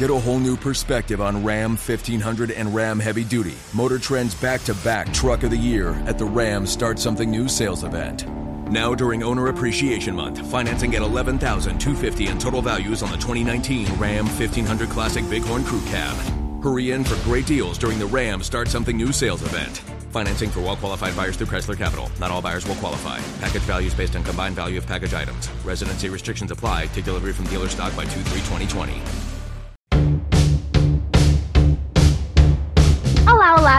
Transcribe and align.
Get 0.00 0.08
a 0.08 0.18
whole 0.18 0.38
new 0.38 0.56
perspective 0.56 1.20
on 1.20 1.44
Ram 1.44 1.72
1500 1.72 2.52
and 2.52 2.74
Ram 2.74 2.98
Heavy 2.98 3.22
Duty, 3.22 3.52
Motor 3.74 3.98
Trend's 3.98 4.34
back 4.34 4.62
to 4.62 4.72
back 4.76 5.12
Truck 5.12 5.42
of 5.42 5.50
the 5.50 5.58
Year 5.58 5.90
at 6.06 6.16
the 6.16 6.24
Ram 6.24 6.66
Start 6.66 6.98
Something 6.98 7.30
New 7.30 7.48
sales 7.48 7.84
event. 7.84 8.26
Now 8.70 8.94
during 8.94 9.22
Owner 9.22 9.48
Appreciation 9.48 10.16
Month, 10.16 10.50
financing 10.50 10.94
at 10.94 11.02
$11,250 11.02 12.30
in 12.30 12.38
total 12.38 12.62
values 12.62 13.02
on 13.02 13.10
the 13.10 13.18
2019 13.18 13.88
Ram 13.98 14.24
1500 14.24 14.88
Classic 14.88 15.22
Bighorn 15.28 15.64
Crew 15.64 15.82
Cab. 15.82 16.16
Hurry 16.64 16.92
in 16.92 17.04
for 17.04 17.22
great 17.22 17.44
deals 17.44 17.76
during 17.76 17.98
the 17.98 18.06
Ram 18.06 18.42
Start 18.42 18.68
Something 18.68 18.96
New 18.96 19.12
sales 19.12 19.42
event. 19.42 19.82
Financing 20.12 20.48
for 20.48 20.60
well 20.60 20.76
qualified 20.76 21.14
buyers 21.14 21.36
through 21.36 21.48
Chrysler 21.48 21.76
Capital. 21.76 22.10
Not 22.18 22.30
all 22.30 22.40
buyers 22.40 22.66
will 22.66 22.76
qualify. 22.76 23.20
Package 23.40 23.64
values 23.64 23.92
based 23.92 24.16
on 24.16 24.24
combined 24.24 24.56
value 24.56 24.78
of 24.78 24.86
package 24.86 25.12
items. 25.12 25.50
Residency 25.62 26.08
restrictions 26.08 26.50
apply. 26.50 26.86
Take 26.86 27.04
delivery 27.04 27.34
from 27.34 27.44
dealer 27.48 27.68
stock 27.68 27.94
by 27.94 28.06
2 28.06 29.29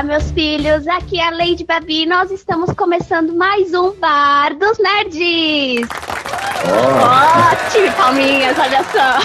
Olá, 0.02 0.18
meus 0.18 0.32
filhos. 0.32 0.88
Aqui 0.88 1.20
é 1.20 1.28
a 1.28 1.30
Lady 1.30 1.64
Babi. 1.64 2.08
Nós 2.08 2.32
estamos 2.32 2.73
começando 2.73 3.36
mais 3.36 3.72
um 3.72 3.91
Bar 4.00 4.58
dos 4.58 4.80
Nerds. 4.80 5.88
Ótimo, 7.05 7.96
palminhas, 7.96 8.58
olha 8.58 8.84
só. 8.86 9.20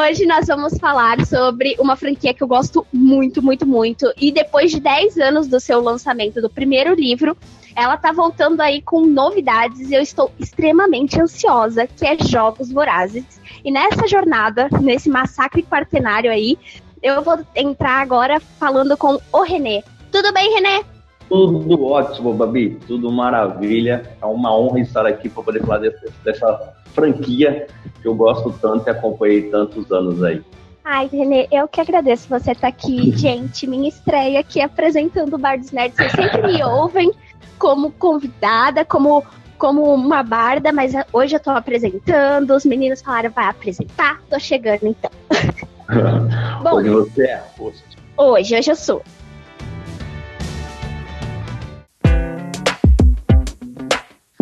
Hoje 0.00 0.26
nós 0.26 0.46
vamos 0.46 0.76
falar 0.76 1.24
sobre 1.24 1.76
uma 1.78 1.96
franquia 1.96 2.34
que 2.34 2.42
eu 2.42 2.46
gosto 2.46 2.86
muito, 2.92 3.42
muito, 3.42 3.66
muito. 3.66 4.12
E 4.18 4.30
depois 4.30 4.70
de 4.70 4.80
10 4.80 5.16
anos 5.16 5.48
do 5.48 5.58
seu 5.58 5.80
lançamento 5.80 6.42
do 6.42 6.50
primeiro 6.50 6.94
livro, 6.94 7.34
ela 7.74 7.96
tá 7.96 8.12
voltando 8.12 8.60
aí 8.60 8.82
com 8.82 9.00
novidades 9.00 9.90
e 9.90 9.94
eu 9.94 10.02
estou 10.02 10.30
extremamente 10.38 11.18
ansiosa, 11.18 11.86
que 11.86 12.04
é 12.04 12.18
Jogos 12.18 12.70
Vorazes. 12.70 13.24
E 13.64 13.70
nessa 13.70 14.06
jornada, 14.06 14.68
nesse 14.78 15.08
massacre 15.08 15.62
quartenário 15.62 16.30
aí, 16.30 16.58
eu 17.02 17.22
vou 17.22 17.38
entrar 17.54 18.00
agora 18.00 18.40
falando 18.40 18.96
com 18.96 19.18
o 19.32 19.42
Renê. 19.42 19.82
Tudo 20.10 20.32
bem, 20.32 20.54
Renê? 20.54 20.84
Tudo 21.28 21.84
ótimo, 21.84 22.34
Babi. 22.34 22.78
Tudo 22.86 23.10
maravilha. 23.10 24.02
É 24.20 24.26
uma 24.26 24.56
honra 24.56 24.80
estar 24.80 25.06
aqui 25.06 25.28
para 25.28 25.42
poder 25.42 25.60
falar 25.60 25.78
dessa, 25.78 26.12
dessa 26.24 26.74
franquia 26.92 27.68
que 28.02 28.08
eu 28.08 28.14
gosto 28.14 28.52
tanto 28.60 28.88
e 28.88 28.90
acompanhei 28.90 29.42
tantos 29.50 29.90
anos 29.92 30.22
aí. 30.22 30.42
Ai, 30.84 31.08
Renê, 31.12 31.46
eu 31.52 31.68
que 31.68 31.80
agradeço 31.80 32.28
você 32.28 32.52
estar 32.52 32.68
aqui. 32.68 33.12
Gente, 33.16 33.66
minha 33.66 33.88
estreia 33.88 34.40
aqui 34.40 34.60
apresentando 34.60 35.34
o 35.34 35.38
Bar 35.38 35.58
dos 35.58 35.70
Nerds. 35.70 35.96
Vocês 35.96 36.12
sempre 36.12 36.52
me 36.52 36.64
ouvem 36.64 37.12
como 37.58 37.92
convidada, 37.92 38.84
como, 38.84 39.22
como 39.56 39.94
uma 39.94 40.22
barda, 40.22 40.72
mas 40.72 40.92
hoje 41.12 41.36
eu 41.36 41.40
tô 41.40 41.50
apresentando. 41.50 42.50
Os 42.54 42.64
meninos 42.64 43.02
falaram, 43.02 43.30
vai 43.30 43.46
apresentar. 43.46 44.20
Tô 44.28 44.38
chegando 44.38 44.86
então. 44.86 45.10
Bom, 46.62 46.74
hoje 46.74 46.90
você 46.90 47.22
é 47.24 47.42
host. 47.58 47.84
Hoje, 48.16 48.56
hoje 48.56 48.70
eu 48.70 48.76
sou. 48.76 49.02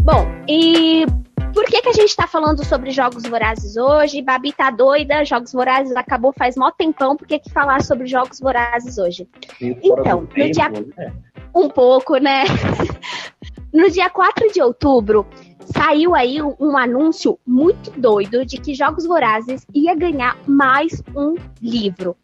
Bom, 0.03 0.27
e 0.49 1.07
por 1.55 1.65
que, 1.65 1.83
que 1.83 1.89
a 1.89 1.93
gente 1.93 2.09
está 2.09 2.27
falando 2.27 2.65
sobre 2.65 2.91
Jogos 2.91 3.25
Vorazes 3.25 3.77
hoje? 3.77 4.23
Babi 4.23 4.53
tá 4.53 4.71
doida, 4.71 5.25
Jogos 5.25 5.53
Vorazes 5.53 5.95
acabou 5.97 6.33
faz 6.33 6.57
mó 6.57 6.71
tempão, 6.71 7.17
por 7.17 7.27
que, 7.27 7.39
que 7.39 7.51
falar 7.51 7.83
sobre 7.83 8.07
Jogos 8.07 8.41
Vorazes 8.41 8.99
hoje? 8.99 9.29
Então, 9.61 10.23
no 10.23 10.27
tempo, 10.27 10.53
dia... 10.53 10.69
Né? 10.69 11.13
Um 11.55 11.69
pouco, 11.69 12.17
né? 12.19 12.45
no 13.73 13.91
dia 13.91 14.11
4 14.11 14.53
de 14.53 14.63
outubro, 14.63 15.27
saiu 15.75 16.15
aí 16.15 16.41
um, 16.43 16.77
anúncio 16.77 17.39
muito 17.47 17.91
doido 17.91 18.45
de 18.45 18.59
que 18.59 18.75
Jogos 18.75 19.07
Vorazes 19.07 19.67
ia 19.75 19.95
ganhar 19.95 20.37
mais 20.47 21.03
um 21.15 21.37
livro 21.61 22.17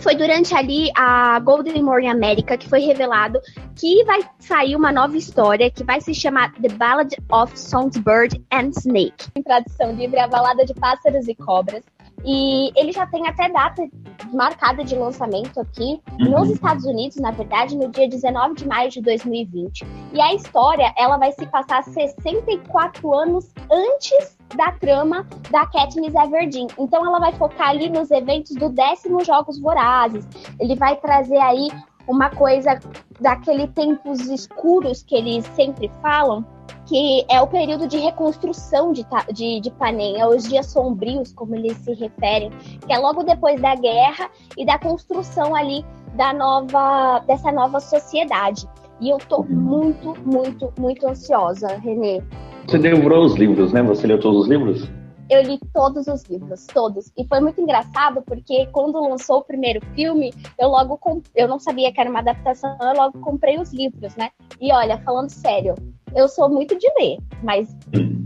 foi 0.00 0.14
durante 0.14 0.54
ali 0.54 0.90
a 0.96 1.38
Golden 1.40 1.82
Morning 1.82 2.08
America 2.08 2.56
que 2.56 2.68
foi 2.68 2.80
revelado 2.80 3.40
que 3.74 4.04
vai 4.04 4.20
sair 4.38 4.76
uma 4.76 4.92
nova 4.92 5.16
história 5.16 5.70
que 5.70 5.84
vai 5.84 6.00
se 6.00 6.14
chamar 6.14 6.52
The 6.54 6.68
Ballad 6.68 7.16
of 7.30 7.58
Songbird 7.58 8.42
and 8.52 8.70
Snake. 8.70 9.26
Em 9.36 9.42
tradução 9.42 9.92
livre, 9.92 10.18
a 10.18 10.28
balada 10.28 10.64
de 10.64 10.74
pássaros 10.74 11.28
e 11.28 11.34
cobras. 11.34 11.84
E 12.24 12.72
ele 12.76 12.92
já 12.92 13.06
tem 13.06 13.26
até 13.26 13.48
data 13.48 13.88
marcada 14.32 14.84
de 14.84 14.94
lançamento 14.94 15.60
aqui 15.60 16.00
uhum. 16.18 16.30
nos 16.30 16.50
Estados 16.50 16.84
Unidos, 16.84 17.16
na 17.18 17.30
verdade, 17.30 17.76
no 17.76 17.88
dia 17.88 18.08
19 18.08 18.54
de 18.54 18.66
maio 18.66 18.90
de 18.90 19.00
2020. 19.00 19.86
E 20.12 20.20
a 20.20 20.34
história, 20.34 20.92
ela 20.96 21.16
vai 21.16 21.32
se 21.32 21.46
passar 21.46 21.82
64 21.84 23.14
anos 23.14 23.50
antes 23.70 24.36
da 24.56 24.72
trama 24.72 25.26
da 25.50 25.66
Katniss 25.66 26.14
Everdeen. 26.14 26.68
Então 26.78 27.04
ela 27.06 27.18
vai 27.18 27.32
focar 27.32 27.70
ali 27.70 27.88
nos 27.88 28.10
eventos 28.10 28.54
do 28.56 28.68
décimo 28.70 29.24
Jogos 29.24 29.58
Vorazes. 29.60 30.26
Ele 30.58 30.74
vai 30.74 30.96
trazer 30.96 31.38
aí 31.38 31.68
uma 32.08 32.30
coisa 32.30 32.78
daquele 33.20 33.68
tempos 33.68 34.20
escuros 34.28 35.02
que 35.02 35.14
eles 35.14 35.44
sempre 35.54 35.90
falam, 36.00 36.44
que 36.86 37.24
é 37.28 37.40
o 37.40 37.46
período 37.46 37.86
de 37.86 37.98
reconstrução 37.98 38.92
de, 38.92 39.06
de, 39.32 39.60
de 39.60 39.70
Panem, 39.72 40.18
é 40.18 40.26
os 40.26 40.44
dias 40.44 40.66
sombrios, 40.66 41.32
como 41.34 41.54
eles 41.54 41.76
se 41.78 41.92
referem, 41.92 42.50
que 42.86 42.92
é 42.92 42.98
logo 42.98 43.22
depois 43.22 43.60
da 43.60 43.74
guerra 43.74 44.30
e 44.56 44.64
da 44.64 44.78
construção 44.78 45.54
ali 45.54 45.84
da 46.14 46.32
nova, 46.32 47.20
dessa 47.26 47.52
nova 47.52 47.78
sociedade. 47.78 48.66
E 49.00 49.10
eu 49.10 49.18
tô 49.18 49.44
muito, 49.44 50.14
muito, 50.24 50.72
muito 50.78 51.06
ansiosa, 51.06 51.68
Renê. 51.76 52.22
Você 52.66 52.78
devorou 52.78 53.24
os 53.24 53.34
livros, 53.34 53.72
né? 53.72 53.82
Você 53.82 54.06
leu 54.06 54.18
todos 54.18 54.42
os 54.42 54.48
livros? 54.48 54.90
Eu 55.30 55.42
li 55.42 55.58
todos 55.72 56.06
os 56.06 56.22
livros, 56.24 56.66
todos. 56.66 57.12
E 57.16 57.26
foi 57.26 57.40
muito 57.40 57.60
engraçado 57.60 58.22
porque 58.22 58.66
quando 58.66 59.00
lançou 59.00 59.38
o 59.38 59.44
primeiro 59.44 59.84
filme, 59.94 60.32
eu 60.58 60.68
logo 60.68 60.96
comp... 60.98 61.24
eu 61.34 61.46
não 61.46 61.58
sabia 61.58 61.92
que 61.92 62.00
era 62.00 62.10
uma 62.10 62.20
adaptação, 62.20 62.76
eu 62.80 62.94
logo 62.96 63.18
comprei 63.20 63.58
os 63.58 63.72
livros, 63.72 64.16
né? 64.16 64.30
E 64.60 64.72
olha, 64.72 64.98
falando 64.98 65.30
sério, 65.30 65.74
eu 66.14 66.28
sou 66.28 66.48
muito 66.48 66.78
de 66.78 66.86
ler, 66.98 67.18
mas 67.42 67.76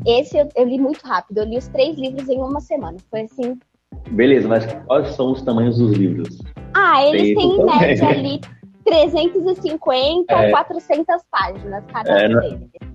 esse 0.07 0.39
eu, 0.39 0.49
eu 0.57 0.65
li 0.67 0.79
muito 0.79 1.03
rápido. 1.03 1.39
Eu 1.39 1.45
li 1.45 1.59
os 1.59 1.69
três 1.69 1.97
livros 1.97 2.29
em 2.29 2.39
uma 2.39 2.61
semana. 2.61 2.97
Foi 3.11 3.23
assim. 3.23 3.59
Beleza, 4.11 4.49
mas 4.49 4.67
quais 4.87 5.15
são 5.15 5.33
os 5.33 5.43
tamanhos 5.43 5.79
dos 5.79 5.93
livros? 5.93 6.39
Ah, 6.75 7.05
eles 7.07 7.37
têm 7.37 7.57
em 7.57 7.65
média 7.65 8.09
ali 8.09 8.41
350 8.85 10.33
é, 10.33 10.51
400 10.51 11.07
páginas 11.31 11.85
cada 11.93 12.11
é, 12.11 12.29
não, 12.29 12.41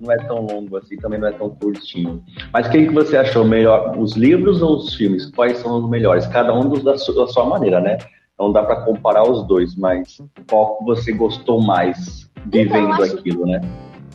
não, 0.00 0.12
é 0.12 0.16
tão 0.18 0.46
longo 0.46 0.76
assim, 0.76 0.96
também 0.96 1.18
não 1.18 1.28
é 1.28 1.32
tão 1.32 1.50
curtinho. 1.50 2.22
Mas 2.52 2.66
o 2.66 2.70
que, 2.70 2.86
que 2.86 2.92
você 2.92 3.16
achou 3.16 3.44
melhor, 3.44 3.96
os 3.98 4.16
livros 4.16 4.62
ou 4.62 4.76
os 4.76 4.94
filmes? 4.94 5.30
Quais 5.30 5.58
são 5.58 5.78
os 5.78 5.88
melhores? 5.88 6.26
Cada 6.26 6.54
um 6.54 6.68
dos 6.68 6.82
da 6.82 6.96
sua, 6.98 7.14
da 7.14 7.26
sua 7.26 7.44
maneira, 7.44 7.80
né? 7.80 7.98
Não 8.38 8.52
dá 8.52 8.62
para 8.62 8.82
comparar 8.82 9.28
os 9.28 9.46
dois, 9.46 9.74
mas 9.76 10.20
qual 10.48 10.78
você 10.84 11.12
gostou 11.12 11.60
mais 11.60 12.30
vivendo 12.46 12.94
então, 12.94 13.18
aquilo, 13.18 13.46
né? 13.46 13.60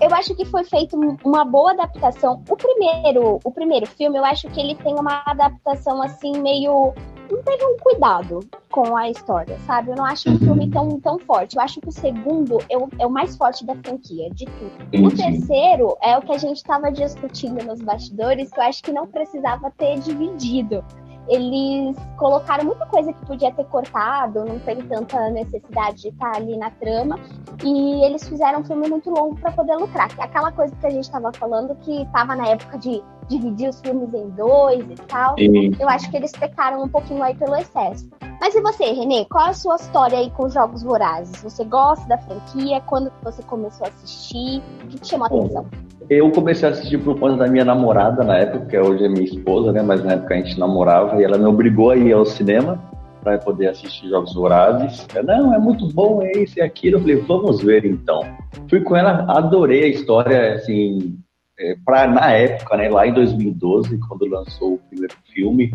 eu 0.02 0.14
acho 0.14 0.36
que 0.36 0.46
foi 0.46 0.64
feito 0.64 0.98
uma 1.24 1.46
boa 1.46 1.72
adaptação. 1.72 2.44
O 2.50 2.58
primeiro, 2.58 3.40
o 3.44 3.52
primeiro 3.52 3.86
filme, 3.86 4.18
eu 4.18 4.26
acho 4.26 4.50
que 4.50 4.60
ele 4.60 4.76
tem 4.76 4.94
uma 4.96 5.24
adaptação 5.26 6.02
assim 6.02 6.42
meio 6.42 6.94
não 7.34 7.44
teve 7.44 7.66
um 7.66 7.78
cuidado 7.78 8.40
com 8.72 8.96
a 8.96 9.10
história, 9.10 9.58
sabe? 9.66 9.92
Eu 9.92 9.96
não 9.96 10.06
acho 10.06 10.30
um 10.30 10.38
filme 10.38 10.70
tão, 10.70 11.00
tão 11.00 11.20
forte. 11.20 11.56
Eu 11.56 11.62
acho 11.62 11.82
que 11.82 11.90
o 11.90 11.92
segundo 11.92 12.60
é 12.70 12.78
o, 12.78 12.90
é 13.00 13.06
o 13.06 13.10
mais 13.10 13.36
forte 13.36 13.66
da 13.66 13.76
franquia, 13.76 14.30
de 14.32 14.46
tudo. 14.46 15.06
O 15.06 15.16
terceiro 15.16 15.98
é 16.02 16.18
o 16.18 16.22
que 16.22 16.32
a 16.32 16.38
gente 16.38 16.58
estava 16.58 16.92
discutindo 16.92 17.64
nos 17.66 17.82
bastidores, 17.82 18.52
que 18.52 18.60
eu 18.60 18.64
acho 18.64 18.84
que 18.84 18.92
não 18.92 19.08
precisava 19.08 19.72
ter 19.72 20.00
dividido 20.00 20.84
eles 21.28 21.96
colocaram 22.18 22.66
muita 22.66 22.86
coisa 22.86 23.14
que 23.14 23.26
podia 23.26 23.52
ter 23.52 23.66
cortado, 23.66 24.46
não 24.46 24.60
tem 24.60 24.78
tanta 24.84 25.30
necessidade 25.30 26.02
de 26.02 26.08
estar 26.10 26.36
ali 26.36 26.58
na 26.58 26.70
trama, 26.72 27.20
e 27.64 28.06
eles 28.06 28.28
fizeram 28.28 28.60
um 28.60 28.64
filme 28.64 28.90
muito 28.90 29.10
longo 29.10 29.36
para 29.36 29.52
poder 29.52 29.76
lucrar. 29.76 30.10
Aquela 30.18 30.52
coisa 30.52 30.76
que 30.76 30.86
a 30.86 30.90
gente 30.90 31.06
estava 31.06 31.32
falando 31.34 31.76
que 31.76 32.02
estava 32.02 32.36
na 32.36 32.48
época 32.48 32.78
de 32.78 33.02
dividir 33.28 33.70
os 33.70 33.80
filmes 33.80 34.14
em 34.14 34.30
dois 34.32 34.86
e 34.90 34.96
tal. 35.08 35.36
Eu 35.80 35.90
acho 35.90 36.10
que 36.10 36.18
eles 36.18 36.32
pecaram 36.32 36.84
um 36.84 36.90
pouquinho 36.90 37.24
aí 37.24 37.36
pelo 37.36 37.56
excesso. 37.56 38.10
Mas 38.40 38.56
e 38.56 38.62
você, 38.62 38.92
Renê? 38.92 39.26
Qual 39.26 39.48
é 39.48 39.50
a 39.52 39.54
sua 39.54 39.76
história 39.76 40.19
aí 40.19 40.30
com 40.31 40.50
Jogos 40.50 40.84
Vorazes? 40.84 41.42
Você 41.42 41.64
gosta 41.64 42.06
da 42.08 42.18
franquia? 42.18 42.81
Quando 42.81 43.12
você 43.24 43.42
começou 43.44 43.86
a 43.86 43.90
assistir? 43.90 44.62
O 44.84 44.88
que 44.88 45.00
te 45.00 45.08
chamou 45.08 45.28
a 45.28 45.30
atenção? 45.30 45.66
Eu 46.10 46.32
comecei 46.32 46.68
a 46.68 46.72
assistir 46.72 46.98
por 47.00 47.18
conta 47.20 47.38
da 47.38 47.48
minha 47.48 47.64
namorada 47.64 48.24
na 48.24 48.38
época, 48.38 48.66
que 48.66 48.78
hoje 48.78 49.06
é 49.06 49.10
minha 49.10 49.24
esposa, 49.24 49.72
né? 49.72 49.82
Mas 49.82 50.04
na 50.04 50.14
época 50.14 50.34
a 50.34 50.38
gente 50.38 50.60
namorava 50.60 51.20
e 51.20 51.24
ela 51.24 51.38
me 51.38 51.46
obrigou 51.46 51.92
a 51.92 51.98
ir 51.98 52.12
ao 52.12 52.26
cinema 52.26 52.82
para 53.24 53.38
poder 53.38 53.68
assistir 53.68 54.10
Jogos 54.10 54.34
Vorazes. 54.34 55.08
Eu, 55.16 55.24
não, 55.24 55.54
é 55.54 55.58
muito 55.58 55.88
bom, 55.88 56.22
é 56.22 56.32
isso 56.40 56.60
e 56.60 56.62
aquilo. 56.62 56.98
Eu 56.98 57.02
falei, 57.02 57.16
vamos 57.16 57.64
ver 57.64 57.86
então. 57.86 58.22
Fui 58.70 58.82
com 58.82 58.96
ela, 58.96 59.26
adorei 59.30 59.86
a 59.86 59.88
história, 59.88 60.56
assim, 60.56 61.18
é, 61.58 61.76
pra, 61.86 62.08
na 62.08 62.32
época, 62.32 62.76
né? 62.76 62.90
Lá 62.90 63.08
em 63.08 63.14
2012, 63.14 63.98
quando 64.00 64.26
lançou 64.26 64.74
o 64.74 64.80
primeiro 64.90 65.16
filme, 65.34 65.74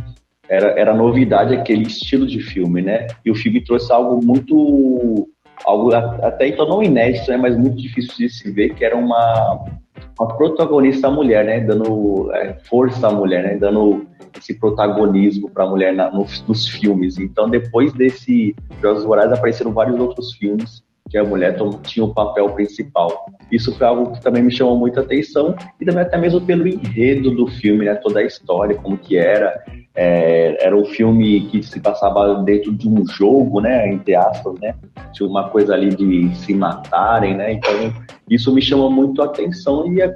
era, 0.49 0.79
era 0.79 0.95
novidade 0.95 1.55
aquele 1.55 1.85
estilo 1.85 2.27
de 2.27 2.41
filme, 2.41 2.83
né? 2.83 3.07
E 3.25 3.31
o 3.31 3.35
filme 3.35 3.65
trouxe 3.65 3.93
algo 3.93 4.25
muito 4.25 5.29
algo 5.64 5.94
até 5.94 6.49
então 6.49 6.69
não 6.69 6.82
inédito, 6.82 7.31
né, 7.31 7.37
mas 7.37 7.56
muito 7.56 7.76
difícil 7.76 8.14
de 8.16 8.28
se 8.31 8.50
ver, 8.50 8.75
que 8.75 8.84
era 8.84 8.96
uma 8.96 9.66
uma 10.19 10.37
protagonista 10.37 11.10
mulher, 11.10 11.44
né? 11.44 11.60
Dando 11.60 12.31
é, 12.34 12.55
força 12.69 13.06
à 13.06 13.10
mulher, 13.10 13.43
né? 13.44 13.56
Dando 13.56 14.06
esse 14.37 14.55
protagonismo 14.58 15.49
para 15.49 15.64
a 15.64 15.69
mulher 15.69 15.94
na, 15.94 16.10
nos, 16.10 16.44
nos, 16.46 16.66
filmes. 16.66 17.19
Então, 17.19 17.49
depois 17.49 17.93
desse 17.93 18.55
Jogos 18.82 19.05
Vorazes, 19.05 19.32
apareceram 19.32 19.72
vários 19.72 19.99
outros 19.99 20.34
filmes 20.34 20.82
que 21.08 21.16
a 21.16 21.25
mulher 21.25 21.56
tinha 21.82 22.05
o 22.05 22.12
papel 22.12 22.50
principal. 22.50 23.26
Isso 23.50 23.75
foi 23.76 23.87
algo 23.87 24.12
que 24.12 24.20
também 24.20 24.43
me 24.43 24.50
chamou 24.50 24.76
muita 24.76 25.00
atenção 25.00 25.55
e 25.81 25.84
também 25.84 26.02
até 26.02 26.19
mesmo 26.19 26.40
pelo 26.40 26.66
enredo 26.66 27.31
do 27.31 27.46
filme, 27.46 27.87
né? 27.87 27.94
Toda 27.94 28.20
a 28.20 28.25
história, 28.25 28.76
como 28.76 28.99
que 28.99 29.16
era. 29.16 29.62
É, 29.94 30.64
era 30.64 30.76
um 30.76 30.84
filme 30.84 31.49
que 31.49 31.62
se 31.62 31.81
passava 31.81 32.43
dentro 32.44 32.72
de 32.72 32.88
um 32.88 33.05
jogo, 33.06 33.60
né? 33.60 33.90
Entre 33.90 34.14
aspas, 34.14 34.55
né? 34.60 34.75
Tinha 35.12 35.28
uma 35.28 35.49
coisa 35.49 35.75
ali 35.75 35.88
de 35.94 36.34
se 36.37 36.55
matarem, 36.55 37.37
né? 37.37 37.55
Então, 37.55 37.72
isso 38.28 38.55
me 38.55 38.62
chamou 38.62 38.90
muito 38.90 39.22
a 39.22 39.25
atenção 39.25 39.93
e 39.93 40.00
é, 40.00 40.14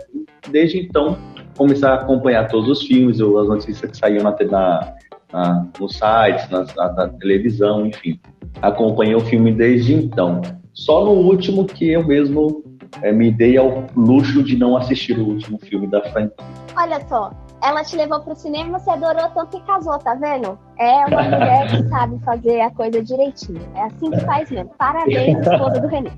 desde 0.50 0.78
então 0.78 1.18
comecei 1.56 1.88
a 1.88 1.94
acompanhar 1.94 2.48
todos 2.48 2.68
os 2.68 2.86
filmes, 2.86 3.20
as 3.20 3.48
notícias 3.48 3.90
que 3.90 3.96
saíam 3.96 4.22
na, 4.22 4.36
na, 4.50 4.94
na 5.32 5.66
nos 5.78 5.92
sites, 5.92 6.48
na, 6.50 6.64
na, 6.76 6.92
na 6.92 7.08
televisão, 7.08 7.86
enfim. 7.86 8.20
Acompanhei 8.60 9.14
o 9.14 9.20
filme 9.20 9.52
desde 9.52 9.94
então. 9.94 10.40
Só 10.74 11.04
no 11.04 11.12
último 11.12 11.66
que 11.66 11.90
eu 11.90 12.06
mesmo 12.06 12.64
é, 13.02 13.12
me 13.12 13.30
dei 13.30 13.56
ao 13.56 13.84
luxo 13.96 14.42
de 14.42 14.56
não 14.56 14.76
assistir 14.76 15.19
o 15.19 15.28
último 15.28 15.58
filme 15.58 15.86
da 15.86 16.02
franquia. 16.10 16.44
Olha 16.76 17.00
só, 17.08 17.30
ela 17.62 17.84
te 17.84 17.96
levou 17.96 18.20
pro 18.20 18.34
cinema, 18.34 18.78
você 18.78 18.90
adorou 18.90 19.28
tanto 19.30 19.58
que 19.58 19.66
casou, 19.66 19.98
tá 19.98 20.14
vendo? 20.14 20.58
É 20.78 21.06
uma 21.06 21.22
mulher 21.22 21.69
que 21.70 21.88
sabe 21.88 22.19
fazer 22.24 22.60
a 22.60 22.70
coisa 22.70 23.02
direitinho. 23.02 23.62
É 23.74 23.82
assim 23.82 24.10
que 24.10 24.20
faz 24.20 24.50
mesmo. 24.50 24.70
Parabéns, 24.78 25.38
esposa 25.46 25.80
do 25.80 25.86
René. 25.86 26.10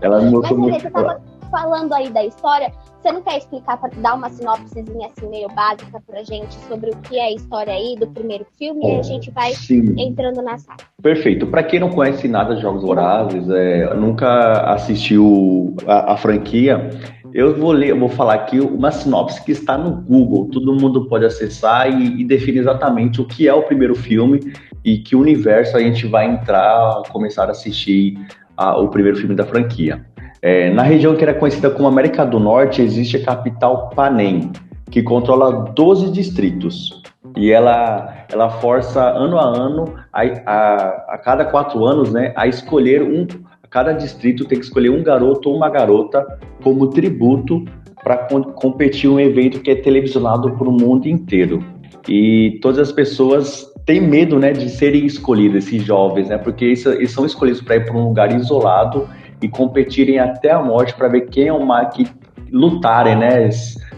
Ela 0.00 0.22
me 0.22 0.30
mostrou 0.30 0.58
muito. 0.58 0.80
Você 0.80 0.90
tava 0.90 1.20
falando 1.50 1.92
aí 1.92 2.10
da 2.10 2.24
história, 2.24 2.72
você 3.00 3.12
não 3.12 3.22
quer 3.22 3.38
explicar 3.38 3.76
para 3.78 3.90
dar 4.00 4.14
uma 4.14 4.28
sinopsezinha 4.28 5.08
assim 5.08 5.28
meio 5.28 5.48
básica 5.48 6.02
pra 6.06 6.22
gente 6.22 6.54
sobre 6.68 6.90
o 6.90 6.96
que 6.98 7.18
é 7.18 7.26
a 7.26 7.32
história 7.32 7.72
aí 7.72 7.96
do 7.98 8.06
primeiro 8.08 8.46
filme 8.58 8.80
oh, 8.82 8.88
e 8.88 8.98
a 8.98 9.02
gente 9.02 9.30
vai 9.30 9.52
sim. 9.52 9.94
entrando 9.98 10.42
na 10.42 10.58
sala. 10.58 10.78
Perfeito. 11.02 11.46
Para 11.46 11.62
quem 11.62 11.80
não 11.80 11.90
conhece 11.90 12.26
nada 12.26 12.54
de 12.56 12.62
Jogos 12.62 12.82
Vorazes, 12.82 13.48
é, 13.50 13.94
nunca 13.94 14.72
assistiu 14.72 15.76
a, 15.86 16.12
a 16.14 16.16
franquia, 16.16 16.90
eu 17.32 17.54
vou 17.56 17.72
ler, 17.72 17.90
eu 17.90 17.98
vou 17.98 18.08
falar 18.08 18.34
aqui 18.34 18.58
uma 18.58 18.90
sinopse 18.90 19.44
que 19.44 19.52
está 19.52 19.76
no 19.76 19.90
Google. 19.90 20.48
Todo 20.50 20.74
mundo 20.74 21.06
pode 21.06 21.24
acessar 21.24 21.90
e, 21.90 22.20
e 22.20 22.24
definir 22.24 22.60
exatamente 22.60 23.20
o 23.20 23.24
que 23.24 23.46
é 23.46 23.54
o 23.54 23.62
primeiro 23.62 23.94
filme 23.94 24.40
e 24.84 24.98
que 24.98 25.14
universo 25.14 25.76
a 25.76 25.80
gente 25.80 26.06
vai 26.06 26.26
entrar, 26.26 27.02
começar 27.10 27.44
a 27.44 27.50
assistir 27.50 28.18
a, 28.56 28.78
o 28.78 28.88
primeiro 28.88 29.18
filme 29.18 29.34
da 29.34 29.44
franquia. 29.44 30.04
É, 30.40 30.70
na 30.70 30.82
região 30.82 31.16
que 31.16 31.22
era 31.22 31.34
conhecida 31.34 31.70
como 31.70 31.88
América 31.88 32.24
do 32.24 32.38
Norte, 32.38 32.82
existe 32.82 33.16
a 33.16 33.24
capital 33.24 33.90
Panem, 33.94 34.52
que 34.90 35.02
controla 35.02 35.72
12 35.74 36.10
distritos. 36.10 37.02
E 37.36 37.50
ela, 37.50 38.24
ela 38.32 38.48
força 38.48 39.02
ano 39.02 39.38
a 39.38 39.44
ano, 39.44 39.94
a, 40.12 40.22
a, 40.46 41.14
a 41.14 41.18
cada 41.18 41.44
quatro 41.44 41.84
anos, 41.84 42.12
né, 42.12 42.32
a 42.36 42.46
escolher 42.46 43.02
um. 43.02 43.26
Cada 43.70 43.92
distrito 43.92 44.44
tem 44.44 44.58
que 44.58 44.64
escolher 44.64 44.90
um 44.90 45.02
garoto 45.02 45.50
ou 45.50 45.56
uma 45.56 45.68
garota 45.68 46.26
como 46.62 46.86
tributo 46.88 47.64
para 48.02 48.16
competir 48.54 49.10
um 49.10 49.20
evento 49.20 49.60
que 49.60 49.70
é 49.70 49.74
televisionado 49.74 50.52
para 50.52 50.68
o 50.68 50.72
mundo 50.72 51.06
inteiro. 51.06 51.62
E 52.08 52.58
todas 52.62 52.78
as 52.78 52.92
pessoas 52.92 53.70
têm 53.84 54.00
medo 54.00 54.38
né, 54.38 54.52
de 54.52 54.70
serem 54.70 55.04
escolhidas, 55.04 55.66
esses 55.66 55.82
jovens, 55.82 56.28
né, 56.28 56.38
porque 56.38 56.64
eles, 56.64 56.86
eles 56.86 57.10
são 57.10 57.26
escolhidos 57.26 57.60
para 57.60 57.76
ir 57.76 57.84
para 57.84 57.96
um 57.96 58.08
lugar 58.08 58.34
isolado 58.34 59.08
e 59.42 59.48
competirem 59.48 60.18
até 60.18 60.50
a 60.50 60.62
morte 60.62 60.94
para 60.94 61.08
ver 61.08 61.28
quem 61.28 61.48
é 61.48 61.52
o 61.52 61.64
mais 61.64 61.94
que 61.94 62.06
lutarem, 62.50 63.16
né, 63.16 63.48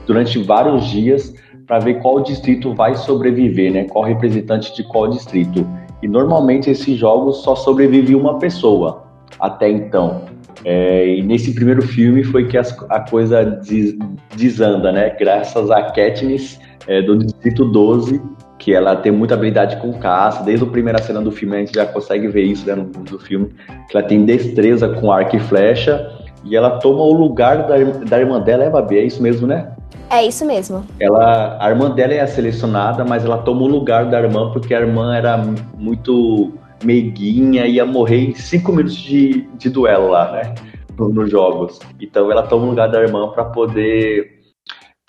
durante 0.07 0.43
vários 0.43 0.87
dias 0.87 1.35
para 1.67 1.79
ver 1.79 2.01
qual 2.01 2.21
distrito 2.21 2.75
vai 2.75 2.97
sobreviver, 2.97 3.73
né, 3.73 3.85
qual 3.85 4.05
representante 4.05 4.75
de 4.75 4.83
qual 4.83 5.09
distrito. 5.09 5.65
E 6.03 6.09
normalmente 6.09 6.69
esses 6.69 6.97
jogos 6.97 7.43
só 7.45 7.55
sobrevive 7.55 8.15
uma 8.15 8.39
pessoa 8.39 9.05
até 9.39 9.71
então. 9.71 10.23
É, 10.65 11.17
e 11.17 11.23
nesse 11.23 11.55
primeiro 11.55 11.83
filme 11.83 12.25
foi 12.25 12.47
que 12.49 12.59
as, 12.59 12.77
a 12.91 13.01
coisa 13.01 13.45
des, 13.45 13.97
desanda, 14.37 14.93
né? 14.93 15.11
Graças 15.19 15.71
a 15.71 15.83
Katniss 15.93 16.61
é, 16.87 17.01
do 17.03 17.17
Distrito 17.17 17.65
12, 17.65 18.21
que 18.61 18.75
ela 18.75 18.95
tem 18.95 19.11
muita 19.11 19.35
habilidade 19.35 19.77
com 19.77 19.93
caça. 19.95 20.45
Desde 20.45 20.65
a 20.65 20.69
primeira 20.69 21.03
cena 21.03 21.21
do 21.21 21.33
filme 21.33 21.57
a 21.57 21.59
gente 21.61 21.75
já 21.75 21.87
consegue 21.87 22.29
ver 22.29 22.43
isso 22.43 22.67
né, 22.67 22.75
no 22.75 22.85
do 22.85 23.19
filme, 23.19 23.51
que 23.89 23.97
ela 23.97 24.07
tem 24.07 24.25
destreza 24.25 24.89
com 24.89 25.11
arco 25.11 25.35
e 25.35 25.41
flecha. 25.41 26.09
E 26.45 26.55
ela 26.55 26.79
toma 26.79 27.03
o 27.03 27.13
lugar 27.13 27.67
da, 27.67 27.77
da 27.79 28.21
irmã 28.21 28.41
dela, 28.41 28.65
é, 28.65 28.71
Babi? 28.71 28.99
É 28.99 29.05
isso 29.05 29.23
mesmo, 29.23 29.47
né? 29.47 29.73
É 30.11 30.25
isso 30.25 30.45
mesmo. 30.45 30.85
Ela, 30.99 31.57
a 31.61 31.71
irmã 31.71 31.91
dela 31.91 32.13
é 32.15 32.27
selecionada, 32.27 33.05
mas 33.05 33.25
ela 33.25 33.39
toma 33.39 33.63
o 33.63 33.67
lugar 33.67 34.07
da 34.07 34.21
irmã 34.21 34.51
porque 34.53 34.75
a 34.75 34.81
irmã 34.81 35.15
era 35.17 35.43
muito 35.77 36.53
meiguinha 36.85 37.67
e 37.67 37.75
ia 37.75 37.87
morrer 37.87 38.31
em 38.31 38.35
cinco 38.35 38.73
minutos 38.73 38.97
de, 38.97 39.49
de 39.57 39.71
duelo 39.71 40.09
lá, 40.09 40.33
né? 40.33 40.55
Nos 40.99 41.31
jogos. 41.31 41.79
Então 42.01 42.31
ela 42.31 42.43
toma 42.43 42.67
o 42.67 42.71
lugar 42.71 42.91
da 42.91 43.01
irmã 43.01 43.29
para 43.29 43.45
poder 43.45 44.40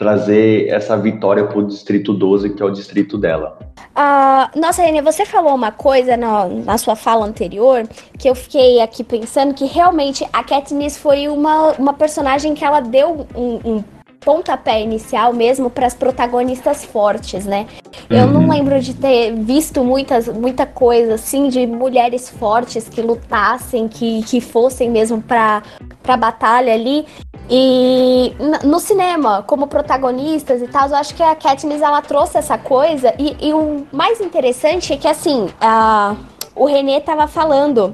trazer 0.02 0.68
essa 0.68 0.98
vitória 0.98 1.46
para 1.46 1.60
o 1.60 1.68
Distrito 1.68 2.12
12, 2.12 2.56
que 2.56 2.64
é 2.64 2.66
o 2.66 2.72
distrito 2.72 3.20
dela. 3.20 3.60
Uh, 3.96 4.60
nossa, 4.60 4.82
Renia, 4.82 5.04
você 5.04 5.28
falou 5.28 5.54
uma 5.54 5.72
coisa 5.72 6.18
na, 6.18 6.48
na, 6.48 6.76
sua 6.80 6.96
fala 6.96 7.24
anterior 7.24 7.88
que 8.18 8.28
eu 8.28 8.34
fiquei 8.34 8.82
aqui 8.82 9.04
pensando 9.04 9.54
que 9.54 9.66
realmente 9.66 10.28
a 10.34 10.44
Katniss 10.44 10.98
foi 10.98 11.28
uma, 11.28 11.74
uma 11.74 11.94
personagem 11.94 12.56
que 12.56 12.66
ela 12.66 12.80
deu 12.80 13.28
um, 13.36 13.60
um 13.64 13.84
pontapé 14.24 14.82
inicial 14.82 15.34
mesmo 15.34 15.70
para 15.70 15.88
as 15.88 15.96
protagonistas 15.96 16.86
fortes, 16.86 17.46
né? 17.46 17.68
Eu 18.10 18.28
não 18.28 18.42
uhum. 18.42 18.52
lembro 18.52 18.80
de 18.80 18.94
ter 18.94 19.34
visto 19.34 19.84
muitas, 19.84 20.28
muita 20.28 20.66
coisa 20.66 21.16
assim 21.16 21.50
de 21.50 21.66
mulheres 21.66 22.30
fortes 22.30 22.88
que 22.88 23.02
lutassem, 23.02 23.88
que, 23.88 24.24
que 24.24 24.40
fossem 24.40 24.90
mesmo 24.90 25.22
para 25.22 25.64
para 26.02 26.18
batalha 26.18 26.74
ali. 26.74 27.06
E 27.50 28.34
no 28.64 28.80
cinema, 28.80 29.44
como 29.44 29.68
protagonistas 29.68 30.62
e 30.62 30.68
tal, 30.68 30.88
eu 30.90 30.96
acho 30.96 31.14
que 31.14 31.22
a 31.22 31.36
Katniss 31.36 31.82
ela 31.82 32.02
trouxe 32.02 32.38
essa 32.38 32.58
coisa. 32.58 33.14
E, 33.20 33.50
e 33.50 33.54
o 33.54 33.86
mais 33.92 34.22
interessante 34.22 34.94
é 34.94 34.98
que 34.98 35.08
assim, 35.08 35.50
a, 35.60 36.16
o 36.56 36.66
Renê 36.66 37.00
tava 37.00 37.28
falando 37.28 37.94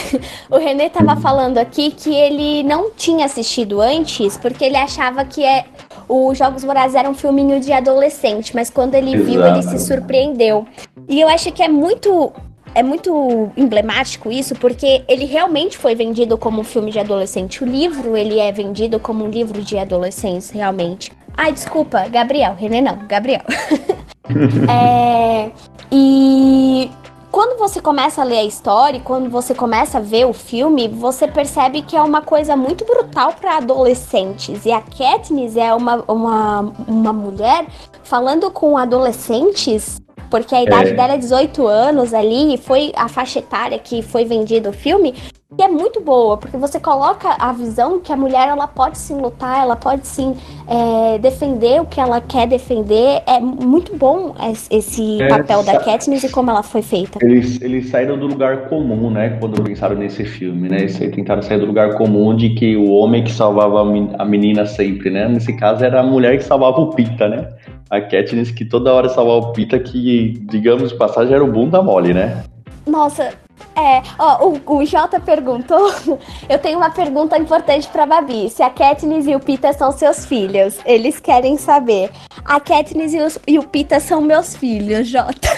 o 0.50 0.56
Renê 0.56 0.88
tava 0.90 1.16
falando 1.16 1.58
aqui 1.58 1.90
que 1.90 2.14
ele 2.14 2.62
não 2.62 2.90
tinha 2.90 3.24
assistido 3.24 3.80
antes 3.80 4.36
porque 4.36 4.64
ele 4.64 4.76
achava 4.76 5.24
que 5.24 5.44
é 5.44 5.66
os 6.08 6.38
Jogos 6.38 6.64
Vorazes 6.64 6.94
era 6.94 7.08
um 7.08 7.14
filminho 7.14 7.60
de 7.60 7.72
adolescente, 7.72 8.54
mas 8.54 8.70
quando 8.70 8.94
ele 8.94 9.14
Exato. 9.14 9.30
viu, 9.30 9.46
ele 9.46 9.62
se 9.62 9.78
surpreendeu. 9.78 10.66
E 11.06 11.20
eu 11.20 11.28
acho 11.28 11.52
que 11.52 11.62
é 11.62 11.68
muito 11.68 12.32
é 12.74 12.82
muito 12.82 13.50
emblemático 13.56 14.30
isso, 14.30 14.54
porque 14.54 15.02
ele 15.08 15.24
realmente 15.24 15.76
foi 15.76 15.94
vendido 15.94 16.38
como 16.38 16.60
um 16.60 16.64
filme 16.64 16.90
de 16.90 16.98
adolescente. 16.98 17.64
O 17.64 17.66
livro, 17.66 18.16
ele 18.16 18.38
é 18.38 18.52
vendido 18.52 19.00
como 19.00 19.24
um 19.24 19.28
livro 19.28 19.62
de 19.62 19.76
adolescentes, 19.78 20.50
realmente. 20.50 21.10
Ai, 21.36 21.52
desculpa, 21.52 22.06
Gabriel. 22.08 22.54
René 22.54 22.80
não, 22.80 23.06
Gabriel. 23.06 23.42
é, 24.70 25.50
e 25.90 26.90
quando 27.38 27.56
você 27.56 27.80
começa 27.80 28.20
a 28.20 28.24
ler 28.24 28.38
a 28.38 28.44
história, 28.44 28.98
quando 28.98 29.30
você 29.30 29.54
começa 29.54 29.98
a 29.98 30.00
ver 30.00 30.26
o 30.26 30.32
filme, 30.32 30.88
você 30.88 31.28
percebe 31.28 31.82
que 31.82 31.96
é 31.96 32.02
uma 32.02 32.20
coisa 32.20 32.56
muito 32.56 32.84
brutal 32.84 33.32
para 33.32 33.58
adolescentes. 33.58 34.66
E 34.66 34.72
a 34.72 34.80
Katniss 34.80 35.56
é 35.56 35.72
uma, 35.72 36.02
uma, 36.08 36.60
uma 36.88 37.12
mulher 37.12 37.68
falando 38.02 38.50
com 38.50 38.76
adolescentes 38.76 40.00
porque 40.30 40.54
a 40.54 40.62
idade 40.62 40.90
é. 40.90 40.94
dela 40.94 41.14
é 41.14 41.18
18 41.18 41.66
anos 41.66 42.14
ali, 42.14 42.54
e 42.54 42.58
foi 42.58 42.92
a 42.96 43.08
faixa 43.08 43.38
etária 43.38 43.78
que 43.78 44.02
foi 44.02 44.24
vendido 44.24 44.70
o 44.70 44.72
filme, 44.72 45.14
que 45.56 45.62
é 45.62 45.68
muito 45.68 46.00
boa, 46.00 46.36
porque 46.36 46.56
você 46.58 46.78
coloca 46.78 47.34
a 47.38 47.52
visão 47.52 47.98
que 47.98 48.12
a 48.12 48.16
mulher 48.16 48.48
ela 48.48 48.68
pode 48.68 48.98
sim 48.98 49.18
lutar, 49.18 49.62
ela 49.62 49.76
pode 49.76 50.06
sim 50.06 50.36
é, 50.68 51.18
defender 51.18 51.80
o 51.80 51.86
que 51.86 51.98
ela 51.98 52.20
quer 52.20 52.46
defender. 52.46 53.22
É 53.26 53.40
muito 53.40 53.96
bom 53.96 54.34
esse 54.70 55.20
é, 55.22 55.26
papel 55.26 55.64
da 55.64 55.80
Katniss 55.80 56.22
e 56.22 56.28
como 56.28 56.50
ela 56.50 56.62
foi 56.62 56.82
feita. 56.82 57.18
Eles, 57.22 57.60
eles 57.62 57.88
saíram 57.88 58.18
do 58.18 58.26
lugar 58.26 58.68
comum, 58.68 59.10
né? 59.10 59.38
Quando 59.40 59.62
pensaram 59.62 59.96
nesse 59.96 60.24
filme, 60.24 60.68
né? 60.68 60.80
Eles 60.80 60.98
tentaram 60.98 61.40
sair 61.40 61.58
do 61.58 61.66
lugar 61.66 61.96
comum 61.96 62.36
de 62.36 62.50
que 62.50 62.76
o 62.76 62.90
homem 62.90 63.24
que 63.24 63.32
salvava 63.32 63.80
a 64.18 64.24
menina 64.26 64.66
sempre, 64.66 65.08
né? 65.08 65.26
Nesse 65.28 65.54
caso 65.54 65.82
era 65.82 66.00
a 66.00 66.04
mulher 66.04 66.36
que 66.36 66.44
salvava 66.44 66.78
o 66.78 66.90
Pita, 66.90 67.26
né? 67.26 67.48
A 67.90 68.00
Katniss 68.00 68.50
que 68.50 68.64
toda 68.64 68.92
hora 68.92 69.08
salvava 69.08 69.46
o 69.46 69.52
Pita, 69.52 69.78
que, 69.78 70.38
digamos 70.50 70.90
de 70.90 70.96
passagem, 70.96 71.34
era 71.34 71.44
o 71.44 71.50
bunda 71.50 71.82
mole, 71.82 72.12
né? 72.12 72.44
Nossa, 72.86 73.32
é, 73.74 74.02
ó, 74.18 74.48
o, 74.48 74.78
o 74.78 74.84
Jota 74.84 75.20
perguntou. 75.20 75.92
Eu 76.48 76.58
tenho 76.58 76.78
uma 76.78 76.90
pergunta 76.90 77.38
importante 77.38 77.88
pra 77.88 78.06
Babi. 78.06 78.50
Se 78.50 78.62
a 78.62 78.70
Katniss 78.70 79.26
e 79.26 79.36
o 79.36 79.40
Pita 79.40 79.72
são 79.72 79.92
seus 79.92 80.26
filhos, 80.26 80.78
eles 80.84 81.20
querem 81.20 81.56
saber. 81.56 82.10
A 82.44 82.58
Katniss 82.58 83.14
e, 83.14 83.20
os, 83.20 83.38
e 83.46 83.58
o 83.58 83.62
Pita 83.62 84.00
são 84.00 84.20
meus 84.20 84.56
filhos, 84.56 85.08
Jota. 85.08 85.48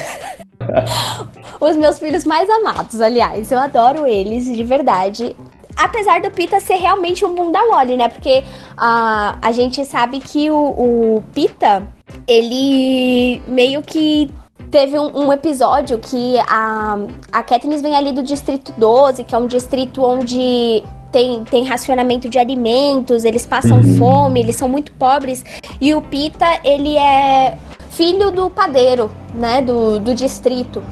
Os 1.59 1.77
meus 1.77 1.99
filhos 1.99 2.25
mais 2.25 2.49
amados, 2.49 3.01
aliás. 3.01 3.51
Eu 3.51 3.59
adoro 3.59 4.07
eles, 4.07 4.45
de 4.45 4.63
verdade. 4.63 5.35
apesar 5.77 6.21
do 6.21 6.31
Pita 6.31 6.61
ser 6.61 6.77
realmente 6.77 7.25
um 7.25 7.35
bunda 7.35 7.59
mole, 7.67 7.97
né? 7.97 8.09
Porque 8.09 8.45
a, 8.77 9.39
a 9.41 9.53
gente 9.53 9.85
sabe 9.85 10.21
que 10.21 10.51
o, 10.51 10.57
o 10.57 11.25
Pita, 11.35 11.87
ele 12.27 13.43
meio 13.47 13.83
que 13.83 14.31
teve 14.71 14.99
um, 14.99 15.27
um, 15.27 15.33
episódio 15.33 15.99
que 15.99 16.39
a, 16.47 16.99
a 17.33 17.43
Katniss 17.43 17.83
vem 17.83 17.95
ali 17.97 18.13
do 18.13 18.23
Distrito 18.23 18.73
12, 18.77 19.25
que 19.25 19.35
é 19.35 19.39
um 19.39 19.47
distrito 19.47 20.03
onde 20.05 20.83
tem, 21.11 21.43
tem 21.45 21.65
racionamento 21.65 22.29
de 22.29 22.39
alimentos, 22.39 23.25
eles 23.25 23.45
passam 23.45 23.79
uhum. 23.79 23.99
fome, 23.99 24.41
eles 24.41 24.57
são 24.57 24.69
muito 24.69 24.93
pobres. 24.93 25.45
E 25.81 25.95
o 25.95 26.01
Pita, 26.01 26.47
ele 26.63 26.97
é 26.97 27.59
filho 27.91 28.31
do 28.31 28.49
padeiro, 28.49 29.11
né, 29.35 29.61
do, 29.61 29.99
do 29.99 30.15
distrito. 30.15 30.83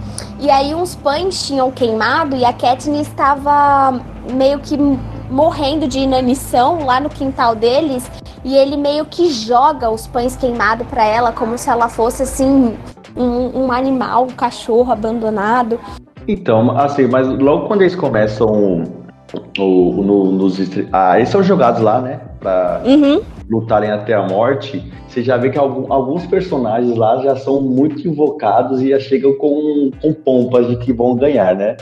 E 0.40 0.50
aí 0.50 0.74
uns 0.74 0.94
pães 0.94 1.46
tinham 1.46 1.70
queimado 1.70 2.36
e 2.36 2.44
a 2.44 2.52
Katniss 2.52 3.08
estava 3.08 4.00
meio 4.32 4.58
que 4.58 4.76
morrendo 5.30 5.86
de 5.86 5.98
inanição 5.98 6.84
lá 6.84 7.00
no 7.00 7.08
quintal 7.08 7.54
deles 7.54 8.10
e 8.44 8.56
ele 8.56 8.76
meio 8.76 9.04
que 9.04 9.30
joga 9.30 9.90
os 9.90 10.06
pães 10.06 10.36
queimados 10.36 10.86
para 10.86 11.04
ela 11.04 11.32
como 11.32 11.58
se 11.58 11.68
ela 11.68 11.88
fosse 11.88 12.22
assim 12.22 12.76
um, 13.16 13.64
um, 13.64 13.72
animal, 13.72 14.24
um 14.24 14.28
cachorro 14.28 14.92
abandonado. 14.92 15.78
Então, 16.26 16.76
assim, 16.78 17.06
mas 17.06 17.26
logo 17.26 17.66
quando 17.66 17.82
eles 17.82 17.96
começam 17.96 18.84
o, 19.58 20.02
no, 20.02 20.32
nos 20.32 20.58
ah, 20.92 21.16
eles 21.16 21.28
são 21.28 21.42
jogados 21.42 21.80
lá, 21.80 22.00
né, 22.00 22.20
para 22.40 22.82
uhum. 22.84 23.20
lutarem 23.50 23.90
até 23.90 24.14
a 24.14 24.26
morte. 24.26 24.82
Você 25.08 25.22
já 25.22 25.36
vê 25.36 25.50
que 25.50 25.58
algum, 25.58 25.92
alguns 25.92 26.26
personagens 26.26 26.96
lá 26.96 27.22
já 27.22 27.36
são 27.36 27.60
muito 27.60 28.06
invocados 28.06 28.82
e 28.82 28.90
já 28.90 29.00
chegam 29.00 29.34
com, 29.34 29.90
com 30.00 30.12
pompas 30.12 30.68
de 30.68 30.76
que 30.76 30.92
vão 30.92 31.16
ganhar, 31.16 31.54
né? 31.54 31.76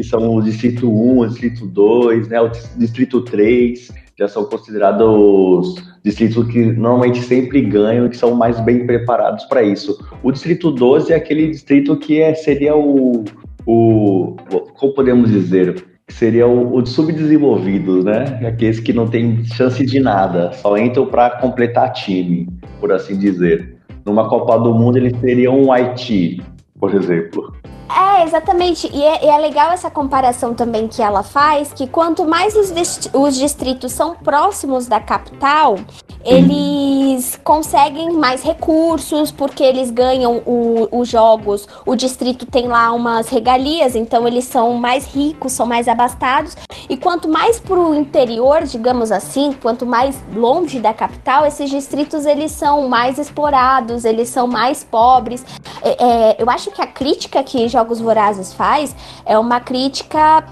Que 0.00 0.06
são 0.06 0.34
o 0.34 0.42
Distrito 0.42 0.90
1, 0.90 1.18
o 1.18 1.26
Distrito 1.26 1.66
2, 1.66 2.28
né, 2.28 2.40
o 2.40 2.50
Distrito 2.76 3.20
3, 3.20 3.92
já 4.18 4.26
são 4.28 4.44
considerados 4.44 5.74
distritos 6.02 6.46
que 6.48 6.64
normalmente 6.72 7.20
sempre 7.20 7.60
ganham 7.60 8.06
e 8.06 8.08
que 8.08 8.16
são 8.16 8.34
mais 8.34 8.58
bem 8.60 8.86
preparados 8.86 9.44
para 9.44 9.62
isso. 9.62 10.02
O 10.22 10.32
Distrito 10.32 10.70
12 10.70 11.12
é 11.12 11.16
aquele 11.16 11.48
distrito 11.48 11.96
que 11.96 12.20
é, 12.20 12.34
seria 12.34 12.74
o, 12.74 13.24
o. 13.66 14.36
Como 14.78 14.94
podemos 14.94 15.30
dizer? 15.30 15.84
Seria 16.08 16.46
o, 16.46 16.76
o 16.76 16.86
subdesenvolvido, 16.86 18.02
né? 18.02 18.40
Aqueles 18.46 18.80
que 18.80 18.92
não 18.92 19.06
têm 19.06 19.44
chance 19.44 19.84
de 19.84 20.00
nada, 20.00 20.52
só 20.54 20.76
entram 20.76 21.06
para 21.06 21.30
completar 21.38 21.92
time, 21.92 22.48
por 22.80 22.90
assim 22.92 23.18
dizer. 23.18 23.76
Numa 24.04 24.28
Copa 24.28 24.58
do 24.58 24.74
Mundo, 24.74 24.96
eles 24.96 25.18
seriam 25.20 25.60
um 25.60 25.70
Haiti, 25.72 26.42
por 26.80 26.94
exemplo. 26.94 27.54
É, 27.90 28.24
exatamente. 28.24 28.88
E 28.92 29.02
é, 29.02 29.24
e 29.24 29.28
é, 29.28 29.38
legal 29.38 29.72
essa 29.72 29.90
comparação 29.90 30.54
também 30.54 30.88
que 30.88 31.02
ela 31.02 31.22
faz, 31.22 31.72
que 31.72 31.86
quanto 31.86 32.24
mais 32.24 32.56
os, 32.56 32.72
os 33.12 33.36
distritos 33.36 33.92
são 33.92 34.14
próximos 34.14 34.86
da 34.86 35.00
capital, 35.00 35.76
eles 36.24 37.40
conseguem 37.42 38.12
mais 38.12 38.42
recursos, 38.42 39.30
porque 39.30 39.62
eles 39.62 39.90
ganham 39.90 40.42
os 40.90 41.08
jogos. 41.08 41.66
O 41.86 41.94
distrito 41.94 42.44
tem 42.44 42.68
lá 42.68 42.92
umas 42.92 43.28
regalias, 43.28 43.94
então 43.94 44.26
eles 44.26 44.44
são 44.44 44.74
mais 44.74 45.06
ricos, 45.06 45.52
são 45.52 45.66
mais 45.66 45.88
abastados. 45.88 46.56
E 46.88 46.96
quanto 46.96 47.28
mais 47.28 47.58
pro 47.58 47.94
interior, 47.94 48.64
digamos 48.64 49.10
assim, 49.10 49.52
quanto 49.52 49.86
mais 49.86 50.22
longe 50.34 50.78
da 50.78 50.92
capital, 50.92 51.46
esses 51.46 51.70
distritos 51.70 52.26
eles 52.26 52.52
são 52.52 52.88
mais 52.88 53.18
explorados, 53.18 54.04
eles 54.04 54.28
são 54.28 54.46
mais 54.46 54.84
pobres. 54.84 55.44
É, 55.82 56.04
é, 56.04 56.36
eu 56.38 56.50
acho 56.50 56.70
que 56.70 56.82
a 56.82 56.86
crítica 56.86 57.42
que 57.42 57.68
Jogos 57.68 58.00
Vorazes 58.00 58.52
faz 58.52 58.94
é 59.24 59.38
uma 59.38 59.60
crítica 59.60 60.44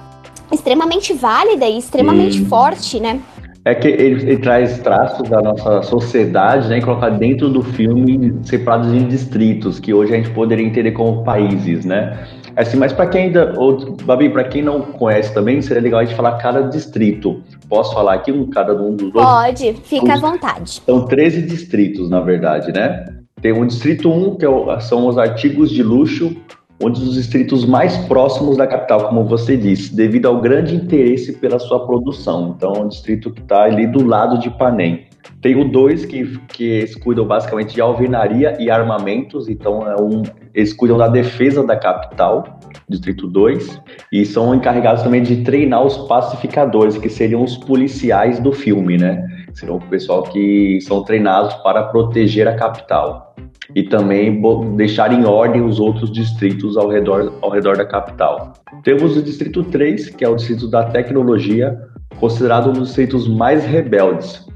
extremamente 0.50 1.12
válida 1.12 1.66
e 1.66 1.78
extremamente 1.78 2.42
forte, 2.46 2.98
né? 3.00 3.20
É 3.64 3.74
que 3.74 3.88
ele, 3.88 4.22
ele, 4.22 4.38
traz 4.38 4.78
traços 4.78 5.28
da 5.28 5.42
nossa 5.42 5.82
sociedade, 5.82 6.68
né, 6.68 6.78
e 6.78 6.82
coloca 6.82 7.10
dentro 7.10 7.50
do 7.50 7.62
filme 7.62 8.34
separados 8.42 8.92
em 8.92 9.06
distritos, 9.06 9.78
que 9.78 9.92
hoje 9.92 10.14
a 10.14 10.16
gente 10.16 10.30
poderia 10.30 10.64
entender 10.64 10.92
como 10.92 11.22
países, 11.22 11.84
né? 11.84 12.26
Assim, 12.56 12.76
mas 12.76 12.92
para 12.92 13.06
quem 13.06 13.24
ainda, 13.24 13.54
ou, 13.56 13.94
Babi, 14.04 14.30
para 14.30 14.44
quem 14.44 14.62
não 14.62 14.80
conhece 14.80 15.32
também, 15.32 15.62
seria 15.62 15.82
legal 15.82 16.00
a 16.00 16.04
gente 16.04 16.16
falar 16.16 16.38
cada 16.38 16.62
distrito. 16.62 17.40
Posso 17.68 17.94
falar 17.94 18.14
aqui 18.14 18.32
um 18.32 18.50
cada 18.50 18.74
um 18.74 18.96
dos 18.96 19.14
outros? 19.14 19.24
Pode, 19.24 19.74
fica 19.84 20.14
à 20.14 20.18
vontade. 20.18 20.82
São 20.84 21.04
13 21.04 21.42
distritos, 21.42 22.10
na 22.10 22.20
verdade, 22.20 22.72
né? 22.72 23.06
Tem 23.40 23.52
o 23.52 23.64
distrito 23.64 24.10
1, 24.10 24.36
que 24.36 24.44
é 24.44 24.80
são 24.80 25.06
os 25.06 25.16
artigos 25.16 25.70
de 25.70 25.82
luxo, 25.82 26.34
um 26.80 26.90
dos 26.90 27.14
distritos 27.14 27.64
mais 27.64 27.96
próximos 28.06 28.56
da 28.56 28.66
capital, 28.66 29.08
como 29.08 29.24
você 29.24 29.56
disse, 29.56 29.94
devido 29.94 30.26
ao 30.26 30.40
grande 30.40 30.76
interesse 30.76 31.32
pela 31.32 31.58
sua 31.58 31.84
produção. 31.84 32.54
Então, 32.56 32.72
é 32.74 32.80
um 32.80 32.88
distrito 32.88 33.32
que 33.32 33.40
está 33.40 33.64
ali 33.64 33.86
do 33.86 34.06
lado 34.06 34.38
de 34.38 34.48
Panem. 34.50 35.06
Tem 35.42 35.56
o 35.56 35.64
2, 35.64 36.04
que, 36.06 36.38
que 36.48 36.64
eles 36.64 36.94
cuidam 36.94 37.26
basicamente 37.26 37.74
de 37.74 37.80
alvenaria 37.80 38.56
e 38.60 38.70
armamentos, 38.70 39.48
então 39.48 39.86
é 39.86 40.00
um, 40.00 40.22
eles 40.54 40.72
cuidam 40.72 40.96
da 40.96 41.08
defesa 41.08 41.64
da 41.64 41.76
capital, 41.76 42.58
Distrito 42.88 43.26
2, 43.26 43.80
e 44.12 44.24
são 44.24 44.54
encarregados 44.54 45.02
também 45.02 45.22
de 45.22 45.42
treinar 45.42 45.84
os 45.84 45.98
pacificadores, 46.08 46.96
que 46.96 47.08
seriam 47.08 47.42
os 47.42 47.56
policiais 47.56 48.40
do 48.40 48.52
filme, 48.52 48.96
né? 48.96 49.26
Serão 49.52 49.76
o 49.76 49.80
pessoal 49.80 50.22
que 50.22 50.80
são 50.80 51.02
treinados 51.02 51.54
para 51.56 51.84
proteger 51.84 52.48
a 52.48 52.54
capital 52.54 53.34
e 53.74 53.82
também 53.82 54.40
deixar 54.76 55.12
em 55.12 55.24
ordem 55.24 55.62
os 55.62 55.78
outros 55.78 56.10
distritos 56.10 56.76
ao 56.76 56.88
redor, 56.88 57.34
ao 57.42 57.50
redor 57.50 57.76
da 57.76 57.84
capital. 57.84 58.54
Temos 58.82 59.16
o 59.16 59.22
Distrito 59.22 59.62
3, 59.64 60.10
que 60.10 60.24
é 60.24 60.28
o 60.28 60.36
Distrito 60.36 60.68
da 60.68 60.84
Tecnologia, 60.84 61.78
considerado 62.18 62.70
um 62.70 62.72
dos 62.72 62.88
distritos 62.88 63.28
mais 63.28 63.64
rebeldes. 63.64 64.46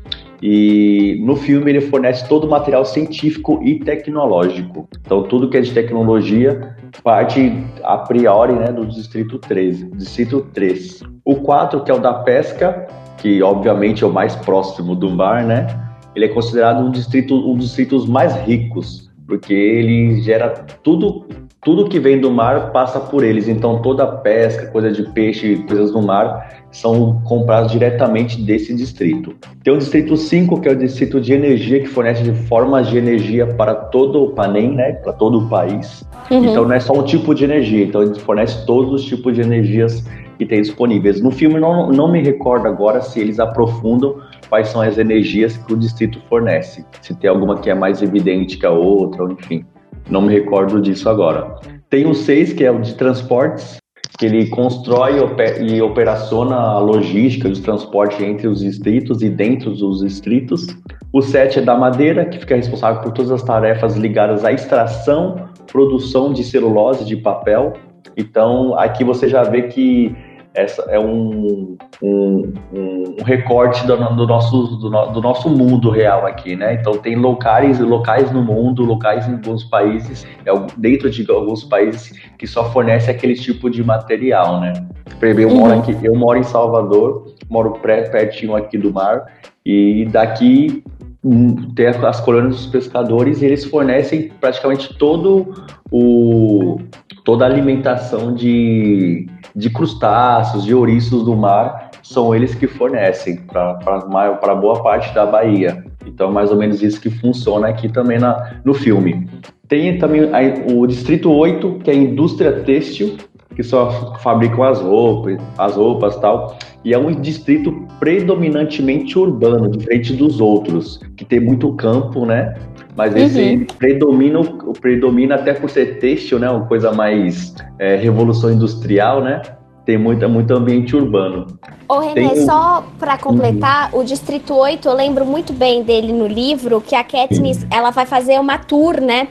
E 0.43 1.21
no 1.25 1.37
filme 1.37 1.71
ele 1.71 1.81
fornece 1.81 2.29
todo 2.29 2.45
o 2.45 2.51
material 2.51 2.85
científico 2.85 3.61
e 3.63 3.79
tecnológico. 3.79 4.89
Então 5.01 5.23
tudo 5.23 5.49
que 5.49 5.57
é 5.57 5.61
de 5.61 5.73
tecnologia 5.73 6.75
parte 7.05 7.53
a 7.85 7.99
priori 7.99 8.53
né, 8.55 8.67
do 8.73 8.85
Distrito 8.87 9.39
13, 9.39 9.91
Distrito 9.95 10.41
3. 10.53 11.03
O 11.25 11.37
4, 11.37 11.85
que 11.85 11.91
é 11.91 11.95
o 11.95 11.99
da 11.99 12.15
pesca, 12.15 12.87
que 13.19 13.41
obviamente 13.43 14.03
é 14.03 14.07
o 14.07 14.13
mais 14.13 14.35
próximo 14.35 14.97
do 14.97 15.09
mar, 15.11 15.45
né? 15.45 15.67
Ele 16.15 16.27
é 16.27 16.29
considerado 16.29 16.85
um 16.85 16.91
distrito, 16.91 17.35
um 17.35 17.57
dos 17.57 17.67
distritos 17.67 18.07
mais 18.07 18.35
ricos, 18.47 19.11
porque 19.27 19.55
ele 19.55 20.21
gera 20.21 20.51
tudo, 20.83 21.27
tudo 21.63 21.89
que 21.89 21.99
vem 21.99 22.21
do 22.21 22.31
mar 22.31 22.73
passa 22.73 23.01
por 23.01 23.25
eles. 23.25 23.49
Então 23.49 23.81
toda 23.81 24.07
pesca, 24.07 24.67
coisa 24.67 24.91
de 24.91 25.03
peixe, 25.13 25.65
coisas 25.69 25.91
do 25.93 26.03
mar 26.03 26.63
são 26.71 27.21
compradas 27.25 27.71
diretamente 27.71 28.41
desse 28.43 28.75
distrito. 28.75 29.35
Tem 29.63 29.73
o 29.73 29.79
distrito 29.79 30.17
5, 30.17 30.61
que 30.61 30.69
é 30.69 30.73
o 30.73 30.77
distrito 30.77 31.21
de 31.21 31.33
energia 31.33 31.81
que 31.81 31.87
fornece 31.87 32.31
formas 32.49 32.89
de 32.89 32.99
energia 32.99 33.47
para 33.47 33.75
todo 33.75 34.25
o 34.25 34.31
Panem, 34.31 34.75
né, 34.75 34.93
para 34.95 35.13
todo 35.13 35.39
o 35.39 35.49
país. 35.49 36.05
Uhum. 36.31 36.45
Então 36.45 36.65
não 36.65 36.75
é 36.75 36.81
só 36.81 36.93
um 36.93 37.05
tipo 37.05 37.35
de 37.35 37.45
energia, 37.45 37.85
então 37.85 38.03
ele 38.03 38.19
fornece 38.19 38.67
todos 38.67 38.93
os 38.93 39.05
tipos 39.05 39.35
de 39.35 39.43
energias 39.43 40.05
que 40.39 40.47
tem 40.47 40.61
disponíveis. 40.61 41.21
No 41.21 41.31
filme 41.31 41.61
não, 41.61 41.91
não 41.91 42.11
me 42.11 42.23
recordo 42.23 42.67
agora 42.67 43.01
se 43.01 43.21
eles 43.21 43.39
aprofundam 43.39 44.17
quais 44.49 44.69
são 44.69 44.81
as 44.81 44.99
energias 44.99 45.57
que 45.57 45.73
o 45.73 45.77
distrito 45.77 46.21
fornece. 46.29 46.85
Se 47.01 47.15
tem 47.15 47.31
alguma 47.31 47.59
que 47.59 47.71
é 47.71 47.75
mais 47.75 48.03
evidente 48.03 48.57
que 48.57 48.67
a 48.67 48.71
outra, 48.71 49.25
enfim. 49.33 49.65
Não 50.11 50.21
me 50.23 50.33
recordo 50.33 50.81
disso 50.81 51.09
agora. 51.09 51.55
Tem 51.89 52.07
o 52.07 52.15
6, 52.15 52.53
que 52.55 52.65
é 52.65 52.71
o 52.71 52.81
de 52.81 52.95
transportes, 52.95 53.77
que 54.19 54.27
ele 54.27 54.49
constrói 54.49 55.15
e 55.61 55.83
operaciona 55.83 56.57
a 56.57 56.79
logística 56.79 57.51
de 57.51 57.61
transporte 57.61 58.23
entre 58.25 58.47
os 58.47 58.61
distritos 58.61 59.23
e 59.23 59.29
dentro 59.29 59.71
dos 59.73 60.01
distritos. 60.01 60.67
O 61.13 61.21
7 61.21 61.59
é 61.59 61.63
da 61.63 61.77
madeira, 61.77 62.25
que 62.25 62.39
fica 62.39 62.57
responsável 62.57 63.03
por 63.03 63.13
todas 63.13 63.31
as 63.31 63.43
tarefas 63.43 63.97
ligadas 63.97 64.45
à 64.45 64.53
extração, 64.53 65.49
produção 65.71 66.33
de 66.33 66.43
celulose, 66.45 67.05
de 67.05 67.17
papel. 67.17 67.75
Então, 68.17 68.79
aqui 68.79 69.05
você 69.05 69.29
já 69.29 69.43
vê 69.43 69.63
que 69.63 70.15
essa 70.55 70.83
é 70.83 70.99
um, 70.99 71.77
um, 72.03 72.53
um 72.73 73.17
recorte 73.25 73.87
do, 73.87 73.97
do, 73.97 74.27
nosso, 74.27 74.67
do, 74.77 74.91
do, 74.91 75.21
nosso 75.21 75.49
mundo 75.49 75.91
real 75.91 76.27
aqui, 76.27 76.55
né? 76.55 76.75
Então 76.75 76.99
tem 76.99 77.17
locais, 77.17 77.79
locais 77.81 78.31
no 78.31 78.43
mundo, 78.43 78.85
locais 78.85 79.27
em 79.27 79.33
alguns 79.33 79.65
países, 79.65 80.27
é 80.45 80.53
dentro 80.77 81.11
de 81.11 81.31
alguns 81.31 81.65
países 81.65 82.13
que 82.39 82.47
só 82.47 82.71
fornece 82.71 83.11
aquele 83.11 83.35
tipo 83.35 83.71
de 83.71 83.83
material, 83.83 84.61
né? 84.61 84.73
Eu 85.21 85.51
moro 85.51 85.75
uhum. 85.75 85.81
aqui, 85.81 85.97
eu 86.03 86.15
moro 86.15 86.39
em 86.39 86.43
Salvador, 86.43 87.35
moro 87.49 87.79
pertinho 87.81 88.55
aqui 88.57 88.77
do 88.77 88.93
mar 88.93 89.25
e 89.65 90.07
daqui 90.11 90.83
hum, 91.25 91.73
tem 91.75 91.87
as 91.87 92.21
colônias 92.21 92.57
dos 92.57 92.67
pescadores 92.67 93.41
e 93.41 93.47
eles 93.47 93.65
fornecem 93.65 94.31
praticamente 94.41 94.93
todo 94.99 95.55
o 95.93 96.81
toda 97.25 97.45
a 97.45 97.49
alimentação 97.49 98.35
de, 98.35 99.29
de 99.55 99.71
crustáceos, 99.71 100.65
de 100.65 100.75
ouriços 100.75 101.25
do 101.25 101.37
mar, 101.37 101.91
são 102.03 102.35
eles 102.35 102.55
que 102.55 102.67
fornecem 102.67 103.37
para 103.37 104.55
boa 104.55 104.83
parte 104.83 105.15
da 105.15 105.25
Bahia. 105.25 105.85
Então, 106.05 106.33
mais 106.33 106.51
ou 106.51 106.57
menos 106.57 106.83
isso 106.83 107.01
que 107.01 107.11
funciona 107.11 107.69
aqui 107.69 107.89
também 107.89 108.19
na, 108.19 108.57
no 108.65 108.75
filme. 108.75 109.29
Tem 109.69 109.99
também 109.99 110.23
a, 110.25 110.73
o 110.75 110.87
Distrito 110.87 111.31
8, 111.31 111.79
que 111.85 111.91
é 111.91 111.95
a 111.95 111.97
indústria 111.97 112.53
têxtil, 112.63 113.17
que 113.55 113.63
só 113.63 114.17
fabricam 114.19 114.65
as 114.65 114.81
roupas, 114.81 115.39
as 115.59 115.77
roupas 115.77 116.17
tal. 116.17 116.57
E 116.85 116.93
é 116.93 116.99
um 116.99 117.13
distrito 117.13 117.87
predominantemente 118.01 119.17
urbano, 119.17 119.71
diferente 119.71 120.13
dos 120.15 120.41
outros, 120.41 121.01
que 121.17 121.25
tem 121.25 121.39
muito 121.39 121.73
campo, 121.75 122.27
né? 122.27 122.55
Mas 122.97 123.17
esse 123.17 123.57
uhum. 123.57 123.67
predomina, 123.79 124.41
predomina 124.81 125.35
até 125.37 125.55
por 125.55 125.71
ser 125.71 125.99
têxtil, 125.99 126.39
né? 126.39 126.51
Uma 126.51 126.67
coisa 126.67 126.93
mais 126.93 127.55
é, 127.79 127.97
revolução 127.97 128.53
industrial, 128.53 129.23
né? 129.23 129.41
Tem 129.87 129.99
muito, 129.99 130.29
muito 130.29 130.55
ambiente 130.55 130.95
urbano. 130.95 131.47
Ô, 131.89 132.01
Tem... 132.13 132.37
só 132.45 132.85
para 132.99 133.19
completar, 133.19 133.93
uhum. 133.93 134.01
o 134.01 134.05
Distrito 134.05 134.55
8, 134.55 134.87
eu 134.87 134.95
lembro 134.95 135.25
muito 135.25 135.53
bem 135.53 135.83
dele 135.83 136.13
no 136.13 136.27
livro, 136.27 136.81
que 136.81 136.95
a 136.95 137.03
Katniss, 137.03 137.63
uhum. 137.63 137.69
ela 137.71 137.91
vai 137.91 138.07
fazer 138.07 138.39
uma 138.39 138.59
tour, 138.59 139.01
né? 139.01 139.29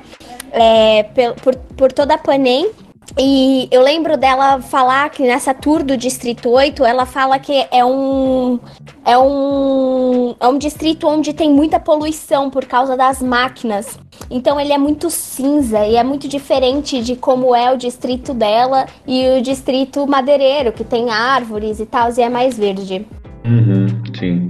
É, 0.52 1.04
por, 1.42 1.56
por 1.56 1.92
toda 1.94 2.16
a 2.16 2.18
Panem, 2.18 2.72
e 3.18 3.68
eu 3.72 3.82
lembro 3.82 4.16
dela 4.16 4.62
falar 4.62 5.10
que 5.10 5.24
nessa 5.24 5.54
tour 5.54 5.84
do 5.84 5.98
Distrito 5.98 6.50
8, 6.50 6.86
ela 6.86 7.06
fala 7.06 7.38
que 7.40 7.66
é 7.72 7.84
um 7.84 8.60
é 9.06 9.18
um 9.18 10.36
é 10.40 10.48
um 10.48 10.58
distrito 10.58 11.08
onde 11.08 11.34
tem 11.34 11.52
muita 11.52 11.80
poluição 11.80 12.50
por 12.50 12.66
causa 12.66 12.96
das 12.96 13.22
máquinas. 13.22 14.00
Então 14.30 14.60
ele 14.60 14.72
é 14.72 14.78
muito 14.78 15.10
cinza 15.10 15.86
e 15.86 15.96
é 15.96 16.04
muito 16.04 16.28
diferente 16.28 17.02
de 17.02 17.16
como 17.16 17.56
é 17.56 17.72
o 17.74 17.78
distrito 17.78 18.34
dela 18.34 18.86
e 19.06 19.38
o 19.38 19.42
distrito 19.42 20.08
madeireiro, 20.08 20.72
que 20.72 20.84
tem 20.84 21.10
árvores 21.10 21.80
e 21.80 21.86
tal, 21.86 22.10
e 22.18 22.22
é 22.22 22.30
mais 22.30 22.58
verde. 22.58 23.06
Uhum, 23.46 23.88
sim. 24.18 24.48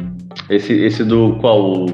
Esse, 0.49 0.73
esse 0.73 1.03
do 1.03 1.37
qual? 1.39 1.59
O, 1.61 1.85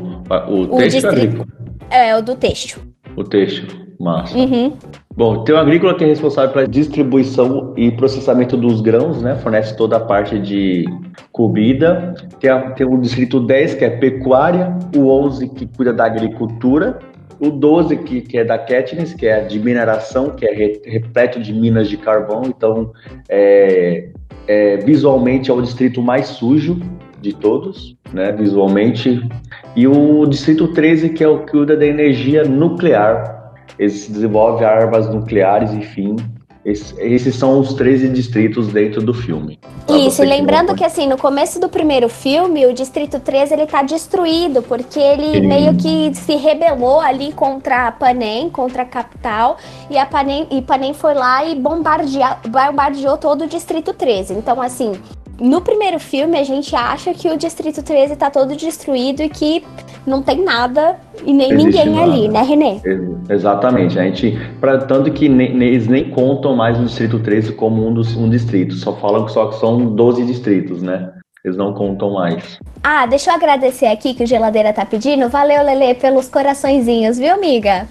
o, 0.49 0.61
o 0.63 0.77
texto 0.77 1.01
distrito, 1.01 1.47
é, 1.89 2.15
o 2.15 2.21
do 2.21 2.35
texto. 2.35 2.81
O 3.15 3.23
texto. 3.23 3.87
Massa. 3.99 4.37
Uhum. 4.37 4.73
Bom, 5.17 5.43
tem 5.43 5.55
o 5.55 5.57
agrícola 5.57 5.95
que 5.95 6.03
é 6.03 6.07
responsável 6.07 6.53
pela 6.53 6.67
distribuição 6.67 7.73
e 7.75 7.89
processamento 7.89 8.55
dos 8.55 8.81
grãos, 8.81 9.19
né? 9.19 9.35
Fornece 9.37 9.75
toda 9.75 9.97
a 9.97 9.99
parte 9.99 10.37
de 10.37 10.85
comida. 11.31 12.13
Tem, 12.39 12.51
a, 12.51 12.69
tem 12.69 12.85
o 12.85 13.01
distrito 13.01 13.39
10, 13.39 13.73
que 13.73 13.83
é 13.83 13.89
pecuária. 13.89 14.77
O 14.95 15.09
11, 15.09 15.49
que 15.49 15.65
cuida 15.65 15.91
da 15.91 16.05
agricultura. 16.05 16.99
O 17.39 17.49
12, 17.49 17.97
que, 17.97 18.21
que 18.21 18.37
é 18.37 18.45
da 18.45 18.59
Katniss, 18.59 19.15
que 19.15 19.25
é 19.25 19.43
de 19.43 19.59
mineração, 19.59 20.35
que 20.35 20.45
é 20.45 20.53
repleto 20.85 21.39
de 21.39 21.51
minas 21.51 21.89
de 21.89 21.97
carvão. 21.97 22.43
Então, 22.45 22.91
é, 23.27 24.09
é, 24.47 24.77
visualmente, 24.77 25.49
é 25.49 25.53
o 25.55 25.63
distrito 25.63 25.99
mais 25.99 26.27
sujo 26.27 26.79
de 27.19 27.33
todos, 27.33 27.97
né? 28.13 28.31
Visualmente. 28.33 29.27
E 29.75 29.87
o 29.87 30.27
distrito 30.27 30.67
13, 30.67 31.09
que 31.09 31.23
é 31.23 31.27
o 31.27 31.39
que 31.39 31.53
cuida 31.53 31.75
da 31.75 31.87
energia 31.87 32.43
nuclear 32.43 33.36
eles 33.77 34.07
desenvolvem 34.07 34.65
armas 34.65 35.09
nucleares, 35.13 35.71
enfim. 35.73 36.15
Esses, 36.67 36.93
esses 36.97 37.35
são 37.35 37.61
os 37.61 37.73
13 37.75 38.09
distritos 38.09 38.67
dentro 38.67 39.01
do 39.01 39.13
filme. 39.13 39.57
Isso, 39.87 40.21
e 40.21 40.25
lembrando 40.25 40.73
que, 40.73 40.79
que 40.79 40.83
assim, 40.83 41.07
no 41.07 41.17
começo 41.17 41.61
do 41.61 41.69
primeiro 41.69 42.09
filme, 42.09 42.65
o 42.65 42.73
Distrito 42.73 43.21
13 43.21 43.53
ele 43.53 43.65
tá 43.65 43.83
destruído, 43.83 44.61
porque 44.61 44.99
ele 44.99 45.39
Sim. 45.39 45.47
meio 45.47 45.73
que 45.75 46.13
se 46.13 46.35
rebelou 46.35 46.99
ali 46.99 47.31
contra 47.31 47.87
a 47.87 47.91
Panem, 47.93 48.49
contra 48.49 48.81
a 48.81 48.85
capital, 48.85 49.55
e 49.89 49.97
a 49.97 50.05
Panem, 50.05 50.45
e 50.51 50.61
Panem 50.61 50.93
foi 50.93 51.13
lá 51.13 51.45
e 51.45 51.55
bombardeou, 51.55 52.35
bombardeou 52.49 53.17
todo 53.17 53.45
o 53.45 53.47
Distrito 53.47 53.93
13. 53.93 54.33
Então, 54.33 54.61
assim, 54.61 54.91
no 55.39 55.61
primeiro 55.61 55.99
filme, 55.99 56.37
a 56.37 56.43
gente 56.43 56.75
acha 56.75 57.13
que 57.13 57.29
o 57.29 57.37
Distrito 57.37 57.83
13 57.83 58.15
tá 58.15 58.29
todo 58.29 58.55
destruído 58.55 59.21
e 59.21 59.29
que 59.29 59.63
não 60.05 60.21
tem 60.21 60.43
nada 60.43 60.97
e 61.25 61.33
nem 61.33 61.51
Existe 61.51 61.65
ninguém 61.65 61.89
nada. 61.89 62.11
ali, 62.11 62.27
né, 62.27 62.41
Renê? 62.41 62.79
Exatamente. 63.29 63.99
A 63.99 64.03
gente, 64.03 64.37
pra, 64.59 64.79
tanto 64.79 65.11
que 65.11 65.29
nem, 65.29 65.61
eles 65.61 65.87
nem 65.87 66.09
contam 66.09 66.55
mais 66.55 66.79
o 66.79 66.85
Distrito 66.85 67.19
13 67.19 67.53
como 67.53 67.87
um, 67.87 67.93
dos, 67.93 68.15
um 68.15 68.29
distrito, 68.29 68.75
só 68.75 68.93
falam 68.93 69.25
que 69.25 69.31
só 69.31 69.47
que 69.47 69.59
são 69.59 69.93
12 69.95 70.25
distritos, 70.25 70.81
né? 70.81 71.11
Eles 71.45 71.55
não 71.55 71.73
contam 71.73 72.11
mais. 72.13 72.59
Ah, 72.83 73.05
deixa 73.05 73.29
eu 73.29 73.35
agradecer 73.35 73.85
aqui 73.85 74.13
que 74.13 74.23
o 74.23 74.27
Geladeira 74.27 74.73
tá 74.73 74.85
pedindo. 74.85 75.29
Valeu, 75.29 75.63
Lele, 75.63 75.93
pelos 75.93 76.27
coraçõezinhos, 76.27 77.17
viu, 77.17 77.33
amiga? 77.33 77.87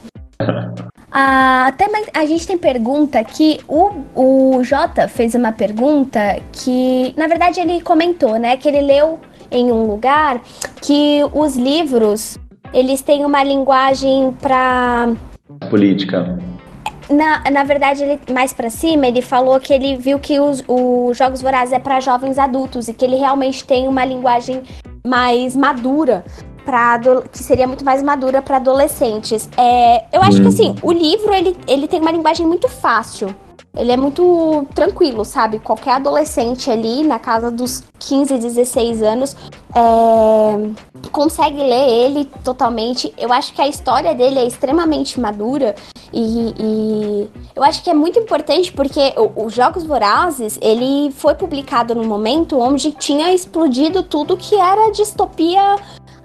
Ah, 1.10 1.66
até 1.68 1.88
mais, 1.88 2.06
a 2.12 2.26
gente 2.26 2.46
tem 2.46 2.58
pergunta 2.58 3.22
que 3.24 3.60
o, 3.66 3.90
o 4.14 4.62
Jota 4.62 5.08
fez 5.08 5.34
uma 5.34 5.52
pergunta 5.52 6.40
que, 6.52 7.14
na 7.16 7.26
verdade, 7.26 7.60
ele 7.60 7.80
comentou, 7.80 8.38
né? 8.38 8.56
Que 8.56 8.68
ele 8.68 8.82
leu 8.82 9.18
em 9.50 9.70
um 9.70 9.86
lugar 9.86 10.40
que 10.82 11.22
os 11.32 11.56
livros 11.56 12.38
eles 12.72 13.00
têm 13.00 13.24
uma 13.24 13.42
linguagem 13.42 14.32
para 14.40 15.14
política. 15.70 16.38
Na, 17.08 17.48
na 17.50 17.62
verdade, 17.62 18.02
ele 18.02 18.20
mais 18.32 18.52
para 18.52 18.68
cima, 18.68 19.06
ele 19.06 19.22
falou 19.22 19.60
que 19.60 19.72
ele 19.72 19.96
viu 19.96 20.18
que 20.18 20.40
os, 20.40 20.62
os 20.66 21.16
Jogos 21.16 21.40
Vorazes 21.40 21.72
é 21.72 21.78
para 21.78 22.00
jovens 22.00 22.36
adultos 22.36 22.88
e 22.88 22.92
que 22.92 23.04
ele 23.04 23.16
realmente 23.16 23.64
tem 23.64 23.86
uma 23.86 24.04
linguagem 24.04 24.62
mais 25.06 25.54
madura 25.54 26.24
para 26.66 27.00
que 27.30 27.38
seria 27.38 27.66
muito 27.66 27.84
mais 27.84 28.02
madura 28.02 28.42
para 28.42 28.56
adolescentes. 28.56 29.48
É, 29.56 30.04
eu 30.12 30.20
acho 30.20 30.38
hum. 30.38 30.42
que 30.42 30.48
assim, 30.48 30.74
o 30.82 30.90
livro 30.90 31.32
ele, 31.32 31.56
ele 31.68 31.86
tem 31.86 32.00
uma 32.00 32.10
linguagem 32.10 32.44
muito 32.44 32.68
fácil. 32.68 33.34
Ele 33.76 33.92
é 33.92 33.96
muito 33.96 34.66
tranquilo, 34.74 35.22
sabe? 35.22 35.58
Qualquer 35.58 35.92
adolescente 35.96 36.70
ali, 36.70 37.02
na 37.02 37.18
casa 37.18 37.50
dos 37.50 37.84
15, 37.98 38.38
16 38.38 39.02
anos, 39.02 39.36
é, 39.74 41.08
consegue 41.12 41.58
ler 41.58 41.88
ele 41.88 42.24
totalmente. 42.42 43.12
Eu 43.18 43.30
acho 43.32 43.52
que 43.52 43.60
a 43.60 43.68
história 43.68 44.14
dele 44.14 44.38
é 44.38 44.46
extremamente 44.46 45.20
madura 45.20 45.74
e, 46.10 46.54
e 46.58 47.30
eu 47.54 47.62
acho 47.62 47.82
que 47.82 47.90
é 47.90 47.94
muito 47.94 48.18
importante 48.18 48.72
porque 48.72 49.12
os 49.36 49.52
Jogos 49.52 49.84
Vorazes, 49.84 50.58
ele 50.62 51.12
foi 51.12 51.34
publicado 51.34 51.94
no 51.94 52.04
momento 52.04 52.58
onde 52.58 52.92
tinha 52.92 53.34
explodido 53.34 54.02
tudo 54.02 54.38
que 54.38 54.54
era 54.54 54.90
distopia 54.90 55.76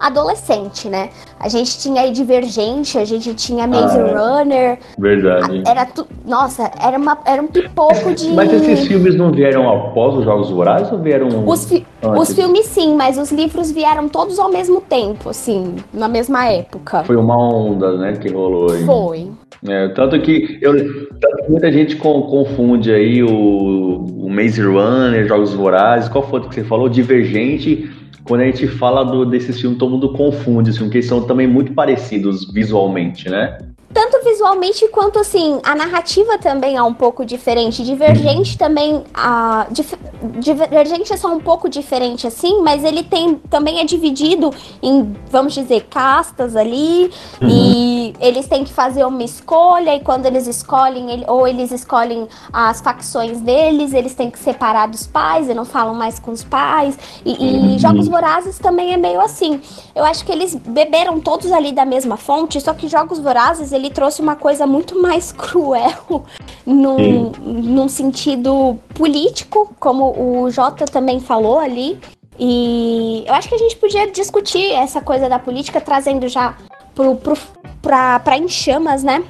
adolescente, 0.01 0.89
né? 0.89 1.09
A 1.39 1.47
gente 1.47 1.77
tinha 1.79 2.01
aí 2.01 2.11
Divergente, 2.11 2.97
a 2.97 3.05
gente 3.05 3.33
tinha 3.35 3.67
Maze 3.67 3.99
ah, 3.99 4.37
Runner. 4.37 4.79
Verdade. 4.97 5.63
Era 5.65 5.85
tu... 5.85 6.07
Nossa, 6.25 6.71
era, 6.81 6.97
uma, 6.97 7.17
era 7.25 7.41
um 7.41 7.47
pipoco 7.47 8.13
de. 8.13 8.29
Mas 8.33 8.51
esses 8.51 8.87
filmes 8.87 9.15
não 9.15 9.31
vieram 9.31 9.69
após 9.69 10.15
os 10.15 10.25
Jogos 10.25 10.49
Vorazes 10.49 10.91
ou 10.91 10.99
vieram. 10.99 11.47
Os, 11.47 11.65
fi... 11.65 11.85
os 12.01 12.33
filmes 12.33 12.65
sim, 12.65 12.95
mas 12.95 13.17
os 13.17 13.31
livros 13.31 13.71
vieram 13.71 14.09
todos 14.09 14.39
ao 14.39 14.49
mesmo 14.49 14.81
tempo, 14.81 15.29
assim, 15.29 15.75
na 15.93 16.07
mesma 16.07 16.49
época. 16.49 17.03
Foi 17.03 17.15
uma 17.15 17.37
onda, 17.37 17.97
né, 17.97 18.13
que 18.13 18.29
rolou 18.29 18.71
aí. 18.71 18.85
Foi. 18.85 19.27
É, 19.67 19.89
tanto 19.89 20.19
que 20.21 20.57
eu, 20.61 20.73
tanto 21.19 21.43
que 21.43 21.51
muita 21.51 21.71
gente 21.71 21.95
com, 21.95 22.23
confunde 22.23 22.91
aí 22.91 23.21
o, 23.21 24.05
o 24.07 24.29
Maze 24.29 24.61
Runner, 24.61 25.27
Jogos 25.27 25.53
Vorazes, 25.53 26.09
qual 26.09 26.27
foi 26.27 26.39
o 26.39 26.49
que 26.49 26.55
você 26.55 26.63
falou? 26.63 26.89
Divergente 26.89 27.90
quando 28.25 28.41
a 28.41 28.45
gente 28.45 28.67
fala 28.67 29.03
do, 29.03 29.25
desses 29.25 29.59
filmes, 29.59 29.79
todo 29.79 29.91
mundo 29.91 30.13
confunde, 30.13 30.69
assim, 30.69 30.79
porque 30.79 30.97
eles 30.97 31.07
são 31.07 31.23
também 31.25 31.47
muito 31.47 31.73
parecidos 31.73 32.51
visualmente, 32.51 33.29
né? 33.29 33.57
tanto 33.93 34.23
visualmente 34.41 34.87
quanto 34.87 35.19
assim, 35.19 35.59
a 35.63 35.75
narrativa 35.75 36.37
também 36.39 36.75
é 36.75 36.81
um 36.81 36.93
pouco 36.93 37.23
diferente. 37.23 37.83
Divergente 37.83 38.57
também. 38.57 39.03
A, 39.13 39.67
dif, 39.69 39.95
divergente 40.39 41.13
é 41.13 41.17
só 41.17 41.27
um 41.27 41.39
pouco 41.39 41.69
diferente, 41.69 42.25
assim, 42.25 42.61
mas 42.61 42.83
ele 42.83 43.03
tem 43.03 43.35
também 43.49 43.79
é 43.79 43.83
dividido 43.83 44.51
em, 44.81 45.15
vamos 45.29 45.53
dizer, 45.53 45.85
castas 45.89 46.55
ali. 46.55 47.11
Uhum. 47.39 47.49
E 47.49 48.13
eles 48.19 48.47
têm 48.47 48.63
que 48.63 48.73
fazer 48.73 49.05
uma 49.05 49.23
escolha, 49.23 49.95
e 49.95 49.99
quando 49.99 50.25
eles 50.25 50.47
escolhem, 50.47 51.11
ele, 51.11 51.25
ou 51.27 51.47
eles 51.47 51.71
escolhem 51.71 52.27
as 52.51 52.81
facções 52.81 53.39
deles, 53.41 53.93
eles 53.93 54.15
têm 54.15 54.31
que 54.31 54.39
separar 54.39 54.87
dos 54.87 55.05
pais 55.05 55.49
e 55.49 55.53
não 55.53 55.65
falam 55.65 55.93
mais 55.93 56.17
com 56.17 56.31
os 56.31 56.43
pais. 56.43 56.97
E, 57.23 57.31
e 57.31 57.57
uhum. 57.57 57.79
Jogos 57.79 58.07
Vorazes 58.07 58.57
também 58.57 58.93
é 58.93 58.97
meio 58.97 59.21
assim. 59.21 59.61
Eu 59.93 60.03
acho 60.03 60.25
que 60.25 60.31
eles 60.31 60.55
beberam 60.55 61.19
todos 61.19 61.51
ali 61.51 61.71
da 61.71 61.85
mesma 61.85 62.17
fonte, 62.17 62.59
só 62.59 62.73
que 62.73 62.87
Jogos 62.87 63.19
Vorazes, 63.19 63.71
ele 63.71 63.89
trouxe 63.89 64.21
uma 64.21 64.30
coisa 64.35 64.65
muito 64.65 65.01
mais 65.01 65.31
cruel 65.33 66.25
num, 66.65 67.31
num 67.39 67.87
sentido 67.87 68.77
político, 68.93 69.73
como 69.79 70.43
o 70.43 70.49
Jota 70.51 70.85
também 70.85 71.19
falou 71.19 71.59
ali. 71.59 71.99
E 72.39 73.23
eu 73.27 73.33
acho 73.33 73.49
que 73.49 73.55
a 73.55 73.57
gente 73.57 73.75
podia 73.77 74.09
discutir 74.09 74.71
essa 74.71 75.01
coisa 75.01 75.29
da 75.29 75.37
política 75.37 75.79
trazendo 75.79 76.27
já 76.27 76.55
pro, 76.95 77.15
pro, 77.15 77.37
pra, 77.81 78.19
pra 78.19 78.37
Em 78.37 78.47
Chamas, 78.47 79.03
né? 79.03 79.23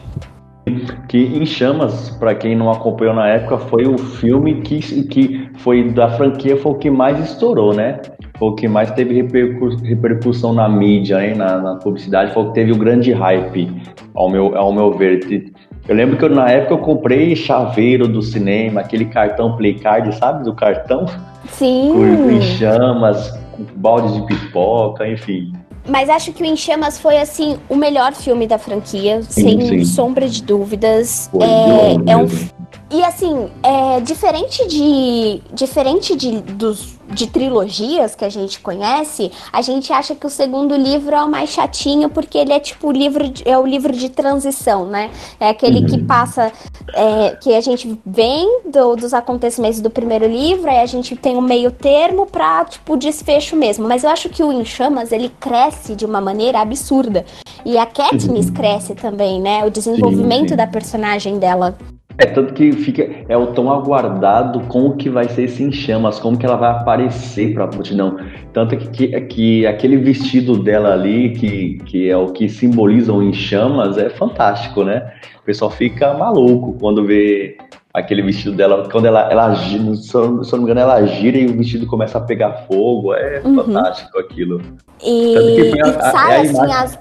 Que 1.09 1.17
Em 1.17 1.45
Chamas, 1.45 2.11
para 2.11 2.35
quem 2.35 2.55
não 2.55 2.71
acompanhou 2.71 3.13
na 3.13 3.27
época, 3.27 3.57
foi 3.57 3.85
o 3.85 3.97
filme 3.97 4.61
que, 4.61 4.79
que 5.07 5.40
foi 5.57 5.89
da 5.91 6.09
franquia, 6.11 6.57
foi 6.57 6.71
o 6.71 6.75
que 6.75 6.89
mais 6.89 7.19
estourou, 7.19 7.73
né? 7.73 7.99
Foi 8.37 8.49
o 8.49 8.55
que 8.55 8.67
mais 8.67 8.89
teve 8.91 9.21
repercussão 9.83 10.53
na 10.53 10.67
mídia, 10.67 11.25
hein? 11.25 11.35
Na, 11.35 11.57
na 11.57 11.75
publicidade, 11.75 12.33
foi 12.33 12.43
o 12.43 12.47
que 12.47 12.53
teve 12.53 12.71
o 12.71 12.77
grande 12.77 13.11
hype 13.11 13.69
ao 14.15 14.29
meu, 14.29 14.57
ao 14.57 14.73
meu 14.73 14.91
ver. 14.91 15.51
Eu 15.87 15.95
lembro 15.95 16.17
que 16.17 16.25
eu, 16.25 16.29
na 16.29 16.49
época 16.49 16.73
eu 16.73 16.77
comprei 16.79 17.35
chaveiro 17.35 18.07
do 18.07 18.21
cinema, 18.21 18.81
aquele 18.81 19.05
cartão 19.05 19.55
play 19.55 19.75
card, 19.75 20.15
sabe? 20.15 20.43
Do 20.43 20.53
cartão. 20.53 21.05
Sim. 21.49 21.91
Com 21.93 22.31
em 22.31 22.41
chamas, 22.41 23.31
com 23.51 23.63
balde 23.75 24.19
de 24.19 24.27
pipoca, 24.27 25.07
enfim. 25.07 25.53
Mas 25.87 26.09
acho 26.09 26.31
que 26.31 26.43
o 26.43 26.45
Em 26.45 26.55
Chamas 26.55 26.99
foi, 26.99 27.17
assim, 27.17 27.57
o 27.67 27.75
melhor 27.75 28.13
filme 28.13 28.45
da 28.45 28.57
franquia, 28.57 29.23
sim, 29.23 29.41
sem 29.41 29.61
sim. 29.61 29.85
sombra 29.85 30.27
de 30.27 30.43
dúvidas. 30.43 31.27
Foi, 31.31 31.43
é, 31.43 32.11
é 32.11 32.17
um, 32.17 32.27
e 32.91 33.03
assim, 33.03 33.49
é 33.63 33.99
diferente 34.01 34.67
de 34.67 35.41
diferente 35.53 36.15
de, 36.15 36.41
dos, 36.41 36.97
de 37.07 37.27
trilogias 37.27 38.15
que 38.15 38.25
a 38.25 38.29
gente 38.29 38.59
conhece, 38.59 39.31
a 39.51 39.61
gente 39.61 39.93
acha 39.93 40.13
que 40.13 40.25
o 40.25 40.29
segundo 40.29 40.75
livro 40.75 41.15
é 41.15 41.23
o 41.23 41.29
mais 41.29 41.49
chatinho 41.49 42.09
porque 42.09 42.37
ele 42.37 42.51
é 42.51 42.59
tipo 42.59 42.89
o 42.89 42.91
livro 42.91 43.29
de, 43.29 43.47
é 43.47 43.57
o 43.57 43.65
livro 43.65 43.93
de 43.93 44.09
transição, 44.09 44.85
né? 44.85 45.09
É 45.39 45.49
aquele 45.49 45.79
uhum. 45.79 45.85
que 45.85 46.03
passa 46.03 46.51
é, 46.93 47.37
que 47.41 47.53
a 47.55 47.61
gente 47.61 47.99
vem 48.05 48.61
do, 48.65 48.95
dos 48.95 49.13
acontecimentos 49.13 49.79
do 49.79 49.89
primeiro 49.89 50.25
livro, 50.25 50.69
aí 50.69 50.79
a 50.79 50.85
gente 50.85 51.15
tem 51.15 51.37
um 51.37 51.41
meio 51.41 51.71
termo 51.71 52.25
para 52.25 52.65
tipo 52.65 52.97
desfecho 52.97 53.55
mesmo. 53.55 53.87
Mas 53.87 54.03
eu 54.03 54.09
acho 54.09 54.29
que 54.29 54.43
o 54.43 54.51
Em 54.51 54.65
Chamas 54.65 55.11
ele 55.11 55.29
cresce 55.39 55.95
de 55.95 56.05
uma 56.05 56.19
maneira 56.19 56.59
absurda 56.59 57.25
e 57.65 57.77
a 57.77 57.85
Katniss 57.85 58.47
uhum. 58.47 58.53
cresce 58.53 58.95
também, 58.95 59.41
né? 59.41 59.65
O 59.65 59.69
desenvolvimento 59.69 60.41
sim, 60.41 60.49
sim. 60.49 60.55
da 60.55 60.67
personagem 60.67 61.39
dela. 61.39 61.77
É 62.17 62.25
tanto 62.25 62.53
que 62.53 62.71
fica 62.73 63.07
é 63.27 63.37
o 63.37 63.47
tão 63.47 63.71
aguardado 63.71 64.61
como 64.61 64.95
que 64.95 65.09
vai 65.09 65.27
ser 65.27 65.43
esse 65.43 65.71
chamas, 65.71 66.19
como 66.19 66.37
que 66.37 66.45
ela 66.45 66.55
vai 66.55 66.71
aparecer 66.71 67.53
para 67.53 67.65
a 67.65 67.67
multidão. 67.67 68.17
Tanto 68.53 68.77
que, 68.77 68.87
que, 68.89 69.21
que, 69.21 69.67
aquele 69.67 69.97
vestido 69.97 70.61
dela 70.61 70.93
ali, 70.93 71.31
que, 71.31 71.77
que 71.85 72.09
é 72.09 72.17
o 72.17 72.27
que 72.27 72.49
simboliza 72.49 73.13
o 73.13 73.23
em 73.23 73.33
chamas, 73.33 73.97
é 73.97 74.09
fantástico, 74.09 74.83
né? 74.83 75.11
O 75.41 75.43
pessoal 75.43 75.71
fica 75.71 76.13
maluco 76.13 76.75
quando 76.79 77.05
vê 77.05 77.57
aquele 77.93 78.21
vestido 78.21 78.55
dela, 78.55 78.87
quando 78.89 79.05
ela, 79.05 79.31
ela 79.31 79.53
gira, 79.53 79.95
se 79.95 80.13
eu, 80.15 80.31
não 80.31 80.57
me 80.59 80.63
engano, 80.63 80.79
ela 80.79 81.05
gira 81.05 81.37
e 81.37 81.47
o 81.47 81.57
vestido 81.57 81.85
começa 81.85 82.17
a 82.17 82.21
pegar 82.21 82.65
fogo. 82.67 83.13
É 83.13 83.41
uhum. 83.43 83.55
fantástico 83.55 84.17
aquilo. 84.19 84.61
E, 85.03 85.35
a, 85.35 85.87
e 85.87 85.93
sabe, 85.93 86.31
a, 86.31 86.35
a 86.35 86.41
assim, 86.41 86.73
as, 86.73 86.99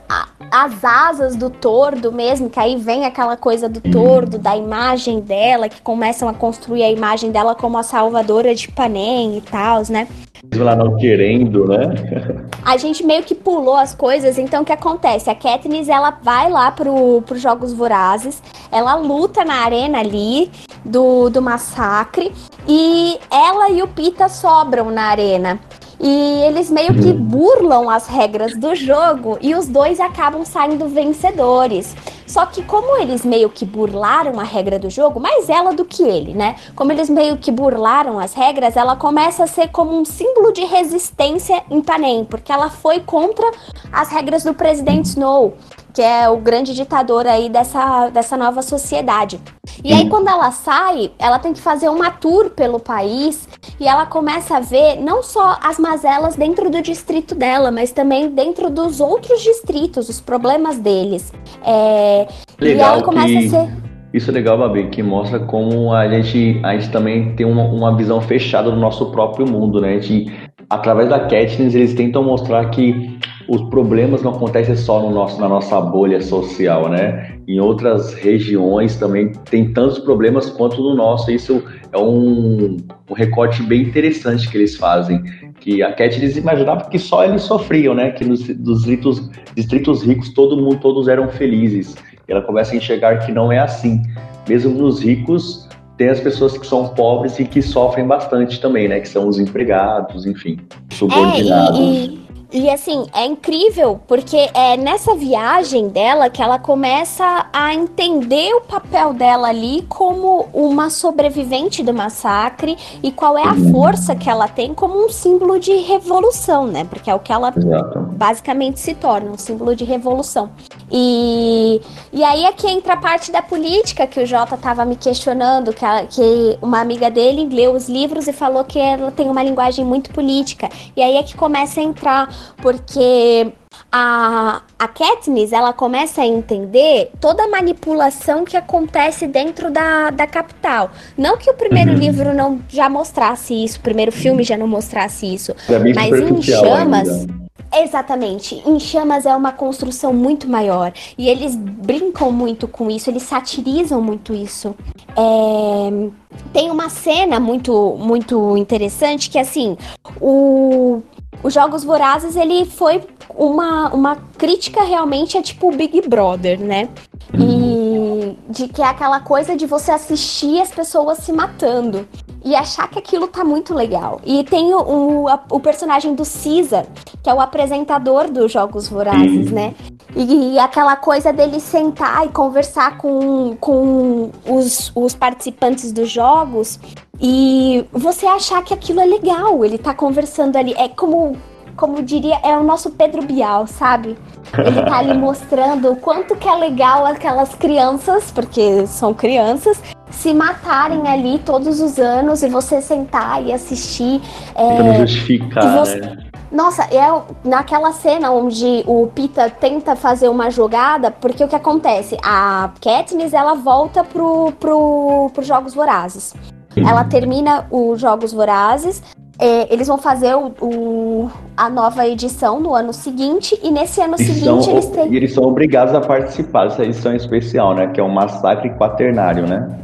as 0.51 0.85
asas 0.85 1.37
do 1.37 1.49
tordo 1.49 2.11
mesmo, 2.11 2.51
que 2.51 2.59
aí 2.59 2.77
vem 2.77 3.05
aquela 3.05 3.37
coisa 3.37 3.69
do 3.69 3.81
tordo, 3.81 4.39
da 4.39 4.57
imagem 4.57 5.21
dela, 5.21 5.69
que 5.69 5.81
começam 5.81 6.29
a 6.29 6.35
construir 6.35 6.83
a 6.83 6.91
imagem 6.91 7.31
dela 7.31 7.55
como 7.55 7.79
a 7.79 7.83
salvadora 7.83 8.55
de 8.55 8.69
Panem 8.69 9.37
e 9.37 9.41
tal, 9.41 9.83
né? 9.89 10.09
Ela 10.53 10.75
não 10.75 10.97
querendo, 10.97 11.69
né? 11.69 11.95
a 12.65 12.77
gente 12.77 13.05
meio 13.05 13.23
que 13.23 13.35
pulou 13.35 13.77
as 13.77 13.95
coisas, 13.95 14.39
então 14.39 14.63
o 14.63 14.65
que 14.65 14.73
acontece? 14.73 15.29
A 15.29 15.35
Katniss, 15.35 15.89
ela 15.89 16.19
vai 16.23 16.51
lá 16.51 16.73
pro, 16.73 17.23
pros 17.23 17.43
Jogos 17.43 17.73
Vorazes, 17.73 18.43
ela 18.73 18.95
luta 18.95 19.45
na 19.45 19.65
arena 19.65 20.01
ali 20.01 20.51
do, 20.85 21.29
do 21.31 21.43
massacre, 21.43 22.33
e 22.67 23.19
ela 23.31 23.71
e 23.71 23.83
o 23.83 23.89
Pita 23.89 24.29
sobram 24.29 24.91
na 24.91 25.05
arena. 25.05 25.61
E 26.03 26.43
eles 26.47 26.71
meio 26.71 26.95
que 26.95 27.09
uhum. 27.09 27.23
burlam 27.23 27.91
as 27.91 28.07
regras 28.07 28.57
do 28.57 28.75
jogo 28.75 29.37
e 29.43 29.55
os 29.55 29.69
dois 29.69 30.01
acabam 30.01 30.47
saindo 30.47 30.89
vencedores. 30.89 31.95
Só 32.27 32.47
que 32.47 32.63
como 32.63 32.97
eles 32.97 33.23
meio 33.23 33.51
que 33.51 33.67
burlaram 33.67 34.41
a 34.41 34.45
regra 34.45 34.79
do 34.79 34.89
jogo, 34.89 35.21
mais 35.21 35.51
ela 35.51 35.75
do 35.75 35.85
que 35.85 36.03
ele, 36.03 36.33
né? 36.33 36.57
Como 36.75 36.91
eles 36.91 37.11
meio 37.11 37.37
que 37.37 37.51
burlaram 37.51 38.19
as 38.19 38.33
regras, 38.33 38.77
ela 38.77 38.97
começa 38.97 39.45
a 39.45 39.47
ser 39.47 39.69
como 39.69 39.99
um 40.01 40.05
símbolo 40.05 40.53
de 40.53 40.65
resistência 40.65 41.63
em 41.69 41.83
Panem, 41.83 42.25
porque 42.25 42.51
ela 42.51 42.71
foi 42.71 43.01
contra 43.01 43.51
as 43.93 44.09
regras 44.09 44.43
do 44.43 44.55
presidente 44.55 45.07
Snow 45.07 45.55
que 45.93 46.03
é 46.03 46.29
o 46.29 46.37
grande 46.37 46.75
ditador 46.75 47.27
aí 47.27 47.49
dessa, 47.49 48.09
dessa 48.09 48.37
nova 48.37 48.63
sociedade. 48.63 49.41
E 49.85 49.93
aí, 49.93 50.09
quando 50.09 50.29
ela 50.29 50.51
sai, 50.51 51.11
ela 51.19 51.39
tem 51.39 51.53
que 51.53 51.61
fazer 51.61 51.89
uma 51.89 52.11
tour 52.11 52.51
pelo 52.51 52.79
país 52.79 53.49
e 53.79 53.87
ela 53.87 54.07
começa 54.07 54.57
a 54.57 54.61
ver 54.61 54.97
não 55.01 55.23
só 55.23 55.59
as 55.63 55.79
mazelas 55.79 56.37
dentro 56.37 56.71
do 56.71 56.83
distrito 56.83 57.35
dela, 57.35 57.71
mas 57.71 57.93
também 57.93 58.31
dentro 58.31 58.71
dos 58.71 59.01
outros 59.01 59.43
distritos, 59.43 60.09
os 60.09 60.21
problemas 60.21 60.79
deles. 60.79 61.33
É, 61.65 62.27
Legal 62.61 62.91
e 62.91 62.93
ela 62.95 63.03
começa 63.03 63.29
que... 63.29 63.47
a 63.47 63.51
ser. 63.51 63.91
Isso 64.13 64.31
é 64.31 64.35
legal, 64.35 64.59
Babi, 64.59 64.89
que 64.89 65.03
mostra 65.03 65.39
como 65.39 65.93
a 65.93 66.09
gente, 66.09 66.61
a 66.65 66.73
gente 66.73 66.91
também 66.91 67.33
tem 67.37 67.47
uma, 67.47 67.63
uma 67.63 67.97
visão 67.97 68.21
fechada 68.21 68.69
do 68.69 68.77
nosso 68.77 69.13
próprio 69.13 69.49
mundo, 69.49 69.81
né? 69.81 69.95
A 69.95 70.01
gente, 70.01 70.33
através 70.69 71.09
da 71.09 71.21
Katniss, 71.21 71.75
eles 71.77 71.95
tentam 71.95 72.23
mostrar 72.25 72.69
que 72.71 73.19
os 73.51 73.63
problemas 73.63 74.23
não 74.23 74.31
acontecem 74.31 74.77
só 74.77 75.03
no 75.03 75.11
nosso, 75.11 75.41
na 75.41 75.49
nossa 75.49 75.81
bolha 75.81 76.23
social, 76.23 76.89
né? 76.89 77.35
Em 77.49 77.59
outras 77.59 78.15
regiões 78.15 78.95
também 78.95 79.33
tem 79.51 79.73
tantos 79.73 79.99
problemas 79.99 80.49
quanto 80.51 80.81
no 80.81 80.95
nosso. 80.95 81.33
Isso 81.33 81.61
é 81.93 81.99
um, 81.99 82.77
um 83.09 83.13
recorte 83.13 83.61
bem 83.65 83.83
interessante 83.83 84.49
que 84.49 84.57
eles 84.57 84.77
fazem. 84.77 85.25
Que 85.59 85.83
a 85.83 85.93
Katniss 85.93 86.37
imaginava 86.37 86.89
que 86.89 86.97
só 86.97 87.25
eles 87.25 87.43
sofriam, 87.43 87.93
né? 87.93 88.13
Que 88.13 88.25
nos 88.25 88.45
distritos, 88.45 89.29
distritos 89.57 90.05
ricos 90.05 90.33
todo 90.33 90.57
mundo, 90.57 90.77
todos 90.77 91.09
eram 91.09 91.29
felizes. 91.29 91.97
E 92.29 92.33
ela 92.33 92.43
começa 92.43 92.73
a 92.73 92.77
enxergar 92.77 93.19
que 93.27 93.33
não 93.33 93.51
é 93.51 93.59
assim. 93.59 94.01
Mesmo 94.49 94.71
nos 94.81 95.03
ricos, 95.03 95.69
tem 95.97 96.09
as 96.09 96.21
pessoas 96.21 96.57
que 96.57 96.65
são 96.65 96.91
pobres 96.91 97.37
e 97.41 97.45
que 97.45 97.61
sofrem 97.61 98.07
bastante 98.07 98.61
também, 98.61 98.87
né? 98.87 99.01
Que 99.01 99.09
são 99.09 99.27
os 99.27 99.41
empregados, 99.41 100.25
enfim, 100.25 100.57
subordinados. 100.93 101.81
É, 101.81 101.83
e, 101.83 102.21
e 102.53 102.69
assim, 102.69 103.07
é 103.13 103.25
incrível 103.25 104.01
porque 104.09 104.51
é 104.55 104.77
nessa 104.77 105.15
viagem 105.15 105.89
dela 105.89 106.29
que 106.29 106.43
ela 106.43 106.59
começa 106.59 107.47
a 107.53 107.75
entender 107.75 108.53
o 108.55 108.61
papel 108.61 109.13
dela 109.13 109.49
ali 109.49 109.83
como 109.89 110.49
uma 110.53 110.91
sobrevivente 110.91 111.83
do 111.83 111.95
massacre 111.95 112.77
e 113.03 113.13
qual 113.13 113.39
é 113.39 113.45
a 113.45 113.55
força 113.71 114.17
que 114.17 114.29
ela 114.29 114.49
tem 114.49 114.75
como 114.75 115.05
um 115.05 115.09
símbolo 115.09 115.61
de 115.61 115.73
revolução, 115.77 116.67
né? 116.67 116.85
Porque 116.85 117.09
é 117.09 117.15
o 117.15 117.21
que 117.21 117.33
ela 117.33 117.53
Exato. 117.57 118.01
basicamente 118.17 118.81
se 118.81 118.95
torna, 118.95 119.31
um 119.31 119.39
símbolo 119.39 119.77
de 119.77 119.85
revolução. 119.85 120.51
E, 120.91 121.81
e 122.13 122.25
aí 122.25 122.45
é 122.45 122.53
que 122.53 122.67
entra 122.67 122.95
a 122.95 122.97
parte 122.97 123.31
da 123.31 123.41
política 123.41 124.07
que 124.07 124.21
o 124.21 124.27
Jota 124.27 124.57
estava 124.57 124.85
me 124.85 124.97
questionando, 124.97 125.73
que, 125.73 125.85
a, 125.85 126.05
que 126.05 126.59
uma 126.61 126.81
amiga 126.81 127.09
dele 127.11 127.49
leu 127.49 127.75
os 127.75 127.89
livros 127.89 128.27
e 128.27 128.33
falou 128.33 128.65
que 128.65 128.79
ela 128.79 129.13
tem 129.13 129.31
uma 129.31 129.43
linguagem 129.43 129.85
muito 129.85 130.11
política. 130.11 130.69
E 130.97 131.03
aí 131.03 131.17
é 131.17 131.23
que 131.23 131.37
começa 131.37 131.81
a 131.81 131.85
entrar 131.85 132.40
porque 132.57 133.53
a, 133.91 134.63
a 134.79 134.89
Katniss 134.89 135.53
ela 135.53 135.73
começa 135.73 136.23
a 136.23 136.27
entender 136.27 137.11
toda 137.21 137.45
a 137.45 137.49
manipulação 137.49 138.45
que 138.45 138.57
acontece 138.57 139.27
dentro 139.27 139.71
da, 139.71 140.11
da 140.11 140.27
capital. 140.27 140.91
Não 141.17 141.37
que 141.37 141.51
o 141.51 141.55
primeiro 141.55 141.93
uhum. 141.93 141.99
livro 141.99 142.35
não 142.35 142.61
já 142.69 142.89
mostrasse 142.89 143.65
isso, 143.65 143.79
o 143.79 143.83
primeiro 143.83 144.13
filme 144.13 144.43
já 144.45 144.57
não 144.57 144.67
mostrasse 144.67 145.33
isso, 145.33 145.55
mas 145.95 146.13
em 146.13 146.43
chamas. 146.43 147.09
Ainda. 147.09 147.51
Exatamente. 147.73 148.61
Em 148.67 148.81
Chamas 148.81 149.25
é 149.25 149.35
uma 149.35 149.53
construção 149.53 150.13
muito 150.13 150.49
maior. 150.49 150.93
E 151.17 151.29
eles 151.29 151.55
brincam 151.55 152.33
muito 152.33 152.67
com 152.67 152.91
isso, 152.91 153.09
eles 153.09 153.23
satirizam 153.23 154.03
muito 154.03 154.35
isso. 154.35 154.75
É... 155.17 156.11
Tem 156.53 156.71
uma 156.71 156.89
cena 156.89 157.39
muito, 157.39 157.97
muito 157.99 158.57
interessante 158.57 159.31
que, 159.31 159.39
assim, 159.39 159.77
o 160.21 161.01
os 161.43 161.55
Jogos 161.55 161.85
Vorazes, 161.85 162.37
ele 162.37 162.65
foi 162.65 163.03
uma, 163.35 163.89
uma 163.95 164.17
crítica 164.37 164.83
realmente 164.83 165.39
a 165.39 165.43
tipo 165.43 165.71
Big 165.73 166.07
Brother, 166.09 166.61
né? 166.61 166.89
E 167.35 168.37
de 168.49 168.69
que 168.69 168.83
é 168.83 168.87
aquela 168.87 169.21
coisa 169.21 169.57
de 169.57 169.67
você 169.67 169.91
assistir 169.91 170.61
as 170.61 170.71
pessoas 170.71 171.19
se 171.19 171.33
matando 171.33 172.07
e 172.45 172.55
achar 172.55 172.89
que 172.89 172.99
aquilo 172.99 173.29
tá 173.29 173.45
muito 173.45 173.75
legal. 173.75 174.21
E 174.25 174.45
tem 174.45 174.73
o, 174.75 174.81
o, 174.81 175.27
o 175.51 175.61
personagem 175.61 176.15
do 176.15 176.23
Caesar, 176.25 176.87
que 177.23 177.31
é 177.31 177.35
o 177.35 177.41
apresentador 177.41 178.31
dos 178.31 178.53
Jogos 178.53 178.89
Vorazes, 178.89 179.51
né? 179.51 179.75
E, 180.15 180.55
e, 180.55 180.59
aquela 180.59 180.97
coisa 180.97 181.33
dele 181.33 181.61
sentar 181.61 182.27
e 182.27 182.31
conversar 182.31 182.97
com, 182.97 183.57
com 183.61 184.31
os, 184.45 184.91
os 184.95 185.15
participantes 185.15 185.93
dos 185.93 186.11
jogos 186.11 186.81
e 187.21 187.85
você 187.93 188.27
achar 188.27 188.65
que 188.65 188.73
aquilo 188.73 189.01
é 189.01 189.05
legal, 189.05 189.63
ele 189.65 189.77
tá 189.77 189.93
conversando 189.93 190.57
ali. 190.57 190.75
É 190.77 190.89
como, 190.89 191.37
como 191.77 192.03
diria, 192.03 192.39
é 192.43 192.57
o 192.57 192.65
nosso 192.65 192.91
Pedro 192.91 193.23
Bial, 193.23 193.67
sabe? 193.67 194.17
Ele 194.57 194.83
tá 194.83 194.99
ali 194.99 195.13
mostrando 195.19 195.93
o 195.93 195.97
quanto 195.97 196.35
que 196.35 196.49
é 196.49 196.55
legal 196.55 197.05
aquelas 197.05 197.55
crianças, 197.55 198.31
porque 198.31 198.87
são 198.87 199.13
crianças, 199.13 199.83
se 200.11 200.33
matarem 200.33 201.07
ali 201.07 201.39
todos 201.41 201.81
os 201.81 201.99
anos 201.99 202.43
e 202.43 202.49
você 202.49 202.81
sentar 202.81 203.45
e 203.45 203.53
assistir. 203.53 204.21
É, 204.55 205.07
justificar, 205.07 205.77
você... 205.77 206.01
né? 206.01 206.30
Nossa, 206.51 206.83
é 206.85 207.07
naquela 207.45 207.93
cena 207.93 208.31
onde 208.33 208.83
o 208.87 209.07
Pita 209.07 209.49
tenta 209.49 209.95
fazer 209.95 210.29
uma 210.29 210.51
jogada, 210.51 211.11
porque 211.11 211.45
o 211.45 211.49
que 211.49 211.55
acontece? 211.55 212.17
A 212.25 212.71
Katniss, 212.83 213.33
ela 213.33 213.55
volta 213.55 214.03
pro, 214.03 214.53
pro, 214.59 215.31
pros 215.33 215.47
Jogos 215.47 215.75
Vorazes. 215.75 216.35
Ela 216.77 217.05
termina 217.05 217.67
os 217.71 218.01
Jogos 218.01 218.33
Vorazes. 218.33 219.03
É, 219.39 219.73
eles 219.73 219.89
vão 219.89 219.97
fazer 219.97 220.35
o, 220.35 220.53
o, 220.61 221.31
a 221.57 221.71
nova 221.71 222.07
edição 222.07 222.61
no 222.61 222.75
ano 222.75 222.93
seguinte, 222.93 223.59
e 223.63 223.71
nesse 223.71 224.01
ano 224.03 224.19
seguinte 224.19 224.65
são, 224.65 224.73
eles 224.73 224.87
têm. 224.87 225.11
E 225.11 225.17
eles 225.17 225.33
são 225.33 225.45
obrigados 225.45 225.95
a 225.95 226.01
participar 226.01 226.69
dessa 226.69 226.85
edição 226.85 227.15
especial, 227.15 227.75
né? 227.75 227.87
Que 227.87 228.01
é 228.01 228.03
um 228.03 228.11
massacre 228.11 228.69
quaternário, 228.71 229.47
né? 229.47 229.81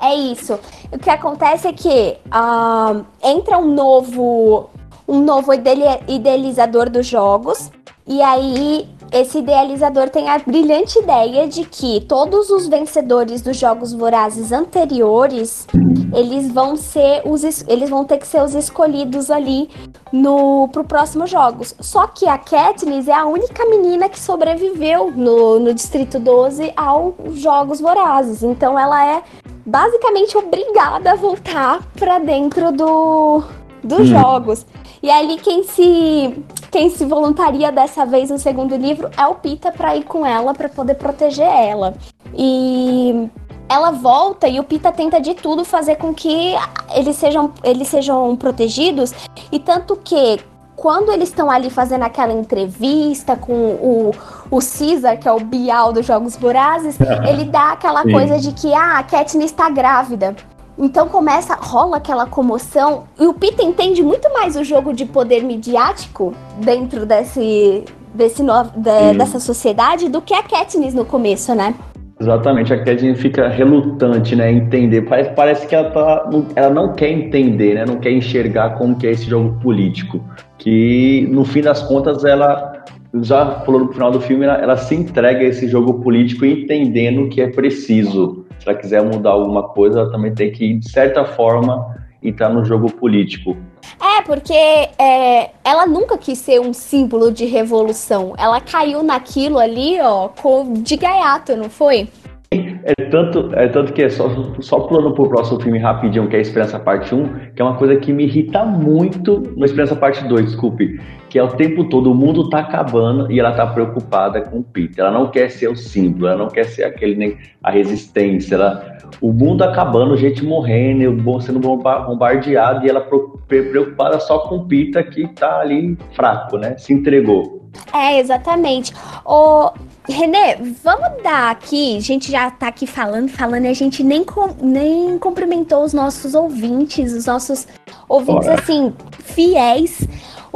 É 0.00 0.14
isso. 0.14 0.58
O 0.92 0.98
que 0.98 1.08
acontece 1.08 1.68
é 1.68 1.72
que 1.72 2.16
uh, 2.26 3.04
entra 3.22 3.58
um 3.58 3.72
novo, 3.72 4.70
um 5.08 5.20
novo 5.20 5.52
idealizador 5.52 6.90
dos 6.90 7.06
jogos, 7.06 7.70
e 8.06 8.22
aí 8.22 8.88
esse 9.12 9.38
idealizador 9.38 10.10
tem 10.10 10.28
a 10.28 10.38
brilhante 10.38 10.98
ideia 10.98 11.46
de 11.46 11.64
que 11.64 12.00
todos 12.02 12.50
os 12.50 12.66
vencedores 12.66 13.40
dos 13.42 13.56
jogos 13.56 13.92
vorazes 13.92 14.52
anteriores, 14.52 15.66
eles 16.14 16.50
vão 16.50 16.76
ser 16.76 17.22
os 17.24 17.42
eles 17.66 17.90
vão 17.90 18.04
ter 18.04 18.18
que 18.18 18.26
ser 18.26 18.42
os 18.42 18.54
escolhidos 18.54 19.30
ali 19.30 19.68
no 20.12 20.68
pro 20.68 20.84
próximo 20.84 21.26
jogos. 21.26 21.74
Só 21.80 22.06
que 22.06 22.28
a 22.28 22.38
Katniss 22.38 23.08
é 23.08 23.14
a 23.14 23.26
única 23.26 23.64
menina 23.66 24.08
que 24.08 24.18
sobreviveu 24.18 25.10
no, 25.10 25.58
no 25.58 25.74
Distrito 25.74 26.18
12 26.18 26.72
aos 26.76 27.14
jogos 27.34 27.80
vorazes. 27.80 28.42
Então 28.42 28.78
ela 28.78 29.04
é 29.04 29.22
basicamente 29.64 30.36
obrigada 30.36 31.12
a 31.12 31.16
voltar 31.16 31.82
para 31.98 32.18
dentro 32.18 32.72
do 32.72 33.42
dos 33.82 34.00
hum. 34.00 34.06
jogos. 34.06 34.66
E 35.06 35.10
ali 35.10 35.36
quem 35.36 35.62
se 35.62 36.44
quem 36.68 36.90
se 36.90 37.04
voluntaria 37.04 37.70
dessa 37.70 38.04
vez 38.04 38.28
no 38.28 38.40
segundo 38.40 38.74
livro 38.74 39.08
é 39.16 39.24
o 39.24 39.36
Pita 39.36 39.70
para 39.70 39.94
ir 39.94 40.02
com 40.02 40.26
ela 40.26 40.52
para 40.52 40.68
poder 40.68 40.96
proteger 40.96 41.46
ela. 41.46 41.94
E 42.34 43.28
ela 43.68 43.92
volta 43.92 44.48
e 44.48 44.58
o 44.58 44.64
Pita 44.64 44.90
tenta 44.90 45.20
de 45.20 45.34
tudo 45.34 45.64
fazer 45.64 45.94
com 45.94 46.12
que 46.12 46.54
eles 46.92 47.14
sejam 47.14 47.52
eles 47.62 47.86
sejam 47.86 48.34
protegidos 48.34 49.14
e 49.52 49.60
tanto 49.60 49.94
que 49.94 50.40
quando 50.74 51.12
eles 51.12 51.28
estão 51.28 51.48
ali 51.48 51.70
fazendo 51.70 52.02
aquela 52.02 52.32
entrevista 52.32 53.36
com 53.36 53.52
o, 53.52 54.10
o 54.50 54.58
Caesar, 54.58 55.20
que 55.20 55.28
é 55.28 55.32
o 55.32 55.38
Bial 55.38 55.92
dos 55.92 56.04
Jogos 56.04 56.36
Vorazes, 56.36 56.98
ele 57.30 57.44
dá 57.44 57.74
aquela 57.74 58.02
Sim. 58.02 58.10
coisa 58.10 58.40
de 58.40 58.50
que 58.50 58.74
ah, 58.74 58.98
a 58.98 59.04
Katniss 59.04 59.52
está 59.52 59.70
grávida. 59.70 60.34
Então 60.78 61.08
começa, 61.08 61.54
rola 61.54 61.96
aquela 61.96 62.26
comoção 62.26 63.04
e 63.18 63.26
o 63.26 63.32
Peter 63.32 63.64
entende 63.64 64.02
muito 64.02 64.30
mais 64.32 64.56
o 64.56 64.64
jogo 64.64 64.92
de 64.92 65.06
poder 65.06 65.42
midiático 65.42 66.34
dentro 66.58 67.06
desse, 67.06 67.84
desse 68.14 68.42
no, 68.42 68.64
de, 68.64 69.16
dessa 69.16 69.40
sociedade 69.40 70.08
do 70.08 70.20
que 70.20 70.34
a 70.34 70.42
Katniss 70.42 70.92
no 70.92 71.04
começo, 71.04 71.54
né? 71.54 71.74
Exatamente, 72.18 72.72
a 72.72 72.82
Katniss 72.82 73.20
fica 73.20 73.46
relutante, 73.48 74.34
né, 74.34 74.50
entender. 74.50 75.02
Parece, 75.02 75.30
parece 75.30 75.66
que 75.66 75.74
ela, 75.74 75.90
tá, 75.90 76.30
ela 76.54 76.70
não 76.70 76.94
quer 76.94 77.10
entender, 77.10 77.74
né, 77.74 77.84
não 77.86 77.96
quer 77.96 78.10
enxergar 78.10 78.70
como 78.78 78.96
que 78.96 79.06
é 79.06 79.10
esse 79.10 79.24
jogo 79.24 79.58
político. 79.60 80.20
Que 80.58 81.28
no 81.30 81.44
fim 81.44 81.60
das 81.60 81.82
contas 81.82 82.24
ela 82.24 82.75
já 83.22 83.60
falou 83.60 83.84
no 83.84 83.92
final 83.92 84.10
do 84.10 84.20
filme, 84.20 84.44
ela, 84.44 84.54
ela 84.54 84.76
se 84.76 84.94
entrega 84.94 85.40
a 85.40 85.44
esse 85.44 85.68
jogo 85.68 86.00
político 86.00 86.44
entendendo 86.44 87.28
que 87.28 87.40
é 87.40 87.48
preciso 87.48 88.46
se 88.58 88.68
ela 88.68 88.78
quiser 88.78 89.02
mudar 89.02 89.30
alguma 89.30 89.62
coisa, 89.62 90.00
ela 90.00 90.10
também 90.10 90.34
tem 90.34 90.50
que, 90.50 90.74
de 90.74 90.90
certa 90.90 91.24
forma, 91.24 91.96
entrar 92.22 92.48
no 92.48 92.64
jogo 92.64 92.90
político. 92.92 93.56
É, 94.00 94.22
porque 94.22 94.52
é, 94.52 95.50
ela 95.64 95.86
nunca 95.86 96.18
quis 96.18 96.38
ser 96.38 96.60
um 96.60 96.72
símbolo 96.72 97.30
de 97.30 97.44
revolução. 97.44 98.34
Ela 98.38 98.60
caiu 98.60 99.02
naquilo 99.02 99.58
ali, 99.58 100.00
ó, 100.00 100.28
com, 100.28 100.74
de 100.74 100.96
gaiato, 100.96 101.56
não 101.56 101.70
foi? 101.70 102.08
É 102.50 102.94
tanto, 103.10 103.50
é 103.54 103.68
tanto 103.68 103.92
que 103.92 104.02
é 104.02 104.08
só, 104.08 104.28
só 104.60 104.80
pulando 104.80 105.12
pro 105.12 105.28
próximo 105.28 105.60
filme 105.60 105.78
rapidinho, 105.78 106.28
que 106.28 106.36
é 106.36 106.38
a 106.38 106.42
Esperança 106.42 106.78
Parte 106.78 107.14
1, 107.14 107.52
que 107.54 107.60
é 107.60 107.64
uma 107.64 107.76
coisa 107.76 107.96
que 107.96 108.12
me 108.12 108.24
irrita 108.24 108.64
muito 108.64 109.42
no 109.56 109.64
Esperança 109.64 109.96
Parte 109.96 110.24
2, 110.26 110.46
desculpe. 110.46 111.00
Que 111.28 111.38
é 111.38 111.42
o 111.42 111.48
tempo 111.48 111.84
todo, 111.84 112.10
o 112.10 112.14
mundo 112.14 112.48
tá 112.48 112.60
acabando 112.60 113.30
e 113.30 113.40
ela 113.40 113.52
tá 113.52 113.66
preocupada 113.66 114.40
com 114.40 114.58
o 114.58 114.64
Peter. 114.64 115.04
Ela 115.04 115.10
não 115.10 115.28
quer 115.30 115.50
ser 115.50 115.68
o 115.68 115.76
símbolo, 115.76 116.28
ela 116.28 116.38
não 116.38 116.48
quer 116.48 116.64
ser 116.64 116.84
aquele, 116.84 117.16
nem 117.16 117.38
a 117.62 117.70
resistência. 117.70 118.54
Ela, 118.54 118.98
o 119.20 119.32
mundo 119.32 119.62
acabando, 119.62 120.16
gente 120.16 120.44
morrendo, 120.44 121.40
sendo 121.40 121.58
bombardeado 121.58 122.86
e 122.86 122.88
ela 122.88 123.00
preocupada 123.48 124.20
só 124.20 124.40
com 124.40 124.56
o 124.56 124.66
Peter 124.66 125.08
que 125.10 125.26
tá 125.28 125.60
ali 125.60 125.96
fraco, 126.12 126.58
né? 126.58 126.76
Se 126.78 126.92
entregou. 126.92 127.68
É, 127.92 128.18
exatamente. 128.18 128.92
O, 129.24 129.70
Renê, 130.08 130.56
vamos 130.84 131.22
dar 131.22 131.50
aqui, 131.50 131.96
a 131.96 132.00
gente 132.00 132.30
já 132.30 132.48
tá 132.48 132.68
aqui 132.68 132.86
falando, 132.86 133.28
falando, 133.28 133.64
e 133.64 133.68
a 133.68 133.74
gente 133.74 134.04
nem, 134.04 134.22
com, 134.22 134.54
nem 134.62 135.18
cumprimentou 135.18 135.82
os 135.82 135.92
nossos 135.92 136.34
ouvintes, 136.34 137.12
os 137.12 137.26
nossos 137.26 137.66
ouvintes, 138.08 138.46
Bora. 138.46 138.60
assim, 138.60 138.94
fiéis. 139.18 140.06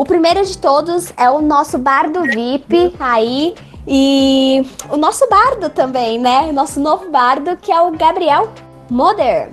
O 0.00 0.04
primeiro 0.06 0.42
de 0.42 0.56
todos 0.56 1.12
é 1.14 1.28
o 1.28 1.42
nosso 1.42 1.76
bardo 1.76 2.22
VIP 2.22 2.96
aí, 2.98 3.54
e 3.86 4.64
o 4.88 4.96
nosso 4.96 5.28
bardo 5.28 5.68
também, 5.68 6.18
né? 6.18 6.46
O 6.48 6.54
nosso 6.54 6.80
novo 6.80 7.10
bardo, 7.10 7.54
que 7.58 7.70
é 7.70 7.78
o 7.82 7.90
Gabriel 7.90 8.48
Moder. 8.88 9.50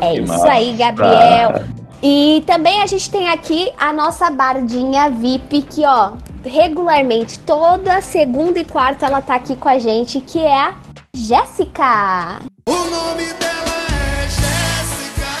É 0.00 0.14
isso 0.14 0.46
aí, 0.46 0.72
Gabriel. 0.78 1.62
E 2.02 2.42
também 2.46 2.80
a 2.80 2.86
gente 2.86 3.10
tem 3.10 3.28
aqui 3.28 3.70
a 3.78 3.92
nossa 3.92 4.30
bardinha 4.30 5.10
VIP, 5.10 5.60
que 5.60 5.84
ó, 5.84 6.12
regularmente, 6.42 7.38
toda 7.40 8.00
segunda 8.00 8.58
e 8.58 8.64
quarta 8.64 9.04
ela 9.04 9.20
tá 9.20 9.34
aqui 9.34 9.54
com 9.54 9.68
a 9.68 9.78
gente, 9.78 10.22
que 10.22 10.38
é 10.38 10.58
a 10.58 10.89
Jéssica. 11.14 12.40
O 12.66 12.72
nome 12.72 13.26
dela 13.34 13.76
é 13.92 14.28
Jéssica, 14.28 15.32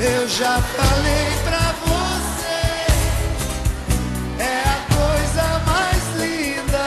eu 0.00 0.28
já 0.28 0.60
falei 0.60 1.26
pra 1.44 1.72
você, 1.84 2.58
é 4.42 4.62
a 4.62 4.80
coisa 4.94 5.46
mais 5.66 6.02
linda 6.16 6.86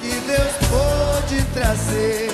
que 0.00 0.20
Deus 0.26 0.54
pôde 0.70 1.44
trazer. 1.54 2.30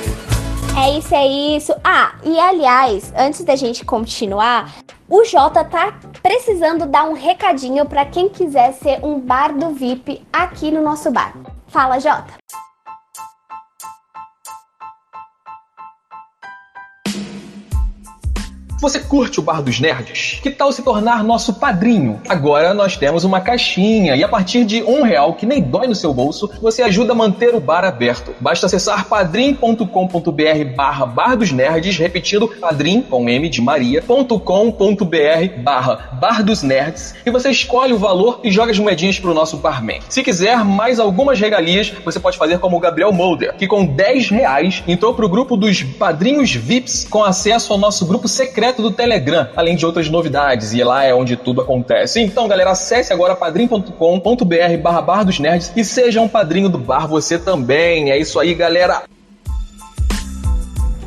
É 0.77 0.99
isso, 0.99 1.15
é 1.15 1.27
isso. 1.27 1.75
Ah, 1.83 2.15
e 2.25 2.39
aliás, 2.39 3.13
antes 3.17 3.43
da 3.45 3.57
gente 3.57 3.85
continuar, 3.85 4.75
o 5.09 5.25
Jota 5.25 5.65
tá 5.65 5.99
precisando 6.23 6.87
dar 6.87 7.05
um 7.05 7.15
recadinho 7.15 7.87
para 7.87 8.05
quem 8.05 8.29
quiser 8.29 8.73
ser 8.75 9.05
um 9.05 9.19
bar 9.19 9.53
do 9.57 9.71
VIP 9.71 10.25
aqui 10.33 10.71
no 10.71 10.83
nosso 10.83 11.11
bar. 11.11 11.35
Fala, 11.69 11.99
Jota. 11.99 12.39
Você 18.81 19.01
curte 19.01 19.41
o 19.41 19.43
Bar 19.43 19.61
dos 19.61 19.81
Nerds? 19.81 20.39
Que 20.41 20.53
tal 20.53 20.71
se 20.71 20.83
tornar 20.83 21.25
nosso 21.25 21.55
padrinho? 21.55 22.21
Agora 22.29 22.73
nós 22.73 22.97
temos 22.97 23.25
uma 23.25 23.41
caixinha 23.41 24.15
e 24.15 24.23
a 24.23 24.29
partir 24.29 24.65
de 24.65 24.85
um 24.85 25.03
real, 25.03 25.35
que 25.35 25.45
nem 25.45 25.61
dói 25.61 25.89
no 25.89 25.97
seu 25.97 26.15
bolso, 26.15 26.49
você 26.63 26.83
ajuda 26.83 27.13
a 27.13 27.17
manter 27.17 27.57
o 27.57 27.61
bar 27.61 27.85
aberto. 27.85 28.33
Basta 28.39 28.67
acessar 28.67 29.07
padrim.com.br 29.07 29.85
barra 30.77 31.07
Bar 31.07 31.37
dos 31.37 31.51
Nerds, 31.51 31.97
repetindo 31.99 32.47
padrim 32.47 33.03
com 33.03 33.29
M 33.29 33.49
de 33.49 33.61
Maria.com.br 33.61 34.39
barra 35.59 36.11
Bar 36.13 36.45
dos 36.45 36.63
Nerds 36.63 37.17
e 37.27 37.31
você 37.33 37.51
escolhe 37.51 37.93
o 37.93 37.99
valor 37.99 38.39
e 38.45 38.51
joga 38.53 38.71
as 38.71 38.79
moedinhas 38.79 39.19
pro 39.19 39.35
nosso 39.35 39.57
barman. 39.57 39.99
Se 40.09 40.23
quiser 40.23 40.65
mais 40.65 41.01
algumas 41.01 41.41
regalias, 41.41 41.93
você 42.05 42.21
pode 42.21 42.39
fazer 42.39 42.61
como 42.61 42.77
o 42.77 42.81
Gabriel 42.81 43.13
Molder, 43.13 43.57
que 43.57 43.67
com 43.67 43.85
10 43.85 44.29
reais 44.29 44.85
entrou 44.87 45.15
pro 45.15 45.29
grupo 45.29 45.57
dos 45.57 45.83
padrinhos 45.83 46.55
VIPs 46.55 47.09
com 47.11 47.25
acesso 47.25 47.73
ao 47.73 47.79
nosso 47.79 48.07
grupo 48.07 48.29
secreto 48.29 48.68
direto 48.69 48.83
do 48.83 48.91
Telegram, 48.91 49.49
além 49.57 49.77
de 49.77 49.87
outras 49.87 50.11
novidades, 50.11 50.73
e 50.73 50.83
lá 50.85 51.05
é 51.05 51.15
onde 51.15 51.37
tudo 51.37 51.63
acontece. 51.63 52.21
Então, 52.21 52.47
galera, 52.47 52.71
acesse 52.71 53.13
agora 53.13 53.35
padrim.com.br 53.35 53.93
barra 54.83 55.01
bar 55.01 55.25
dos 55.25 55.39
nerds 55.39 55.73
e 55.75 55.85
seja 55.85 56.21
um 56.21 56.29
padrinho 56.29 56.69
do 56.69 56.79
bar 56.79 57.07
você 57.07 57.39
também. 57.39 58.11
É 58.11 58.19
isso 58.19 58.39
aí, 58.39 58.55
galera! 58.55 59.05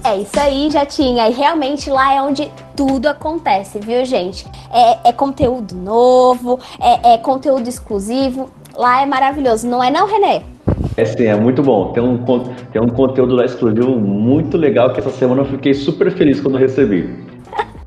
É 0.03 0.17
isso 0.17 0.39
aí, 0.39 0.71
já 0.71 0.83
tinha. 0.83 1.29
E 1.29 1.33
realmente 1.33 1.89
lá 1.89 2.15
é 2.15 2.21
onde 2.21 2.51
tudo 2.75 3.07
acontece, 3.07 3.79
viu, 3.79 4.03
gente? 4.03 4.45
É, 4.73 5.09
é 5.09 5.13
conteúdo 5.13 5.75
novo, 5.75 6.59
é, 6.79 7.13
é, 7.13 7.17
conteúdo 7.19 7.67
exclusivo. 7.67 8.49
Lá 8.75 9.03
é 9.03 9.05
maravilhoso, 9.05 9.67
não 9.67 9.83
é 9.83 9.91
não, 9.91 10.07
Renê? 10.07 10.41
É 10.97 11.05
sim, 11.05 11.25
é 11.25 11.35
muito 11.35 11.61
bom. 11.61 11.91
Tem 11.91 12.01
um, 12.01 12.17
tem 12.71 12.81
um 12.81 12.87
conteúdo 12.87 13.35
lá 13.35 13.45
exclusivo 13.45 13.91
muito 13.91 14.57
legal 14.57 14.91
que 14.91 14.99
essa 14.99 15.11
semana 15.11 15.41
eu 15.41 15.45
fiquei 15.45 15.75
super 15.75 16.11
feliz 16.11 16.39
quando 16.39 16.57
recebi. 16.57 17.30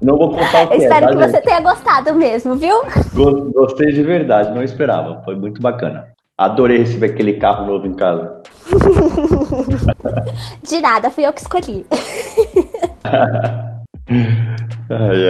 Não 0.05 0.19
vou 0.19 0.31
contar 0.31 0.65
o 0.65 0.69
que 0.69 0.77
Espero 0.77 0.95
é, 0.95 1.01
tá, 1.01 1.07
que 1.09 1.19
gente? 1.19 1.31
você 1.31 1.41
tenha 1.41 1.61
gostado 1.61 2.15
mesmo, 2.15 2.57
viu? 2.57 2.83
Gostei 3.55 3.91
de 3.91 4.03
verdade, 4.03 4.55
não 4.55 4.63
esperava. 4.63 5.23
Foi 5.25 5.35
muito 5.35 5.63
bacana. 5.63 6.09
Adorei 6.37 6.79
receber 6.79 7.07
aquele 7.07 7.35
carro 7.35 7.67
novo 7.67 7.87
em 7.87 7.95
casa. 7.95 8.43
de 10.63 10.81
nada, 10.81 11.11
fui 11.11 11.25
eu 11.27 11.33
que 11.33 11.41
escolhi. 11.41 11.87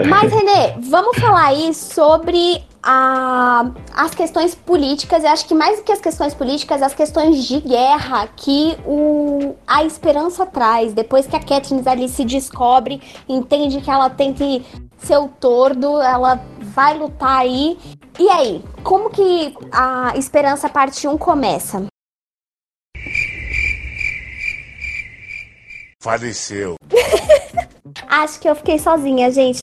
Mas, 0.08 0.32
Renê, 0.32 0.74
vamos 0.90 1.16
falar 1.18 1.46
aí 1.46 1.72
sobre 1.72 2.64
a, 2.84 3.70
as 3.94 4.14
questões 4.14 4.54
políticas, 4.54 5.24
eu 5.24 5.30
acho 5.30 5.46
que 5.46 5.54
mais 5.54 5.78
do 5.78 5.84
que 5.84 5.90
as 5.90 6.00
questões 6.00 6.34
políticas, 6.34 6.82
as 6.82 6.94
questões 6.94 7.42
de 7.44 7.58
guerra 7.60 8.28
que 8.36 8.76
o, 8.84 9.56
a 9.66 9.82
esperança 9.84 10.44
traz. 10.44 10.92
Depois 10.92 11.26
que 11.26 11.34
a 11.34 11.40
Katniss 11.40 11.86
ali 11.86 12.08
se 12.08 12.24
descobre, 12.26 13.00
entende 13.26 13.80
que 13.80 13.90
ela 13.90 14.10
tem 14.10 14.34
que 14.34 14.64
ser 14.98 15.16
o 15.16 15.28
tordo, 15.28 16.00
ela 16.02 16.44
vai 16.60 16.98
lutar 16.98 17.38
aí. 17.38 17.78
E 18.18 18.28
aí, 18.28 18.62
como 18.82 19.08
que 19.08 19.56
a 19.72 20.12
Esperança 20.16 20.68
parte 20.68 21.08
1 21.08 21.16
começa? 21.16 21.86
Faleceu. 26.02 26.74
Acho 28.06 28.38
que 28.38 28.48
eu 28.48 28.54
fiquei 28.54 28.78
sozinha, 28.78 29.30
gente. 29.32 29.58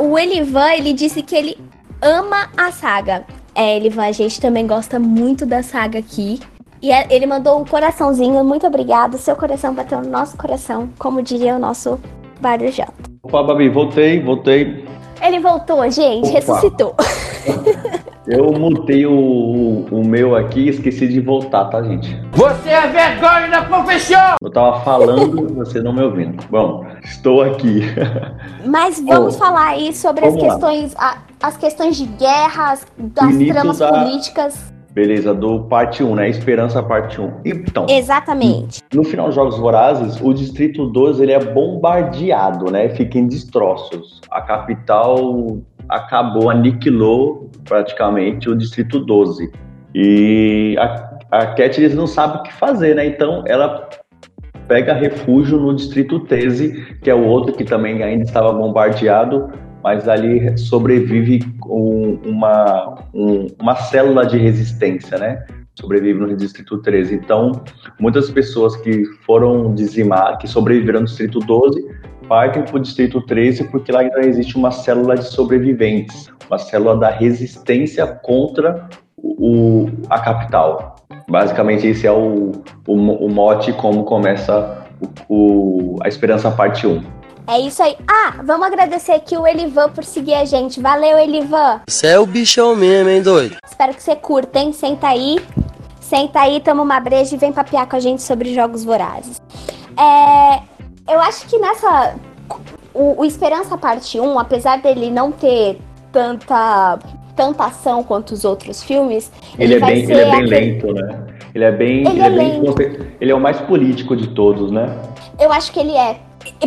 O 0.00 0.18
Elivan, 0.18 0.72
ele 0.72 0.92
disse 0.92 1.22
que 1.22 1.34
ele 1.36 1.58
ama 2.00 2.48
a 2.56 2.72
saga. 2.72 3.24
É, 3.54 3.76
Elivan, 3.76 4.06
a 4.06 4.12
gente 4.12 4.40
também 4.40 4.66
gosta 4.66 4.98
muito 4.98 5.44
da 5.44 5.62
saga 5.62 5.98
aqui. 5.98 6.40
E 6.82 6.90
é, 6.90 7.06
ele 7.10 7.26
mandou 7.26 7.60
um 7.60 7.64
coraçãozinho, 7.64 8.42
muito 8.42 8.66
obrigado. 8.66 9.18
Seu 9.18 9.36
coração 9.36 9.74
bateu 9.74 10.00
no 10.00 10.08
nosso 10.08 10.36
coração, 10.36 10.88
como 10.98 11.22
diria 11.22 11.56
o 11.56 11.58
nosso 11.58 12.00
Barujão. 12.40 12.88
Opa, 13.22 13.42
Babi, 13.42 13.68
voltei, 13.68 14.22
voltei. 14.22 14.86
Ele 15.20 15.38
voltou, 15.40 15.88
gente, 15.90 16.28
Opa. 16.28 16.38
ressuscitou. 16.38 16.94
Eu 18.30 18.52
mutei 18.52 19.04
o, 19.06 19.86
o 19.90 20.06
meu 20.06 20.36
aqui 20.36 20.60
e 20.60 20.68
esqueci 20.68 21.08
de 21.08 21.20
voltar, 21.20 21.64
tá, 21.64 21.82
gente? 21.82 22.16
Você 22.30 22.68
é 22.68 22.86
vergonha 22.86 23.48
da 23.50 23.62
profissão! 23.64 24.36
Eu 24.40 24.50
tava 24.50 24.80
falando, 24.82 25.52
você 25.52 25.82
não 25.82 25.92
me 25.92 26.00
ouvindo. 26.04 26.40
Bom, 26.48 26.86
estou 27.02 27.42
aqui. 27.42 27.82
Mas 28.64 29.00
vamos 29.04 29.34
oh, 29.34 29.38
falar 29.38 29.70
aí 29.70 29.92
sobre 29.92 30.26
as 30.26 30.36
questões, 30.36 30.94
a, 30.96 31.18
as 31.42 31.56
questões 31.56 31.96
de 31.96 32.06
guerras, 32.06 32.86
das 32.96 33.30
Início 33.30 33.52
tramas 33.52 33.78
da... 33.78 33.88
políticas. 33.88 34.72
Beleza, 34.92 35.34
do 35.34 35.64
parte 35.64 36.04
1, 36.04 36.14
né? 36.14 36.28
Esperança 36.28 36.80
parte 36.82 37.20
1. 37.20 37.40
Então. 37.44 37.86
Exatamente. 37.88 38.80
No 38.94 39.02
final 39.02 39.26
dos 39.26 39.34
Jogos 39.34 39.58
Vorazes, 39.58 40.20
o 40.20 40.32
Distrito 40.32 40.86
12 40.86 41.20
ele 41.20 41.32
é 41.32 41.38
bombardeado, 41.38 42.70
né? 42.70 42.90
Fica 42.90 43.18
em 43.18 43.26
destroços. 43.26 44.20
A 44.30 44.40
capital 44.40 45.58
acabou, 45.88 46.50
aniquilou 46.50 47.50
praticamente 47.64 48.48
o 48.48 48.56
Distrito 48.56 49.00
12. 49.00 49.50
E 49.94 50.76
a, 50.78 51.18
a 51.30 51.46
Katniss 51.46 51.94
não 51.94 52.06
sabe 52.06 52.38
o 52.38 52.42
que 52.42 52.52
fazer, 52.52 52.94
né? 52.94 53.06
Então 53.06 53.44
ela 53.46 53.88
pega 54.68 54.94
refúgio 54.94 55.58
no 55.58 55.74
Distrito 55.74 56.20
13, 56.20 56.98
que 57.02 57.10
é 57.10 57.14
o 57.14 57.24
outro 57.24 57.52
que 57.54 57.64
também 57.64 58.02
ainda 58.04 58.22
estava 58.22 58.52
bombardeado, 58.52 59.50
mas 59.82 60.08
ali 60.08 60.56
sobrevive 60.56 61.40
um, 61.66 62.20
uma, 62.24 63.04
um, 63.12 63.48
uma 63.60 63.74
célula 63.74 64.24
de 64.24 64.38
resistência, 64.38 65.18
né? 65.18 65.44
Sobrevive 65.74 66.20
no 66.20 66.36
Distrito 66.36 66.78
13. 66.78 67.14
Então, 67.16 67.52
muitas 67.98 68.30
pessoas 68.30 68.76
que 68.76 69.04
foram 69.26 69.74
dizimadas, 69.74 70.38
que 70.38 70.46
sobreviveram 70.46 71.00
no 71.00 71.06
Distrito 71.06 71.40
12, 71.40 71.88
partem 72.30 72.62
para 72.62 72.76
o 72.76 72.78
Distrito 72.78 73.20
13 73.20 73.64
porque 73.64 73.90
lá 73.90 74.02
ainda 74.02 74.20
existe 74.20 74.56
uma 74.56 74.70
célula 74.70 75.16
de 75.16 75.24
sobreviventes, 75.24 76.30
uma 76.48 76.58
célula 76.58 76.96
da 76.96 77.10
resistência 77.10 78.06
contra 78.06 78.88
o, 79.18 79.88
a 80.08 80.20
capital. 80.20 80.94
Basicamente, 81.28 81.88
esse 81.88 82.06
é 82.06 82.12
o, 82.12 82.52
o, 82.86 82.94
o 82.94 83.28
mote 83.28 83.72
como 83.72 84.04
começa 84.04 84.86
o, 85.28 85.96
o, 85.96 85.96
a 86.04 86.06
Esperança 86.06 86.52
Parte 86.52 86.86
1. 86.86 87.02
É 87.48 87.58
isso 87.58 87.82
aí. 87.82 87.96
Ah, 88.08 88.40
vamos 88.44 88.64
agradecer 88.64 89.10
aqui 89.10 89.36
o 89.36 89.44
Elivan 89.44 89.88
por 89.88 90.04
seguir 90.04 90.34
a 90.34 90.44
gente. 90.44 90.80
Valeu, 90.80 91.18
Elivan. 91.18 91.80
Você 91.88 92.06
é 92.06 92.18
o 92.20 92.24
bichão 92.24 92.76
mesmo, 92.76 93.10
hein, 93.10 93.22
doido? 93.22 93.56
Espero 93.66 93.92
que 93.92 94.00
você 94.00 94.14
curta, 94.14 94.60
hein? 94.60 94.72
Senta 94.72 95.08
aí. 95.08 95.40
Senta 96.00 96.42
aí, 96.42 96.60
toma 96.60 96.84
uma 96.84 97.00
breja 97.00 97.34
e 97.34 97.38
vem 97.38 97.52
papiar 97.52 97.88
com 97.88 97.96
a 97.96 98.00
gente 98.00 98.22
sobre 98.22 98.54
jogos 98.54 98.84
vorazes. 98.84 99.42
É, 99.98 100.69
eu 101.08 101.20
acho 101.20 101.46
que 101.46 101.58
nessa. 101.58 102.16
O, 102.92 103.20
o 103.20 103.24
Esperança 103.24 103.78
Parte 103.78 104.18
1, 104.18 104.38
apesar 104.38 104.78
dele 104.78 105.10
não 105.10 105.30
ter 105.30 105.78
tanta, 106.10 106.98
tanta 107.36 107.64
ação 107.64 108.02
quanto 108.02 108.32
os 108.32 108.44
outros 108.44 108.82
filmes. 108.82 109.30
Ele, 109.58 109.74
ele 109.74 109.84
é, 109.84 109.86
bem, 109.86 110.02
ele 110.02 110.20
é 110.20 110.30
bem 110.30 110.46
lento, 110.46 110.92
né? 110.92 111.26
Ele 111.54 111.64
é 111.64 111.72
bem. 111.72 111.98
Ele, 112.00 112.08
ele 112.08 112.20
é, 112.20 112.26
é 112.26 112.30
bem, 112.30 113.14
ele 113.20 113.30
é 113.30 113.34
o 113.34 113.40
mais 113.40 113.60
político 113.60 114.16
de 114.16 114.28
todos, 114.28 114.70
né? 114.70 114.86
Eu 115.38 115.52
acho 115.52 115.72
que 115.72 115.80
ele 115.80 115.96
é. 115.96 116.18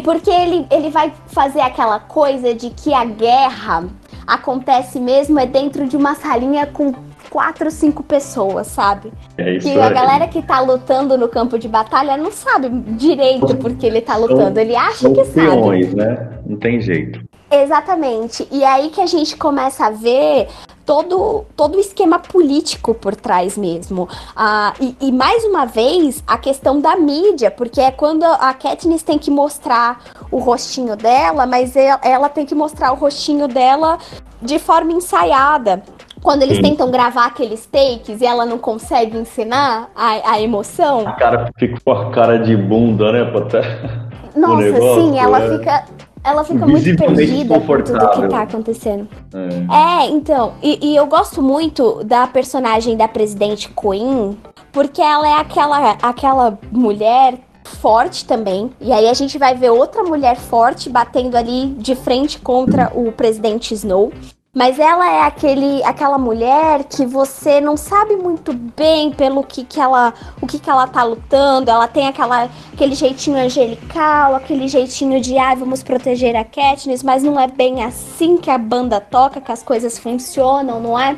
Porque 0.03 0.29
ele, 0.29 0.65
ele 0.71 0.89
vai 0.89 1.11
fazer 1.27 1.61
aquela 1.61 1.99
coisa 1.99 2.53
de 2.53 2.69
que 2.69 2.93
a 2.93 3.03
guerra 3.03 3.85
acontece 4.25 4.99
mesmo 4.99 5.39
é 5.39 5.45
dentro 5.45 5.87
de 5.87 5.97
uma 5.97 6.15
salinha 6.15 6.65
com 6.65 6.93
quatro, 7.33 7.71
cinco 7.71 8.03
pessoas, 8.03 8.67
sabe? 8.67 9.11
É 9.39 9.55
isso 9.55 9.67
que 9.67 9.79
a 9.79 9.89
galera 9.89 10.27
que 10.27 10.39
tá 10.39 10.59
lutando 10.59 11.17
no 11.17 11.27
campo 11.27 11.57
de 11.57 11.67
batalha 11.67 12.15
não 12.15 12.31
sabe 12.31 12.69
direito 12.69 13.57
porque 13.57 13.87
ele 13.87 14.01
tá 14.01 14.15
lutando. 14.15 14.59
Ele 14.59 14.75
acha 14.75 15.09
que 15.09 15.23
peões, 15.25 15.87
sabe. 15.87 15.95
né? 15.95 16.29
Não 16.45 16.57
tem 16.57 16.79
jeito. 16.79 17.19
Exatamente. 17.49 18.47
E 18.51 18.63
aí 18.63 18.89
que 18.89 19.01
a 19.01 19.07
gente 19.07 19.35
começa 19.35 19.87
a 19.87 19.89
ver 19.89 20.47
todo, 20.85 21.43
todo 21.55 21.75
o 21.75 21.79
esquema 21.79 22.19
político 22.19 22.93
por 22.93 23.15
trás 23.15 23.57
mesmo. 23.57 24.07
Ah, 24.35 24.75
e, 24.79 24.95
e, 25.01 25.11
mais 25.11 25.43
uma 25.43 25.65
vez, 25.65 26.23
a 26.27 26.37
questão 26.37 26.79
da 26.79 26.95
mídia, 26.95 27.49
porque 27.49 27.81
é 27.81 27.89
quando 27.89 28.25
a 28.25 28.53
Katniss 28.53 29.01
tem 29.01 29.17
que 29.17 29.31
mostrar 29.31 30.03
o 30.29 30.37
rostinho 30.37 30.95
dela, 30.95 31.47
mas 31.47 31.75
ela, 31.75 31.99
ela 32.03 32.29
tem 32.29 32.45
que 32.45 32.53
mostrar 32.53 32.91
o 32.91 32.95
rostinho 32.95 33.47
dela 33.47 33.97
de 34.39 34.59
forma 34.59 34.91
ensaiada. 34.91 35.81
Quando 36.23 36.43
eles 36.43 36.57
Sim. 36.57 36.63
tentam 36.63 36.89
gravar 36.89 37.25
aqueles 37.25 37.65
takes 37.65 38.21
e 38.21 38.25
ela 38.25 38.45
não 38.45 38.57
consegue 38.57 39.17
ensinar 39.17 39.91
a, 39.93 40.33
a 40.33 40.41
emoção. 40.41 41.07
A 41.07 41.11
cara 41.11 41.51
fica 41.59 41.79
com 41.83 41.91
a 41.91 42.11
cara 42.11 42.39
de 42.39 42.55
bunda, 42.55 43.11
né? 43.11 43.25
Pra 43.25 43.41
Nossa, 44.35 44.61
negócio, 44.61 45.01
sim, 45.01 45.19
ela 45.19 45.43
é... 45.43 45.57
fica 45.57 45.85
ela 46.23 46.43
fica 46.45 46.65
muito 46.65 46.95
perdida 46.95 47.59
com 47.59 47.81
tudo 47.81 48.21
que 48.21 48.27
tá 48.29 48.41
acontecendo. 48.43 49.07
É, 49.33 50.05
é 50.05 50.09
então, 50.09 50.53
e, 50.63 50.91
e, 50.91 50.95
eu 50.95 51.05
gosto 51.05 51.41
muito 51.41 52.01
da 52.05 52.25
personagem 52.25 52.95
da 52.95 53.09
presidente 53.09 53.69
Queen, 53.69 54.37
porque 54.71 55.01
ela 55.01 55.27
é 55.27 55.33
aquela, 55.33 55.97
aquela 56.01 56.57
mulher 56.71 57.37
forte 57.65 58.25
também. 58.25 58.71
E 58.79 58.93
aí 58.93 59.09
a 59.09 59.13
gente 59.13 59.37
vai 59.37 59.55
ver 59.55 59.71
outra 59.71 60.03
mulher 60.03 60.37
forte 60.37 60.89
batendo 60.89 61.35
ali 61.35 61.67
de 61.77 61.95
frente 61.95 62.39
contra 62.39 62.89
o 62.95 63.11
presidente 63.11 63.73
Snow. 63.73 64.11
Mas 64.55 64.77
ela 64.77 65.11
é 65.11 65.21
aquele, 65.23 65.83
aquela 65.83 66.19
mulher 66.19 66.83
que 66.83 67.07
você 67.07 67.59
não 67.59 67.75
sabe 67.75 68.15
muito 68.15 68.53
bem 68.53 69.09
pelo 69.09 69.43
que, 69.43 69.63
que 69.63 69.79
ela, 69.79 70.13
o 70.39 70.45
que, 70.45 70.59
que 70.59 70.69
ela 70.69 70.85
tá 70.85 71.03
lutando. 71.03 71.71
Ela 71.71 71.87
tem 71.87 72.07
aquela, 72.07 72.47
aquele 72.71 72.93
jeitinho 72.93 73.35
angelical, 73.35 74.35
aquele 74.35 74.67
jeitinho 74.67 75.19
de 75.19 75.39
ah, 75.39 75.55
vamos 75.55 75.81
proteger 75.81 76.35
a 76.35 76.43
Katniss, 76.43 77.01
mas 77.01 77.23
não 77.23 77.39
é 77.39 77.47
bem 77.47 77.83
assim 77.83 78.37
que 78.37 78.51
a 78.51 78.57
banda 78.59 79.01
toca, 79.01 79.41
que 79.41 79.51
as 79.51 79.63
coisas 79.63 79.97
funcionam, 79.97 80.79
não 80.79 80.99
é? 80.99 81.17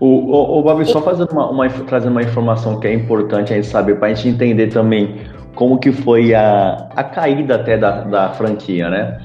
O, 0.00 0.06
o, 0.06 0.58
o 0.58 0.62
Bob, 0.62 0.82
só 0.86 1.02
fazendo 1.02 1.30
uma, 1.32 1.50
uma, 1.50 1.68
trazendo 1.68 2.12
uma 2.12 2.22
informação 2.22 2.80
que 2.80 2.88
é 2.88 2.94
importante 2.94 3.52
a 3.52 3.56
gente 3.56 3.66
saber, 3.66 3.98
para 3.98 4.08
a 4.08 4.14
gente 4.14 4.26
entender 4.26 4.68
também 4.68 5.20
como 5.54 5.78
que 5.78 5.92
foi 5.92 6.32
a, 6.32 6.88
a 6.96 7.04
caída 7.04 7.56
até 7.56 7.76
da, 7.76 8.00
da 8.04 8.30
franquia, 8.30 8.88
né? 8.88 9.18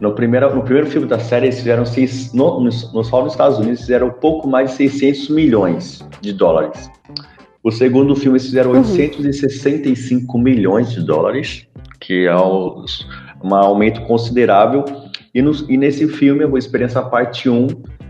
No 0.00 0.12
primeiro, 0.12 0.54
no 0.54 0.62
primeiro 0.62 0.90
filme 0.90 1.06
da 1.06 1.18
série, 1.18 1.46
eles 1.46 1.58
fizeram, 1.58 1.86
seis, 1.86 2.32
no, 2.32 2.60
no, 2.60 2.70
só 2.70 3.22
nos 3.22 3.32
Estados 3.32 3.58
Unidos, 3.58 3.80
fizeram 3.80 4.10
pouco 4.10 4.46
mais 4.46 4.70
de 4.70 4.76
600 4.76 5.30
milhões 5.30 6.06
de 6.20 6.32
dólares. 6.32 6.90
O 7.62 7.72
segundo 7.72 8.14
filme, 8.14 8.36
eles 8.36 8.46
fizeram 8.46 8.72
uhum. 8.72 8.78
865 8.78 10.38
milhões 10.38 10.92
de 10.92 11.02
dólares, 11.02 11.66
que 11.98 12.26
é 12.26 12.36
um, 12.36 12.84
um 13.42 13.54
aumento 13.54 14.02
considerável. 14.02 14.84
E, 15.34 15.40
no, 15.40 15.52
e 15.68 15.76
nesse 15.76 16.06
filme, 16.08 16.44
a 16.44 16.58
Experiência 16.58 17.02
Parte 17.02 17.48
1, 17.48 17.66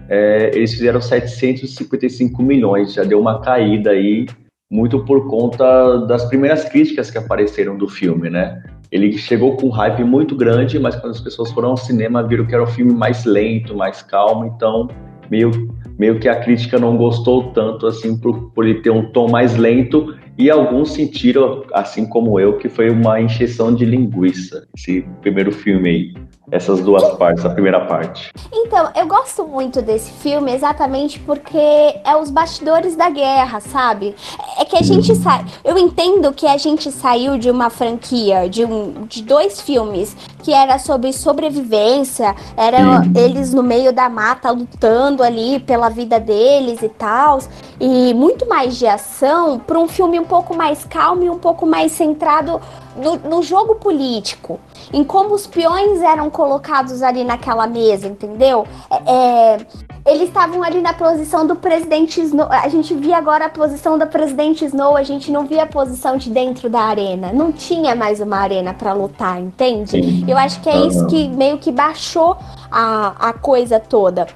é, 0.08 0.50
eles 0.54 0.72
fizeram 0.72 1.00
755 1.00 2.42
milhões, 2.42 2.94
já 2.94 3.04
deu 3.04 3.20
uma 3.20 3.40
caída 3.40 3.90
aí, 3.90 4.26
muito 4.70 5.04
por 5.04 5.28
conta 5.28 5.98
das 6.06 6.24
primeiras 6.24 6.64
críticas 6.64 7.10
que 7.10 7.18
apareceram 7.18 7.76
do 7.78 7.88
filme, 7.88 8.28
né? 8.28 8.62
Ele 8.96 9.18
chegou 9.18 9.56
com 9.56 9.66
um 9.66 9.70
hype 9.70 10.02
muito 10.02 10.34
grande, 10.34 10.78
mas 10.78 10.96
quando 10.96 11.12
as 11.12 11.20
pessoas 11.20 11.50
foram 11.52 11.70
ao 11.70 11.76
cinema 11.76 12.22
viram 12.22 12.46
que 12.46 12.54
era 12.54 12.64
um 12.64 12.66
filme 12.66 12.94
mais 12.94 13.24
lento, 13.26 13.76
mais 13.76 14.00
calmo, 14.00 14.46
então 14.46 14.88
meio, 15.30 15.50
meio 15.98 16.18
que 16.18 16.28
a 16.28 16.36
crítica 16.36 16.78
não 16.78 16.96
gostou 16.96 17.50
tanto 17.52 17.86
assim 17.86 18.16
por, 18.18 18.50
por 18.52 18.64
ele 18.64 18.80
ter 18.80 18.90
um 18.90 19.10
tom 19.12 19.28
mais 19.28 19.54
lento 19.56 20.16
e 20.38 20.50
alguns 20.50 20.92
sentiram, 20.92 21.62
assim 21.72 22.06
como 22.06 22.40
eu, 22.40 22.56
que 22.56 22.68
foi 22.68 22.90
uma 22.90 23.20
encheção 23.20 23.74
de 23.74 23.84
linguiça 23.84 24.66
esse 24.76 25.04
primeiro 25.20 25.52
filme 25.52 25.88
aí 25.88 26.14
essas 26.50 26.80
duas 26.80 27.02
partes, 27.16 27.44
a 27.44 27.50
primeira 27.50 27.84
parte. 27.86 28.32
Então, 28.52 28.90
eu 28.94 29.06
gosto 29.06 29.46
muito 29.46 29.82
desse 29.82 30.10
filme 30.12 30.52
exatamente 30.52 31.18
porque 31.18 31.58
é 31.58 32.16
os 32.16 32.30
bastidores 32.30 32.94
da 32.94 33.10
guerra, 33.10 33.60
sabe? 33.60 34.14
É 34.58 34.64
que 34.64 34.76
a 34.76 34.82
gente 34.82 35.10
uhum. 35.12 35.22
sai. 35.22 35.44
Eu 35.64 35.76
entendo 35.76 36.32
que 36.32 36.46
a 36.46 36.56
gente 36.56 36.90
saiu 36.92 37.36
de 37.36 37.50
uma 37.50 37.68
franquia, 37.68 38.48
de, 38.48 38.64
um, 38.64 39.06
de 39.08 39.22
dois 39.22 39.60
filmes, 39.60 40.16
que 40.42 40.52
era 40.52 40.78
sobre 40.78 41.12
sobrevivência, 41.12 42.34
eram 42.56 43.02
uhum. 43.02 43.12
eles 43.16 43.52
no 43.52 43.62
meio 43.62 43.92
da 43.92 44.08
mata 44.08 44.50
lutando 44.50 45.22
ali 45.22 45.58
pela 45.58 45.88
vida 45.88 46.20
deles 46.20 46.80
e 46.82 46.88
tal, 46.88 47.40
e 47.80 48.14
muito 48.14 48.48
mais 48.48 48.76
de 48.76 48.86
ação, 48.86 49.58
para 49.58 49.78
um 49.78 49.88
filme 49.88 50.20
um 50.20 50.24
pouco 50.24 50.56
mais 50.56 50.84
calmo 50.84 51.24
e 51.24 51.30
um 51.30 51.38
pouco 51.38 51.66
mais 51.66 51.92
centrado 51.92 52.60
no, 52.96 53.16
no, 53.16 53.42
jogo 53.42 53.76
político, 53.76 54.58
em 54.92 55.04
como 55.04 55.34
os 55.34 55.46
peões 55.46 56.00
eram 56.02 56.30
colocados 56.30 57.02
ali 57.02 57.24
naquela 57.24 57.66
mesa, 57.66 58.06
entendeu? 58.06 58.66
É, 58.90 59.12
é, 59.12 59.66
eles 60.06 60.28
estavam 60.28 60.62
ali 60.62 60.80
na 60.80 60.94
posição 60.94 61.46
do 61.46 61.56
presidente 61.56 62.20
Snow. 62.20 62.46
A 62.50 62.68
gente 62.68 62.94
via 62.94 63.16
agora 63.16 63.46
a 63.46 63.50
posição 63.50 63.98
da 63.98 64.06
presidente 64.06 64.64
Snow, 64.64 64.96
a 64.96 65.02
gente 65.02 65.30
não 65.30 65.46
via 65.46 65.64
a 65.64 65.66
posição 65.66 66.16
de 66.16 66.30
dentro 66.30 66.70
da 66.70 66.80
arena. 66.80 67.32
Não 67.32 67.52
tinha 67.52 67.94
mais 67.94 68.20
uma 68.20 68.38
arena 68.38 68.72
para 68.72 68.92
lutar, 68.92 69.40
entende? 69.40 69.90
Sim. 69.90 70.24
Eu 70.28 70.38
acho 70.38 70.60
que 70.60 70.68
é 70.68 70.86
isso 70.86 71.06
que 71.06 71.28
meio 71.28 71.58
que 71.58 71.72
baixou 71.72 72.36
a, 72.70 73.28
a 73.28 73.32
coisa 73.32 73.80
toda. 73.80 74.26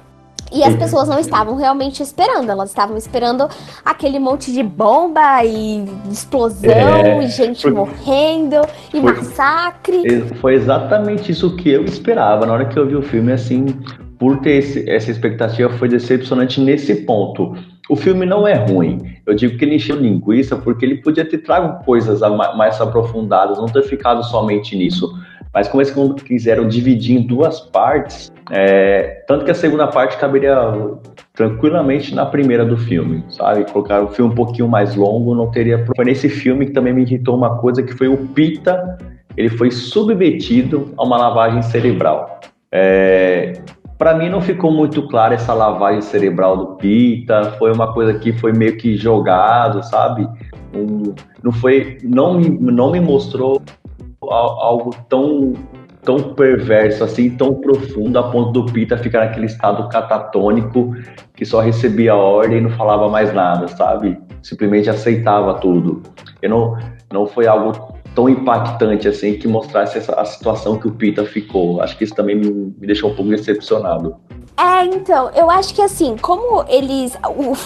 E 0.51 0.63
as 0.63 0.75
pessoas 0.75 1.07
não 1.07 1.17
estavam 1.17 1.55
realmente 1.55 2.03
esperando, 2.03 2.49
elas 2.49 2.69
estavam 2.69 2.97
esperando 2.97 3.47
aquele 3.85 4.19
monte 4.19 4.51
de 4.51 4.61
bomba 4.61 5.43
e 5.45 5.85
explosão 6.11 6.69
é, 6.69 7.23
e 7.23 7.27
gente 7.29 7.61
foi, 7.61 7.71
morrendo 7.71 8.57
e 8.93 8.99
foi, 8.99 9.01
massacre. 9.01 10.21
Foi 10.41 10.55
exatamente 10.55 11.31
isso 11.31 11.55
que 11.55 11.69
eu 11.69 11.85
esperava 11.85 12.45
na 12.45 12.53
hora 12.53 12.65
que 12.65 12.77
eu 12.77 12.85
vi 12.85 12.95
o 12.95 13.01
filme, 13.01 13.31
assim, 13.31 13.65
por 14.19 14.39
ter 14.41 14.57
esse, 14.57 14.89
essa 14.89 15.09
expectativa 15.09 15.69
foi 15.69 15.87
decepcionante 15.87 16.59
nesse 16.59 16.93
ponto. 17.05 17.55
O 17.89 17.95
filme 17.95 18.25
não 18.25 18.47
é 18.47 18.53
ruim. 18.53 19.17
Eu 19.25 19.33
digo 19.33 19.57
que 19.57 19.65
ele 19.65 19.75
encheu 19.75 19.95
linguiça 19.95 20.55
porque 20.55 20.85
ele 20.85 20.97
podia 20.97 21.25
ter 21.25 21.39
trago 21.39 21.83
coisas 21.83 22.21
mais 22.55 22.79
aprofundadas, 22.79 23.57
não 23.57 23.65
ter 23.65 23.83
ficado 23.83 24.23
somente 24.23 24.75
nisso. 24.75 25.11
Mas 25.53 25.67
como 25.67 25.81
eles 25.81 25.93
quiseram 26.23 26.67
dividir 26.67 27.17
em 27.17 27.21
duas 27.21 27.59
partes, 27.59 28.30
é, 28.53 29.23
tanto 29.27 29.45
que 29.45 29.51
a 29.51 29.55
segunda 29.55 29.87
parte 29.87 30.17
caberia 30.17 30.57
tranquilamente 31.33 32.13
na 32.13 32.25
primeira 32.25 32.65
do 32.65 32.75
filme, 32.75 33.23
sabe? 33.29 33.63
Colocar 33.71 34.01
o 34.01 34.09
filme 34.09 34.29
um 34.29 34.35
pouquinho 34.35 34.67
mais 34.67 34.93
longo, 34.93 35.33
não 35.33 35.49
teria. 35.49 35.85
Foi 35.95 36.03
nesse 36.03 36.27
filme 36.27 36.65
que 36.65 36.73
também 36.73 36.91
me 36.91 37.03
irritou 37.03 37.33
uma 37.37 37.57
coisa 37.59 37.81
que 37.81 37.93
foi 37.93 38.09
o 38.09 38.17
Pita, 38.17 38.97
ele 39.37 39.47
foi 39.47 39.71
submetido 39.71 40.93
a 40.97 41.03
uma 41.03 41.17
lavagem 41.17 41.61
cerebral. 41.61 42.41
É, 42.69 43.53
para 43.97 44.15
mim 44.15 44.27
não 44.27 44.41
ficou 44.41 44.69
muito 44.69 45.07
claro 45.07 45.33
essa 45.33 45.53
lavagem 45.53 46.01
cerebral 46.01 46.57
do 46.57 46.65
Pita, 46.75 47.53
foi 47.57 47.71
uma 47.71 47.93
coisa 47.93 48.19
que 48.19 48.33
foi 48.33 48.51
meio 48.51 48.75
que 48.75 48.97
jogado, 48.97 49.81
sabe? 49.81 50.27
Um, 50.75 51.13
não 51.41 51.53
foi, 51.53 51.99
não 52.03 52.37
não 52.37 52.91
me 52.91 52.99
mostrou 52.99 53.61
algo 54.29 54.93
tão 55.07 55.53
tão 56.03 56.33
perverso, 56.33 57.03
assim, 57.03 57.29
tão 57.31 57.55
profundo, 57.55 58.17
a 58.17 58.23
ponto 58.31 58.51
do 58.51 58.71
Pita 58.71 58.97
ficar 58.97 59.25
naquele 59.25 59.45
estado 59.45 59.87
catatônico 59.89 60.95
que 61.35 61.45
só 61.45 61.59
recebia 61.59 62.15
ordem 62.15 62.57
e 62.57 62.61
não 62.61 62.71
falava 62.71 63.07
mais 63.09 63.33
nada, 63.33 63.67
sabe? 63.67 64.19
Simplesmente 64.41 64.89
aceitava 64.89 65.55
tudo. 65.55 66.01
Eu 66.41 66.49
não, 66.49 66.77
não 67.11 67.27
foi 67.27 67.47
algo 67.47 67.90
tão 68.15 68.29
impactante 68.29 69.07
assim 69.07 69.37
que 69.37 69.47
mostrasse 69.47 69.97
essa, 69.97 70.13
a 70.13 70.25
situação 70.25 70.77
que 70.77 70.87
o 70.87 70.91
Pita 70.91 71.25
ficou. 71.25 71.81
Acho 71.81 71.97
que 71.97 72.03
isso 72.03 72.15
também 72.15 72.35
me, 72.35 72.49
me 72.49 72.87
deixou 72.87 73.11
um 73.11 73.15
pouco 73.15 73.31
decepcionado. 73.31 74.15
É, 74.57 74.85
então, 74.85 75.31
eu 75.33 75.49
acho 75.49 75.73
que 75.73 75.81
assim, 75.81 76.15
como 76.17 76.63
eles. 76.67 77.17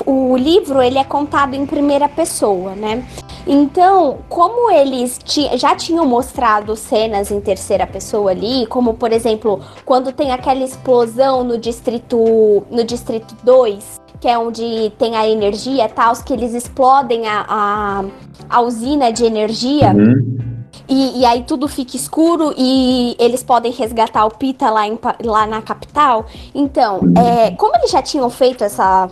O, 0.05 0.31
o 0.31 0.37
livro 0.37 0.81
ele 0.81 0.97
é 0.97 1.03
contado 1.03 1.53
em 1.53 1.65
primeira 1.65 2.07
pessoa, 2.07 2.75
né? 2.75 3.05
Então, 3.47 4.19
como 4.29 4.71
eles 4.71 5.19
já 5.55 5.75
tinham 5.75 6.05
mostrado 6.05 6.75
cenas 6.75 7.31
em 7.31 7.39
terceira 7.39 7.85
pessoa 7.85 8.31
ali, 8.31 8.65
como 8.67 8.95
por 8.95 9.11
exemplo, 9.11 9.61
quando 9.83 10.11
tem 10.11 10.31
aquela 10.31 10.63
explosão 10.63 11.43
no 11.43 11.57
distrito. 11.57 12.65
no 12.71 12.83
distrito 12.83 13.35
2, 13.43 14.04
que 14.26 14.30
é 14.30 14.39
onde 14.39 14.91
tem 14.97 15.15
a 15.15 15.30
energia 15.30 15.88
tal, 15.88 16.11
que 16.23 16.34
eles 16.34 16.55
explodem 16.55 17.28
a, 17.28 17.45
a, 17.47 18.05
a 18.49 18.59
usina 18.59 19.13
de 19.13 19.23
energia. 19.23 19.91
Uhum. 19.91 20.63
E, 20.89 21.19
e, 21.19 21.26
aí 21.26 21.43
tudo 21.43 21.67
fica 21.67 21.95
escuro 21.95 22.51
e 22.57 23.15
eles 23.19 23.43
podem 23.43 23.71
resgatar 23.71 24.26
o 24.26 24.32
Pita 24.32 24.67
lá, 24.71 24.88
em, 24.88 24.97
lá 25.23 25.45
na 25.45 25.61
capital. 25.61 26.26
Então, 26.55 27.01
é, 27.15 27.51
como 27.51 27.76
eles 27.76 27.91
já 27.91 28.01
tinham 28.01 28.28
feito 28.32 28.63
essa, 28.63 29.11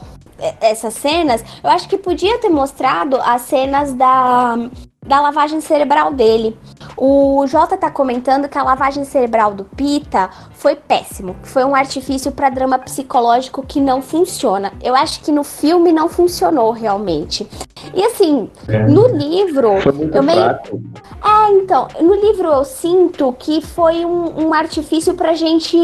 essas 0.59 0.95
cenas, 0.95 1.45
eu 1.63 1.69
acho 1.69 1.87
que 1.87 1.97
podia 1.97 2.39
ter 2.39 2.49
mostrado 2.49 3.17
as 3.17 3.43
cenas 3.43 3.93
da, 3.93 4.57
da 5.05 5.19
lavagem 5.21 5.61
cerebral 5.61 6.13
dele. 6.13 6.57
O 6.95 7.45
Jota 7.47 7.77
tá 7.77 7.89
comentando 7.89 8.47
que 8.47 8.57
a 8.57 8.63
lavagem 8.63 9.03
cerebral 9.03 9.53
do 9.53 9.65
Pita 9.65 10.29
foi 10.51 10.75
péssimo, 10.75 11.35
foi 11.43 11.63
um 11.63 11.75
artifício 11.75 12.31
para 12.31 12.49
drama 12.49 12.79
psicológico 12.79 13.65
que 13.65 13.81
não 13.81 14.01
funciona. 14.01 14.71
Eu 14.81 14.95
acho 14.95 15.21
que 15.21 15.31
no 15.31 15.43
filme 15.43 15.91
não 15.91 16.07
funcionou 16.07 16.71
realmente. 16.71 17.47
E 17.93 18.03
assim, 18.03 18.49
é. 18.67 18.87
no 18.87 19.07
livro, 19.07 19.81
foi 19.81 19.91
muito 19.91 20.15
eu 20.15 20.23
meio 20.23 20.41
É, 20.41 21.51
então, 21.51 21.87
no 21.99 22.15
livro 22.15 22.47
eu 22.47 22.63
sinto 22.63 23.33
que 23.33 23.61
foi 23.61 24.05
um, 24.05 24.47
um 24.47 24.53
artifício 24.53 25.13
pra 25.15 25.33
gente 25.33 25.77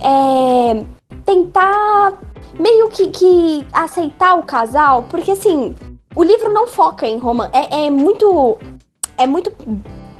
é, 0.00 0.84
tentar 1.24 2.18
meio 2.58 2.88
que, 2.88 3.08
que 3.08 3.66
aceitar 3.72 4.34
o 4.38 4.42
casal, 4.42 5.06
porque 5.08 5.32
assim, 5.32 5.74
o 6.14 6.22
livro 6.22 6.52
não 6.52 6.66
foca 6.66 7.06
em 7.06 7.18
romance. 7.18 7.50
É, 7.54 7.86
é 7.86 7.90
muito. 7.90 8.58
É 9.16 9.26
muito 9.26 9.52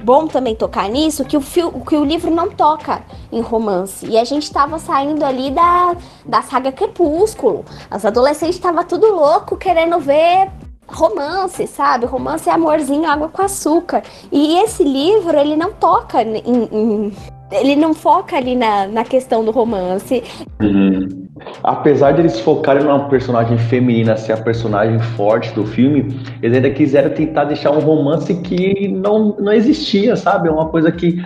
bom 0.03 0.27
também 0.27 0.55
tocar 0.55 0.89
nisso 0.89 1.23
que 1.23 1.37
o, 1.37 1.41
que 1.41 1.95
o 1.95 2.03
livro 2.03 2.29
não 2.29 2.49
toca 2.49 3.01
em 3.31 3.41
romance. 3.41 4.05
E 4.05 4.17
a 4.17 4.23
gente 4.23 4.51
tava 4.51 4.77
saindo 4.77 5.23
ali 5.23 5.49
da, 5.49 5.95
da 6.25 6.41
saga 6.41 6.71
Crepúsculo. 6.71 7.63
As 7.89 8.05
adolescentes 8.05 8.55
estavam 8.55 8.83
tudo 8.83 9.07
louco 9.07 9.55
querendo 9.57 9.99
ver 9.99 10.51
romance, 10.87 11.65
sabe? 11.67 12.05
Romance 12.05 12.49
é 12.49 12.51
amorzinho, 12.51 13.09
água 13.09 13.29
com 13.29 13.41
açúcar. 13.41 14.03
E 14.31 14.57
esse 14.59 14.83
livro, 14.83 15.37
ele 15.37 15.55
não 15.55 15.71
toca 15.73 16.21
em. 16.21 16.37
em 16.71 17.32
ele 17.53 17.75
não 17.75 17.93
foca 17.93 18.37
ali 18.37 18.55
na, 18.55 18.87
na 18.87 19.03
questão 19.03 19.43
do 19.43 19.51
romance. 19.51 20.23
Uhum 20.61 21.23
apesar 21.63 22.13
de 22.13 22.21
eles 22.21 22.39
focarem 22.39 22.83
numa 22.83 23.07
personagem 23.09 23.57
feminina 23.57 24.15
ser 24.15 24.33
a 24.33 24.37
personagem 24.37 24.99
forte 24.99 25.53
do 25.53 25.65
filme, 25.65 26.19
eles 26.41 26.55
ainda 26.55 26.69
quiseram 26.69 27.09
tentar 27.09 27.45
deixar 27.45 27.71
um 27.71 27.79
romance 27.79 28.33
que 28.35 28.87
não, 28.87 29.35
não 29.39 29.51
existia, 29.51 30.15
sabe? 30.15 30.47
É 30.47 30.51
uma 30.51 30.67
coisa 30.67 30.91
que 30.91 31.23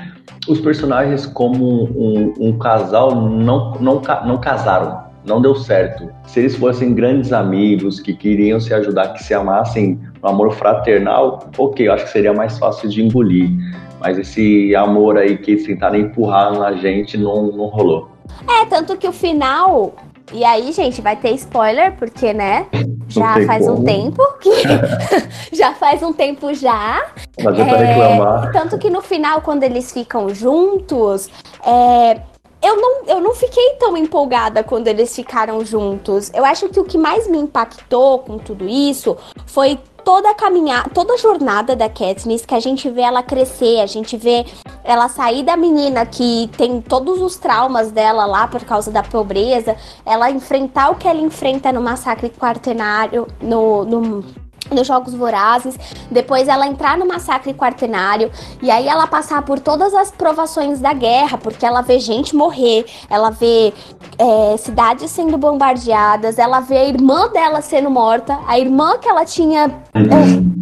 os 0.48 0.60
personagens, 0.62 1.26
como 1.26 1.84
um, 1.86 2.34
um 2.40 2.58
casal, 2.58 3.14
não, 3.16 3.74
não, 3.80 4.02
não 4.26 4.38
casaram. 4.38 5.06
Não 5.26 5.42
deu 5.42 5.56
certo. 5.56 6.10
Se 6.26 6.40
eles 6.40 6.56
fossem 6.56 6.94
grandes 6.94 7.34
amigos 7.34 8.00
que 8.00 8.14
queriam 8.14 8.62
se 8.62 8.74
ajudar, 8.74 9.10
que 9.10 9.22
se 9.22 9.34
amassem 9.34 10.00
um 10.24 10.28
amor 10.28 10.54
fraternal, 10.54 11.50
ok, 11.58 11.86
eu 11.86 11.92
acho 11.92 12.06
que 12.06 12.12
seria 12.12 12.32
mais 12.32 12.58
fácil 12.58 12.88
de 12.88 13.04
engolir. 13.04 13.50
Mas 14.00 14.18
esse 14.18 14.76
amor 14.76 15.18
aí 15.18 15.38
que 15.38 15.52
eles 15.52 15.66
tentaram 15.66 15.98
empurrar 15.98 16.58
na 16.58 16.74
gente 16.74 17.18
não, 17.18 17.52
não 17.52 17.66
rolou. 17.66 18.10
É, 18.48 18.66
tanto 18.66 18.98
que 18.98 19.08
o 19.08 19.12
final 19.12 19.94
e 20.34 20.44
aí, 20.44 20.74
gente, 20.74 21.02
vai 21.02 21.16
ter 21.16 21.32
spoiler, 21.32 21.96
porque, 21.96 22.34
né? 22.34 22.68
Já 23.08 23.46
faz 23.46 23.66
como. 23.66 23.80
um 23.80 23.84
tempo 23.86 24.22
que. 24.42 24.52
já 25.56 25.74
faz 25.76 26.04
um 26.04 26.12
tempo 26.12 26.54
já. 26.54 27.06
Mas 27.42 27.58
é, 27.58 27.64
reclamar. 27.64 28.52
Tanto 28.52 28.78
que 28.78 28.90
no 28.90 29.02
final, 29.02 29.42
quando 29.42 29.64
eles 29.64 29.94
ficam 29.94 30.28
juntos, 30.36 31.30
é, 31.66 32.20
eu 32.62 32.76
não, 32.76 33.06
eu 33.06 33.22
não 33.22 33.34
fiquei 33.34 33.76
tão 33.80 33.96
empolgada 33.96 34.62
quando 34.62 34.90
eles 34.90 35.16
ficaram 35.16 35.64
juntos. 35.64 36.30
Eu 36.34 36.44
acho 36.44 36.68
que 36.68 36.80
o 36.82 36.84
que 36.84 36.98
mais 36.98 37.30
me 37.30 37.38
impactou 37.38 38.20
com 38.20 38.38
tudo 38.38 38.68
isso 38.68 39.16
foi 39.46 39.80
toda 40.08 40.30
a 40.30 40.34
caminhada, 40.34 40.90
toda 40.94 41.16
a 41.16 41.18
jornada 41.18 41.76
da 41.76 41.90
Katniss, 41.90 42.46
que 42.46 42.56
a 42.56 42.62
gente 42.62 42.90
vê 42.90 43.02
ela 43.02 43.22
crescer, 43.22 43.82
a 43.82 43.86
gente 43.86 44.16
vê 44.16 44.46
ela 44.82 45.10
sair 45.10 45.44
da 45.44 45.58
menina 45.58 46.06
que 46.06 46.50
tem 46.56 46.80
todos 46.80 47.22
os 47.22 47.36
traumas 47.36 47.92
dela 47.92 48.26
lá 48.26 48.48
por 48.48 48.64
causa 48.64 48.90
da 48.90 49.04
pobreza, 49.04 49.76
ela 50.06 50.32
enfrentar 50.32 50.92
o 50.92 50.96
que 50.96 51.10
ela 51.10 51.20
enfrenta 51.20 51.74
no 51.74 51.82
massacre 51.82 52.30
quartenário, 52.30 53.28
no, 53.42 53.84
no 53.84 54.24
nos 54.72 54.88
Jogos 54.88 55.14
Vorazes, 55.14 55.78
depois 56.10 56.48
ela 56.48 56.68
entrar 56.68 56.98
no 56.98 57.06
massacre 57.06 57.54
quartenário 57.54 58.32
e 58.62 58.70
aí 58.70 58.88
ela 58.88 59.08
passar 59.08 59.42
por 59.44 59.60
todas 59.60 59.94
as 59.94 60.12
provações 60.12 60.80
da 60.80 60.94
guerra, 60.94 61.38
porque 61.38 61.66
ela 61.66 61.82
vê 61.82 62.00
gente 62.00 62.36
morrer, 62.36 62.86
ela 63.10 63.30
vê 63.30 63.74
é, 64.18 64.58
cidades 64.58 65.12
sendo 65.12 65.38
bombardeadas, 65.38 66.38
ela 66.38 66.60
vê 66.60 66.78
a 66.78 66.86
irmã 66.86 67.30
dela 67.30 67.62
sendo 67.62 67.90
morta, 67.90 68.40
a 68.48 68.60
irmã 68.60 68.98
que 68.98 69.08
ela 69.08 69.26
tinha. 69.26 69.72
É, 69.94 70.58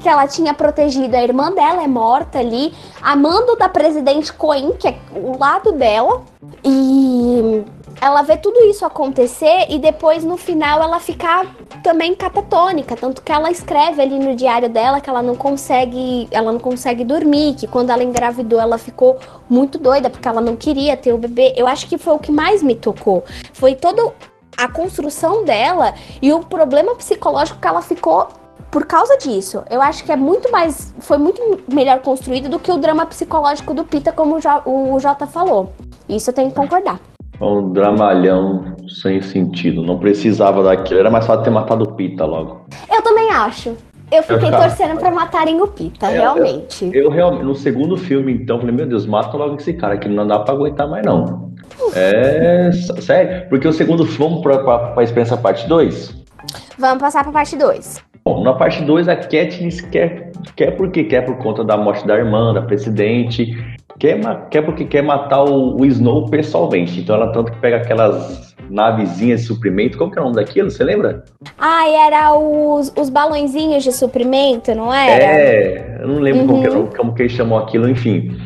que 0.00 0.08
ela 0.08 0.26
tinha 0.26 0.54
protegido, 0.54 1.14
a 1.14 1.22
irmã 1.22 1.52
dela 1.52 1.82
é 1.82 1.86
morta 1.86 2.38
ali, 2.38 2.72
amando 3.02 3.54
da 3.56 3.68
presidente 3.68 4.32
Coen, 4.32 4.72
que 4.72 4.88
é 4.88 4.98
o 5.14 5.38
lado 5.38 5.72
dela, 5.72 6.22
e 6.64 7.62
ela 8.00 8.22
vê 8.22 8.36
tudo 8.36 8.60
isso 8.64 8.84
acontecer 8.84 9.66
e 9.68 9.78
depois 9.78 10.24
no 10.24 10.36
final 10.36 10.82
ela 10.82 10.98
ficar 10.98 11.46
também 11.82 12.14
catatônica, 12.14 12.96
tanto 12.96 13.22
que 13.22 13.30
ela 13.30 13.50
escreve 13.50 14.00
ali 14.00 14.18
no 14.18 14.34
diário 14.34 14.68
dela 14.68 15.00
que 15.00 15.10
ela 15.10 15.22
não 15.22 15.36
consegue, 15.36 16.26
ela 16.30 16.50
não 16.52 16.58
consegue 16.58 17.04
dormir, 17.04 17.54
que 17.54 17.66
quando 17.66 17.90
ela 17.90 18.02
engravidou 18.02 18.60
ela 18.60 18.78
ficou 18.78 19.18
muito 19.48 19.78
doida 19.78 20.08
porque 20.08 20.26
ela 20.26 20.40
não 20.40 20.56
queria 20.56 20.96
ter 20.96 21.12
o 21.12 21.18
bebê. 21.18 21.52
Eu 21.56 21.66
acho 21.66 21.86
que 21.86 21.98
foi 21.98 22.14
o 22.14 22.18
que 22.18 22.32
mais 22.32 22.62
me 22.62 22.74
tocou. 22.74 23.24
Foi 23.52 23.74
toda 23.74 24.12
a 24.56 24.68
construção 24.68 25.44
dela 25.44 25.94
e 26.20 26.32
o 26.32 26.40
problema 26.40 26.94
psicológico 26.94 27.60
que 27.60 27.68
ela 27.68 27.82
ficou 27.82 28.28
por 28.70 28.86
causa 28.86 29.16
disso. 29.16 29.62
Eu 29.68 29.82
acho 29.82 30.04
que 30.04 30.12
é 30.12 30.16
muito 30.16 30.50
mais. 30.50 30.94
Foi 31.00 31.18
muito 31.18 31.40
melhor 31.72 32.00
construído 32.00 32.48
do 32.48 32.58
que 32.58 32.70
o 32.70 32.76
drama 32.76 33.04
psicológico 33.04 33.74
do 33.74 33.84
Pita, 33.84 34.12
como 34.12 34.36
o 34.36 35.00
Jota 35.00 35.26
falou. 35.26 35.72
Isso 36.08 36.30
eu 36.30 36.34
tenho 36.34 36.50
que 36.50 36.56
concordar. 36.56 37.00
Um 37.40 37.72
dramalhão 37.72 38.76
sem 38.88 39.22
sentido. 39.22 39.82
Não 39.82 39.98
precisava 39.98 40.62
daquilo. 40.62 41.00
Era 41.00 41.10
mais 41.10 41.26
fácil 41.26 41.42
ter 41.44 41.50
matado 41.50 41.84
o 41.84 41.92
Pita 41.94 42.24
logo. 42.24 42.66
Eu 42.92 43.02
também 43.02 43.30
acho. 43.30 43.76
Eu 44.12 44.22
fiquei 44.24 44.50
torcendo 44.50 44.98
pra 44.98 45.10
matarem 45.12 45.60
o 45.62 45.68
Pita, 45.68 46.06
Eu- 46.10 46.20
realmente. 46.34 46.90
Eu, 46.92 47.08
realmente, 47.10 47.44
no 47.44 47.54
segundo 47.54 47.96
filme, 47.96 48.32
então, 48.32 48.58
falei, 48.58 48.74
meu 48.74 48.86
Deus, 48.86 49.06
mata 49.06 49.36
logo 49.36 49.54
esse 49.54 49.72
cara, 49.72 49.96
que 49.96 50.08
não 50.08 50.26
dá 50.26 50.40
pra 50.40 50.52
aguentar 50.52 50.88
mais, 50.88 51.06
não. 51.06 51.52
É. 51.94 52.70
Sério? 53.00 53.48
Porque 53.48 53.68
o 53.68 53.72
segundo 53.72 54.04
filme, 54.04 54.30
vamos 54.30 54.42
pra, 54.42 54.58
pra, 54.58 54.78
pra 54.90 55.02
experiência 55.04 55.36
parte 55.36 55.66
2? 55.68 56.14
Vamos 56.76 56.98
passar 57.00 57.22
pra 57.22 57.32
parte 57.32 57.56
2. 57.56 58.02
Bom, 58.24 58.42
na 58.42 58.52
parte 58.52 58.82
2, 58.82 59.08
a 59.08 59.14
Katniss 59.16 59.80
quer, 59.80 60.32
quer 60.56 60.72
porque 60.72 61.04
quer 61.04 61.24
por 61.24 61.36
conta 61.38 61.64
da 61.64 61.76
morte 61.76 62.04
da 62.06 62.16
irmã, 62.16 62.52
da 62.52 62.62
presidente, 62.62 63.56
quer, 64.00 64.18
quer 64.48 64.62
porque 64.62 64.84
quer 64.84 65.02
matar 65.02 65.44
o, 65.44 65.76
o 65.78 65.84
Snow 65.86 66.26
pessoalmente. 66.28 66.98
Então 67.00 67.14
ela 67.14 67.30
tanto 67.32 67.52
que 67.52 67.58
pega 67.58 67.76
aquelas 67.76 68.50
navezinhas 68.68 69.40
de 69.42 69.46
suprimento, 69.46 69.98
como 69.98 70.10
que 70.10 70.18
é 70.18 70.22
o 70.22 70.24
nome 70.24 70.36
daquilo, 70.36 70.70
você 70.70 70.82
lembra? 70.82 71.24
Ah, 71.58 71.88
era 71.88 72.32
os, 72.36 72.92
os 72.96 73.10
balãozinhos 73.10 73.82
de 73.84 73.92
suprimento, 73.92 74.74
não 74.74 74.92
era? 74.92 75.24
É, 75.24 75.98
eu 76.00 76.08
não 76.08 76.18
lembro 76.18 76.46
como, 76.46 76.62
que, 76.62 76.68
Uhum. 76.68 76.86
como 76.96 77.14
que 77.14 77.22
ele 77.22 77.28
chamou 77.28 77.58
aquilo, 77.58 77.88
enfim. 77.88 78.36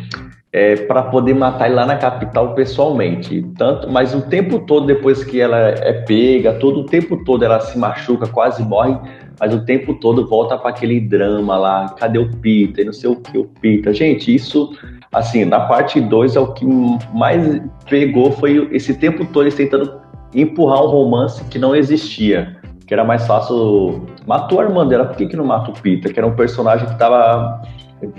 É, 0.53 0.77
para 0.77 1.03
poder 1.03 1.35
matar 1.35 1.67
ele 1.67 1.75
lá 1.75 1.85
na 1.85 1.97
capital 1.97 2.55
pessoalmente. 2.55 3.45
Tanto, 3.59 3.91
mas 3.91 4.15
o 4.15 4.23
tempo 4.23 4.61
todo, 4.61 4.87
depois 4.87 5.23
que 5.25 5.41
ela 5.41 5.59
é 5.59 5.93
pega, 5.93 6.55
todo 6.55 6.81
o 6.81 6.87
tempo 6.87 7.23
todo 7.25 7.45
ela 7.45 7.61
se 7.61 7.77
machuca, 7.77 8.27
quase 8.29 8.63
morre, 8.63 8.97
mas 9.39 9.53
o 9.53 9.65
tempo 9.65 9.95
todo 9.95 10.27
volta 10.29 10.57
para 10.57 10.71
aquele 10.71 11.01
drama 11.01 11.57
lá, 11.59 11.89
cadê 11.99 12.19
o 12.19 12.31
Peter, 12.37 12.83
e 12.83 12.87
não 12.87 12.93
sei 12.93 13.11
o 13.11 13.17
que 13.17 13.37
o 13.37 13.45
Peter. 13.61 13.93
Gente, 13.93 14.33
isso, 14.33 14.71
assim, 15.15 15.45
na 15.45 15.61
parte 15.61 16.01
2 16.01 16.37
é 16.37 16.41
o 16.41 16.53
que 16.53 16.67
mais 17.15 17.63
pegou, 17.89 18.33
foi 18.33 18.69
esse 18.73 18.95
tempo 18.95 19.25
todo 19.25 19.45
eles 19.45 19.55
tentando 19.55 20.01
empurrar 20.35 20.83
um 20.83 20.89
romance 20.89 21.43
que 21.45 21.59
não 21.59 21.75
existia. 21.75 22.57
Que 22.87 22.93
era 22.93 23.03
mais 23.03 23.27
fácil. 23.27 24.05
Matou 24.27 24.61
a 24.61 24.65
irmã 24.65 24.87
dela, 24.87 25.07
por 25.07 25.17
que, 25.17 25.27
que 25.27 25.37
não 25.37 25.47
mata 25.47 25.71
o 25.71 25.75
Peter? 25.75 26.13
Que 26.13 26.21
era 26.21 26.27
um 26.27 26.35
personagem 26.35 26.87
que 26.87 26.99
tava 26.99 27.63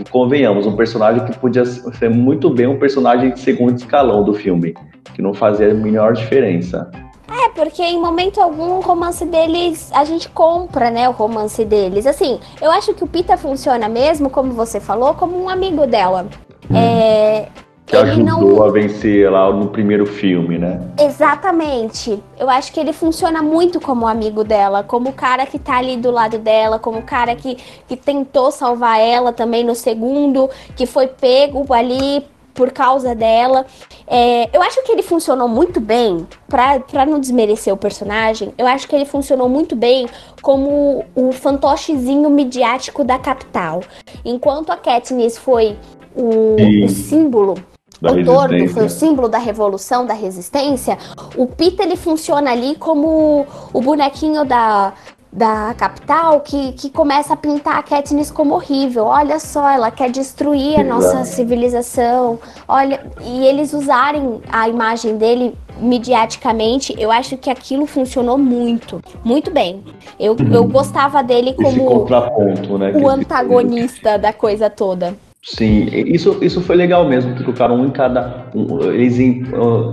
convenhamos, 0.09 0.65
um 0.65 0.75
personagem 0.75 1.23
que 1.25 1.37
podia 1.37 1.65
ser 1.65 2.09
muito 2.09 2.49
bem 2.49 2.65
um 2.65 2.79
personagem 2.79 3.31
de 3.31 3.39
segundo 3.39 3.77
escalão 3.77 4.23
do 4.23 4.33
filme, 4.33 4.73
que 5.13 5.21
não 5.21 5.33
fazia 5.33 5.69
a 5.69 5.73
menor 5.73 6.13
diferença. 6.13 6.89
É, 7.27 7.49
porque 7.49 7.81
em 7.81 7.99
momento 7.99 8.39
algum 8.39 8.77
o 8.77 8.81
romance 8.81 9.25
deles, 9.25 9.91
a 9.93 10.05
gente 10.05 10.29
compra, 10.29 10.91
né, 10.91 11.09
o 11.09 11.11
romance 11.11 11.65
deles. 11.65 12.05
Assim, 12.05 12.39
eu 12.61 12.71
acho 12.71 12.93
que 12.93 13.03
o 13.03 13.07
Pita 13.07 13.35
funciona 13.35 13.89
mesmo, 13.89 14.29
como 14.29 14.53
você 14.53 14.79
falou, 14.79 15.13
como 15.15 15.41
um 15.41 15.49
amigo 15.49 15.87
dela. 15.87 16.27
É, 16.73 17.47
Que 17.85 17.95
ajudou 17.95 18.55
não. 18.55 18.63
a 18.63 18.71
vencer 18.71 19.31
lá 19.31 19.51
no 19.51 19.67
primeiro 19.67 20.05
filme, 20.05 20.57
né? 20.57 20.81
Exatamente. 20.99 22.21
Eu 22.39 22.49
acho 22.49 22.71
que 22.71 22.79
ele 22.79 22.93
funciona 22.93 23.43
muito 23.43 23.79
como 23.79 24.07
amigo 24.07 24.43
dela, 24.43 24.83
como 24.83 25.09
o 25.09 25.13
cara 25.13 25.45
que 25.45 25.59
tá 25.59 25.77
ali 25.77 25.97
do 25.97 26.11
lado 26.11 26.39
dela, 26.39 26.79
como 26.79 26.99
o 26.99 27.03
cara 27.03 27.35
que, 27.35 27.57
que 27.87 27.95
tentou 27.95 28.51
salvar 28.51 28.99
ela 28.99 29.31
também 29.31 29.63
no 29.63 29.75
segundo, 29.75 30.49
que 30.75 30.85
foi 30.85 31.07
pego 31.07 31.71
ali 31.73 32.25
por 32.55 32.71
causa 32.71 33.13
dela. 33.13 33.65
É, 34.07 34.49
eu 34.55 34.61
acho 34.63 34.81
que 34.83 34.91
ele 34.91 35.03
funcionou 35.03 35.47
muito 35.47 35.79
bem, 35.79 36.25
pra, 36.47 36.79
pra 36.79 37.05
não 37.05 37.19
desmerecer 37.19 37.73
o 37.73 37.77
personagem, 37.77 38.53
eu 38.57 38.65
acho 38.65 38.87
que 38.87 38.95
ele 38.95 39.05
funcionou 39.05 39.49
muito 39.49 39.75
bem 39.75 40.07
como 40.41 41.03
o 41.13 41.31
fantochezinho 41.33 42.29
midiático 42.29 43.03
da 43.03 43.19
capital. 43.19 43.81
Enquanto 44.23 44.71
a 44.71 44.77
Katniss 44.77 45.37
foi 45.37 45.75
o, 46.15 46.55
o 46.85 46.89
símbolo 46.89 47.55
Da 48.01 48.11
o 48.11 48.15
resistência. 48.15 48.69
foi 48.69 48.85
o 48.85 48.89
símbolo 48.89 49.27
da 49.27 49.37
revolução, 49.37 50.05
da 50.05 50.13
resistência. 50.13 50.97
O 51.35 51.47
Pita 51.47 51.83
ele 51.83 51.95
funciona 51.95 52.51
ali 52.51 52.75
como 52.75 53.45
o 53.73 53.81
bonequinho 53.81 54.45
da, 54.45 54.93
da 55.31 55.73
capital 55.77 56.39
que, 56.39 56.71
que 56.73 56.89
começa 56.89 57.33
a 57.33 57.37
pintar 57.37 57.77
a 57.77 57.83
Katniss 57.83 58.31
como 58.31 58.55
horrível. 58.55 59.05
Olha 59.05 59.39
só, 59.39 59.69
ela 59.69 59.91
quer 59.91 60.09
destruir 60.09 60.79
a 60.79 60.83
nossa 60.83 61.07
Exato. 61.07 61.25
civilização. 61.25 62.39
Olha, 62.67 63.05
e 63.21 63.45
eles 63.45 63.73
usarem 63.73 64.41
a 64.49 64.69
imagem 64.69 65.17
dele 65.17 65.55
mediaticamente, 65.77 66.95
eu 66.97 67.11
acho 67.11 67.35
que 67.37 67.49
aquilo 67.49 67.85
funcionou 67.85 68.37
muito, 68.37 69.01
muito 69.25 69.51
bem. 69.51 69.83
Eu, 70.17 70.37
eu 70.53 70.63
gostava 70.65 71.21
dele 71.21 71.49
Esse 71.49 71.61
como 71.61 71.85
contraponto, 71.85 72.77
né? 72.77 72.93
o 72.95 73.09
antagonista 73.09 74.17
da 74.17 74.31
coisa 74.31 74.69
toda. 74.69 75.13
Sim, 75.45 75.85
isso, 75.93 76.39
isso 76.41 76.59
foi 76.59 76.75
legal 76.75 77.07
mesmo, 77.07 77.35
que 77.35 77.43
colocaram 77.43 77.75
um 77.75 77.85
em 77.85 77.91
cada. 77.91 78.47
um- 78.55 78.81
eles 78.91 79.19
em, 79.19 79.43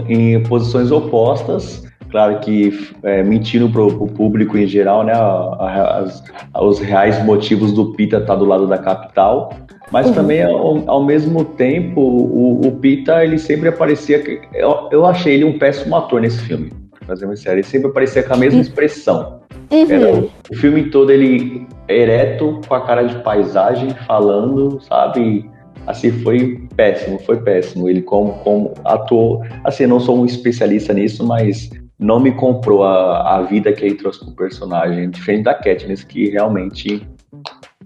em 0.09 0.43
posições 0.45 0.91
opostas, 0.91 1.85
claro 2.11 2.39
que 2.41 2.73
é, 3.03 3.23
mentindo 3.23 3.69
pro, 3.69 3.89
pro 3.99 4.07
público 4.07 4.57
em 4.57 4.67
geral, 4.67 5.05
né? 5.05 5.13
a- 5.13 5.19
a- 5.19 5.99
as- 5.99 6.25
os 6.59 6.79
reais 6.81 7.23
motivos 7.25 7.71
do 7.73 7.93
Pita 7.93 8.17
estar 8.17 8.35
do 8.37 8.47
lado 8.47 8.67
da 8.67 8.79
capital. 8.79 9.53
Mas 9.91 10.11
também, 10.13 10.43
ao, 10.43 10.89
ao 10.89 11.05
mesmo 11.05 11.45
tempo, 11.45 12.01
o, 12.01 12.67
o 12.67 12.73
Pita, 12.81 13.23
ele 13.23 13.37
sempre 13.39 13.69
aparecia. 13.69 14.23
Eu, 14.55 14.89
eu 14.91 15.05
achei 15.05 15.35
ele 15.35 15.45
um 15.45 15.59
péssimo 15.59 15.95
ator 15.95 16.19
nesse 16.23 16.39
filme, 16.39 16.73
pra 17.05 17.15
ser 17.15 17.27
muito 17.27 17.41
sério. 17.41 17.59
Ele 17.59 17.67
sempre 17.67 17.89
aparecia 17.91 18.23
com 18.23 18.33
a 18.33 18.37
mesma 18.39 18.59
expressão. 18.63 19.42
Uhum. 19.73 20.29
o 20.51 20.57
filme 20.57 20.91
todo 20.91 21.11
ele 21.11 21.67
ereto, 21.89 22.61
com 22.69 22.75
a 22.75 22.81
cara 22.83 23.03
de 23.03 23.17
paisagem, 23.23 23.91
falando, 24.07 24.81
sabe? 24.83 25.51
Assim, 25.87 26.13
foi 26.23 26.67
péssimo, 26.77 27.19
foi 27.21 27.39
péssimo. 27.41 27.89
Ele 27.89 28.03
como, 28.03 28.35
como 28.45 28.73
ator, 28.85 29.45
assim, 29.65 29.87
não 29.87 29.99
sou 29.99 30.19
um 30.21 30.25
especialista 30.27 30.93
nisso, 30.93 31.27
mas 31.27 31.71
não 31.99 32.21
me 32.21 32.33
comprou 32.33 32.85
a, 32.85 33.37
a 33.37 33.43
vida 33.43 33.73
que 33.73 33.85
ele 33.85 33.95
trouxe 33.95 34.21
pro 34.25 34.35
personagem, 34.35 35.11
diferente 35.11 35.45
da 35.45 35.55
Katniss, 35.55 36.05
que 36.05 36.31
realmente 36.31 37.07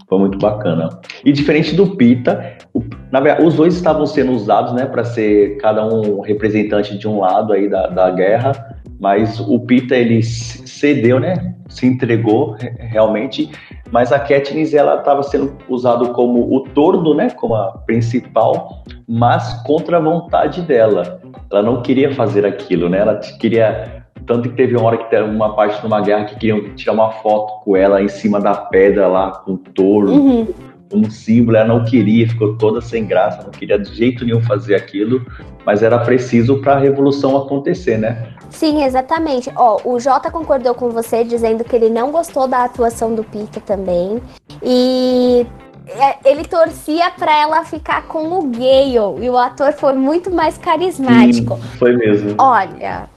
foi 0.07 0.19
muito 0.19 0.37
bacana. 0.37 0.89
E 1.25 1.31
diferente 1.31 1.75
do 1.75 1.95
Pita, 1.95 2.57
o- 2.73 2.83
na 3.11 3.19
verdade, 3.19 3.45
os 3.47 3.55
dois 3.55 3.75
estavam 3.75 4.05
sendo 4.05 4.31
usados, 4.31 4.73
né, 4.73 4.85
para 4.85 5.03
ser 5.03 5.57
cada 5.57 5.85
um 5.85 6.19
representante 6.21 6.97
de 6.97 7.07
um 7.07 7.19
lado 7.19 7.53
aí 7.53 7.67
da, 7.67 7.87
da 7.87 8.09
guerra, 8.11 8.51
mas 8.99 9.39
o 9.39 9.59
Pita 9.59 9.95
ele 9.95 10.21
cedeu, 10.23 11.19
né, 11.19 11.55
se 11.77 11.85
entregou 11.85 12.51
re- 12.51 12.73
realmente, 12.79 13.49
mas 13.91 14.11
a 14.11 14.19
Katniss 14.19 14.73
ela 14.73 14.95
estava 14.95 15.21
sendo 15.23 15.53
usado 15.69 16.09
como 16.13 16.53
o 16.55 16.61
torno, 16.61 17.13
né, 17.13 17.29
como 17.29 17.55
a 17.55 17.71
principal, 17.85 18.83
mas 19.07 19.53
contra 19.65 19.97
a 19.97 19.99
vontade 19.99 20.61
dela. 20.61 21.21
Ela 21.51 21.61
não 21.61 21.81
queria 21.81 22.13
fazer 22.13 22.45
aquilo, 22.45 22.89
né? 22.89 22.97
Ela 22.99 23.15
queria 23.39 24.03
tanto 24.25 24.49
que 24.49 24.55
teve 24.55 24.75
uma 24.75 24.87
hora 24.87 24.97
que 24.97 25.09
teve 25.09 25.23
uma 25.29 25.55
parte 25.55 25.79
de 25.79 25.87
uma 25.87 26.01
guerra 26.01 26.25
que 26.25 26.35
queriam 26.35 26.75
tirar 26.75 26.91
uma 26.93 27.11
foto 27.11 27.63
com 27.63 27.77
ela 27.77 28.01
em 28.01 28.09
cima 28.09 28.41
da 28.41 28.53
pedra 28.55 29.07
lá 29.07 29.31
com 29.31 29.53
o 29.53 29.57
touro, 29.57 30.11
Uhum. 30.11 30.47
como 30.91 31.09
símbolo, 31.09 31.55
ela 31.57 31.67
não 31.67 31.85
queria, 31.85 32.27
ficou 32.27 32.57
toda 32.57 32.81
sem 32.81 33.05
graça, 33.05 33.43
não 33.43 33.51
queria 33.51 33.77
de 33.79 33.93
jeito 33.95 34.25
nenhum 34.25 34.41
fazer 34.41 34.75
aquilo, 34.75 35.25
mas 35.65 35.81
era 35.83 35.97
preciso 35.99 36.59
para 36.61 36.73
a 36.73 36.79
revolução 36.79 37.37
acontecer, 37.37 37.97
né? 37.97 38.25
Sim, 38.49 38.83
exatamente. 38.83 39.51
Ó, 39.55 39.79
o 39.83 39.99
Jota 39.99 40.31
concordou 40.31 40.73
com 40.73 40.89
você 40.89 41.23
dizendo 41.23 41.63
que 41.63 41.75
ele 41.75 41.89
não 41.89 42.11
gostou 42.11 42.47
da 42.47 42.63
atuação 42.63 43.13
do 43.13 43.23
Peter 43.23 43.61
também. 43.61 44.21
E 44.63 45.45
é, 45.87 46.29
ele 46.29 46.43
torcia 46.45 47.09
pra 47.11 47.35
ela 47.39 47.63
ficar 47.63 48.07
com 48.07 48.39
o 48.39 48.43
Gale. 48.47 49.23
E 49.23 49.29
o 49.29 49.37
ator 49.37 49.73
foi 49.73 49.93
muito 49.93 50.29
mais 50.29 50.57
carismático. 50.57 51.55
Sim, 51.55 51.77
foi 51.77 51.95
mesmo. 51.95 52.35
Olha, 52.37 53.09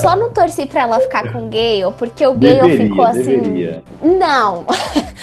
só 0.00 0.16
não 0.16 0.30
torci 0.32 0.66
pra 0.66 0.82
ela 0.82 1.00
ficar 1.00 1.32
com 1.32 1.46
o 1.46 1.48
Gale, 1.48 1.92
porque 1.98 2.26
o 2.26 2.34
Gale 2.34 2.60
deveria, 2.60 2.86
ficou 2.88 3.04
assim. 3.04 3.22
deveria, 3.22 3.82
Não, 4.02 4.64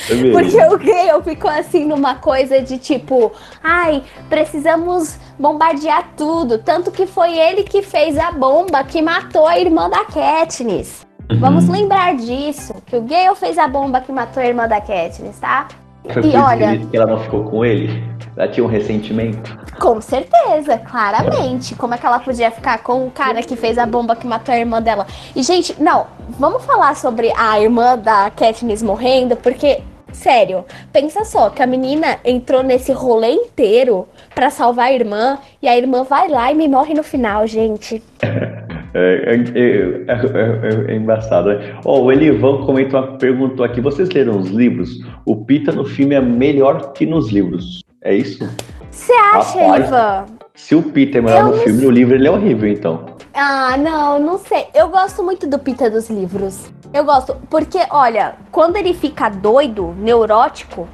deveria. 0.07 0.31
porque 0.31 0.57
o 0.75 0.77
Gale 0.77 1.23
ficou 1.23 1.51
assim 1.51 1.85
numa 1.85 2.15
coisa 2.15 2.61
de 2.61 2.77
tipo, 2.77 3.31
ai, 3.63 4.03
precisamos 4.29 5.17
bombardear 5.37 6.09
tudo. 6.15 6.57
Tanto 6.57 6.91
que 6.91 7.05
foi 7.05 7.37
ele 7.37 7.63
que 7.63 7.81
fez 7.81 8.17
a 8.17 8.31
bomba 8.31 8.83
que 8.83 9.01
matou 9.01 9.45
a 9.47 9.59
irmã 9.59 9.89
da 9.89 10.05
Katniss. 10.05 11.07
Vamos 11.39 11.67
lembrar 11.69 12.15
disso, 12.15 12.73
que 12.87 12.95
o 12.95 13.01
Gale 13.03 13.35
fez 13.35 13.57
a 13.59 13.67
bomba 13.67 14.01
que 14.01 14.11
matou 14.11 14.41
a 14.41 14.45
irmã 14.47 14.67
da 14.67 14.81
Katniss, 14.81 15.37
tá? 15.39 15.67
Foi 16.11 16.23
E 16.25 16.35
olha- 16.35 16.77
que 16.77 16.95
ela 16.97 17.05
não 17.05 17.19
ficou 17.19 17.43
com 17.43 17.63
ele? 17.63 18.03
Ela 18.35 18.47
tinha 18.47 18.63
um 18.65 18.69
ressentimento? 18.69 19.57
Com 19.79 19.99
certeza, 20.01 20.77
claramente. 20.77 21.75
Como 21.75 21.93
é 21.93 21.97
que 21.97 22.05
ela 22.05 22.19
podia 22.19 22.49
ficar 22.51 22.79
com 22.79 23.05
o 23.07 23.11
cara 23.11 23.41
que 23.43 23.55
fez 23.55 23.77
a 23.77 23.85
bomba 23.85 24.15
que 24.15 24.25
matou 24.25 24.53
a 24.53 24.57
irmã 24.57 24.81
dela? 24.81 25.05
E, 25.35 25.43
gente, 25.43 25.75
não, 25.81 26.07
vamos 26.39 26.63
falar 26.65 26.95
sobre 26.95 27.31
a 27.37 27.59
irmã 27.59 27.97
da 27.97 28.29
Katniss 28.31 28.81
morrendo, 28.81 29.35
porque, 29.35 29.81
sério, 30.13 30.63
pensa 30.91 31.25
só, 31.25 31.49
que 31.49 31.61
a 31.61 31.67
menina 31.67 32.17
entrou 32.23 32.63
nesse 32.63 32.91
rolê 32.93 33.31
inteiro 33.31 34.07
pra 34.33 34.49
salvar 34.49 34.87
a 34.87 34.93
irmã, 34.93 35.37
e 35.61 35.67
a 35.67 35.77
irmã 35.77 36.03
vai 36.03 36.29
lá 36.29 36.49
e 36.51 36.55
me 36.55 36.67
morre 36.67 36.93
no 36.93 37.03
final, 37.03 37.45
gente. 37.45 38.01
É, 38.93 39.35
é, 39.35 40.87
é, 40.87 40.91
é 40.91 40.95
embaçado. 40.95 41.49
Né? 41.49 41.79
Oh, 41.85 42.01
o 42.01 42.11
Elivan 42.11 42.65
comentou, 42.65 43.01
perguntou 43.17 43.65
aqui: 43.65 43.81
vocês 43.81 44.09
leram 44.09 44.37
os 44.37 44.49
livros? 44.49 45.01
O 45.25 45.45
Pita 45.45 45.71
no 45.71 45.85
filme 45.85 46.15
é 46.15 46.21
melhor 46.21 46.93
que 46.93 47.05
nos 47.05 47.31
livros. 47.31 47.83
É 48.01 48.13
isso? 48.13 48.49
Você 48.89 49.13
acha, 49.13 49.59
Rapaz, 49.59 49.83
Elivan? 49.83 50.25
Se 50.55 50.75
o 50.75 50.83
Pita 50.83 51.19
é 51.19 51.21
melhor 51.21 51.39
eu 51.39 51.47
no 51.47 51.53
filme, 51.57 51.83
no 51.83 51.91
livro 51.91 52.15
ele 52.15 52.27
é 52.27 52.31
horrível, 52.31 52.69
então. 52.69 53.05
Ah, 53.33 53.77
não, 53.77 54.19
não 54.19 54.37
sei. 54.37 54.67
Eu 54.73 54.89
gosto 54.89 55.23
muito 55.23 55.47
do 55.47 55.59
Pita 55.59 55.89
dos 55.89 56.09
livros. 56.09 56.71
Eu 56.93 57.05
gosto, 57.05 57.35
porque, 57.49 57.79
olha, 57.91 58.35
quando 58.51 58.75
ele 58.75 58.93
fica 58.93 59.29
doido, 59.29 59.95
neurótico, 59.99 60.87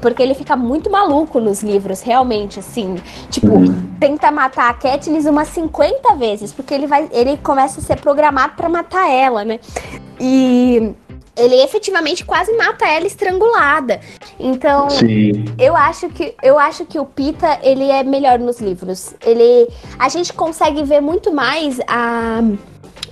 porque 0.00 0.22
ele 0.22 0.34
fica 0.34 0.56
muito 0.56 0.90
maluco 0.90 1.40
nos 1.40 1.62
livros, 1.62 2.02
realmente, 2.02 2.58
assim. 2.58 2.96
Tipo, 3.30 3.48
uhum. 3.48 3.88
tenta 3.98 4.30
matar 4.30 4.70
a 4.70 4.74
Katniss 4.74 5.26
umas 5.26 5.48
50 5.48 6.14
vezes, 6.16 6.52
porque 6.52 6.74
ele 6.74 6.86
vai. 6.86 7.08
Ele 7.12 7.36
começa 7.38 7.80
a 7.80 7.82
ser 7.82 8.00
programado 8.00 8.54
para 8.56 8.68
matar 8.68 9.10
ela, 9.10 9.44
né? 9.44 9.58
E 10.18 10.94
ele 11.36 11.54
efetivamente 11.62 12.24
quase 12.24 12.54
mata 12.56 12.86
ela 12.86 13.06
estrangulada. 13.06 14.00
Então, 14.38 14.90
Sim. 14.90 15.44
eu 15.58 15.74
acho 15.74 16.08
que 16.10 16.34
eu 16.42 16.58
acho 16.58 16.84
que 16.84 16.98
o 16.98 17.06
Pita, 17.06 17.58
ele 17.62 17.84
é 17.90 18.02
melhor 18.02 18.38
nos 18.38 18.60
livros. 18.60 19.14
Ele 19.24 19.68
a 19.98 20.08
gente 20.08 20.32
consegue 20.32 20.82
ver 20.82 21.00
muito 21.00 21.32
mais 21.32 21.80
a 21.86 22.42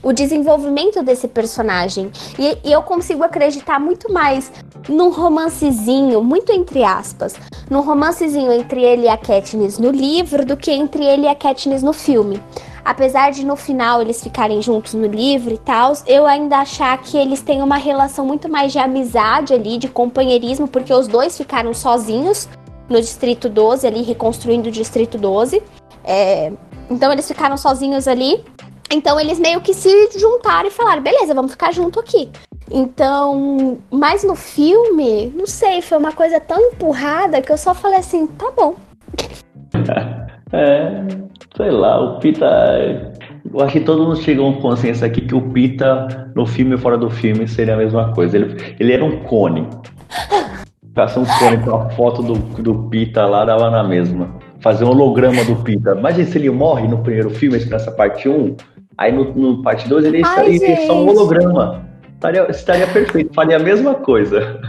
o 0.03 0.13
desenvolvimento 0.13 1.03
desse 1.03 1.27
personagem. 1.29 2.11
E, 2.39 2.57
e, 2.65 2.73
eu 2.73 2.83
consigo 2.83 3.23
acreditar 3.25 3.79
muito 3.81 4.13
mais 4.13 4.51
num 4.89 5.11
romancezinho, 5.11 6.23
muito 6.23 6.53
entre 6.53 6.83
aspas, 6.83 7.35
num 7.69 7.81
romancezinho 7.81 8.53
entre 8.53 8.83
ele 8.83 9.03
e 9.03 9.09
a 9.09 9.17
Katniss 9.17 9.79
no 9.79 9.91
livro 9.91 10.45
do 10.45 10.57
que 10.57 10.71
entre 10.71 11.05
ele 11.05 11.23
e 11.23 11.29
a 11.29 11.35
Katniss 11.35 11.83
no 11.83 11.93
filme. 11.93 12.41
Apesar 12.85 13.31
de 13.31 13.45
no 13.45 13.55
final 13.55 14.01
eles 14.01 14.23
ficarem 14.23 14.63
juntos 14.63 14.95
no 14.95 15.07
livro 15.07 15.53
e 15.53 15.59
tal, 15.59 15.93
eu 16.07 16.27
ainda 16.27 16.59
achar 16.59 16.97
que 17.03 17.19
eles 17.19 17.43
têm 17.43 17.63
uma 17.63 17.77
relação 17.77 18.25
muito 18.25 18.49
mais 18.49 18.73
de 18.73 18.79
amizade 18.79 19.53
ali, 19.53 19.77
de 19.77 19.89
companheirismo, 19.89 20.67
porque 20.67 20.93
os 20.93 21.07
dois 21.07 21.37
ficaram 21.37 21.75
sozinhos 21.75 22.49
no 22.89 22.99
Distrito 22.99 23.49
12, 23.49 23.87
ali 23.87 24.03
reconstruindo 24.03 24.71
o 24.71 24.73
Distrito 24.73 25.19
12. 25.19 25.63
É, 26.03 26.51
então 26.91 27.13
eles 27.13 27.29
ficaram 27.29 27.59
sozinhos 27.59 28.09
ali 28.09 28.43
então 28.91 29.21
eles 29.21 29.39
meio 29.39 29.61
que 29.61 29.75
se 29.75 30.11
juntaram 30.19 30.69
e 30.69 30.71
falaram: 30.71 31.03
beleza, 31.03 31.35
vamos 31.35 31.51
ficar 31.51 31.73
junto 31.73 32.01
aqui. 32.01 32.31
Então, 32.71 33.79
mas 33.91 34.25
no 34.25 34.35
filme, 34.35 35.33
não 35.35 35.47
sei, 35.47 35.81
foi 35.81 35.99
uma 35.99 36.13
coisa 36.13 36.39
tão 36.39 36.61
empurrada 36.61 37.41
que 37.41 37.51
eu 37.51 37.57
só 37.57 37.75
falei 37.75 37.99
assim: 37.99 38.27
tá 38.27 38.51
bom. 38.57 38.77
É, 40.51 41.03
sei 41.57 41.71
lá, 41.71 42.01
o 42.01 42.19
Pita. 42.21 42.47
Eu 43.53 43.61
acho 43.61 43.73
que 43.75 43.81
todo 43.81 44.03
mundo 44.03 44.17
chegou 44.17 44.47
a 44.47 44.49
um 44.49 44.61
consenso 44.61 45.05
aqui 45.05 45.21
que 45.21 45.35
o 45.35 45.43
Pita, 45.43 46.31
no 46.35 46.47
filme 46.47 46.75
e 46.75 46.79
fora 46.79 46.97
do 46.97 47.11
filme, 47.11 47.47
seria 47.47 47.75
a 47.75 47.77
mesma 47.77 48.15
coisa. 48.15 48.39
Ele, 48.39 48.57
ele 48.81 48.93
era 48.95 49.05
um 49.05 49.25
cone. 49.25 49.67
Ficasse 50.89 51.19
um 51.19 51.27
cone 51.39 51.59
com 51.59 51.77
a 51.77 51.91
foto 51.91 52.23
do, 52.23 52.35
do 52.63 52.89
Pita 52.89 53.27
lá, 53.27 53.45
dava 53.45 53.71
na 53.71 53.85
mesma. 53.85 54.35
Fazer 54.61 54.85
um 54.85 54.89
holograma 54.89 55.45
do 55.45 55.57
Pita. 55.57 55.91
Imagina 55.91 56.27
se 56.27 56.39
ele 56.39 56.49
morre 56.49 56.89
no 56.89 56.99
primeiro 56.99 57.29
filme, 57.29 57.63
nessa 57.67 57.93
parte 57.93 58.27
1 58.27 58.57
Aí 58.99 59.13
no, 59.13 59.33
no 59.33 59.63
parte 59.63 59.89
2 59.89 60.07
ele 60.07 60.23
Ai, 60.25 60.51
estaria 60.51 60.87
só 60.87 61.05
um 61.05 61.09
holograma. 61.09 61.88
Estaria, 62.19 62.51
estaria 62.51 62.87
perfeito, 62.89 63.33
faria 63.33 63.57
a 63.57 63.61
mesma 63.61 63.95
coisa. 63.95 64.61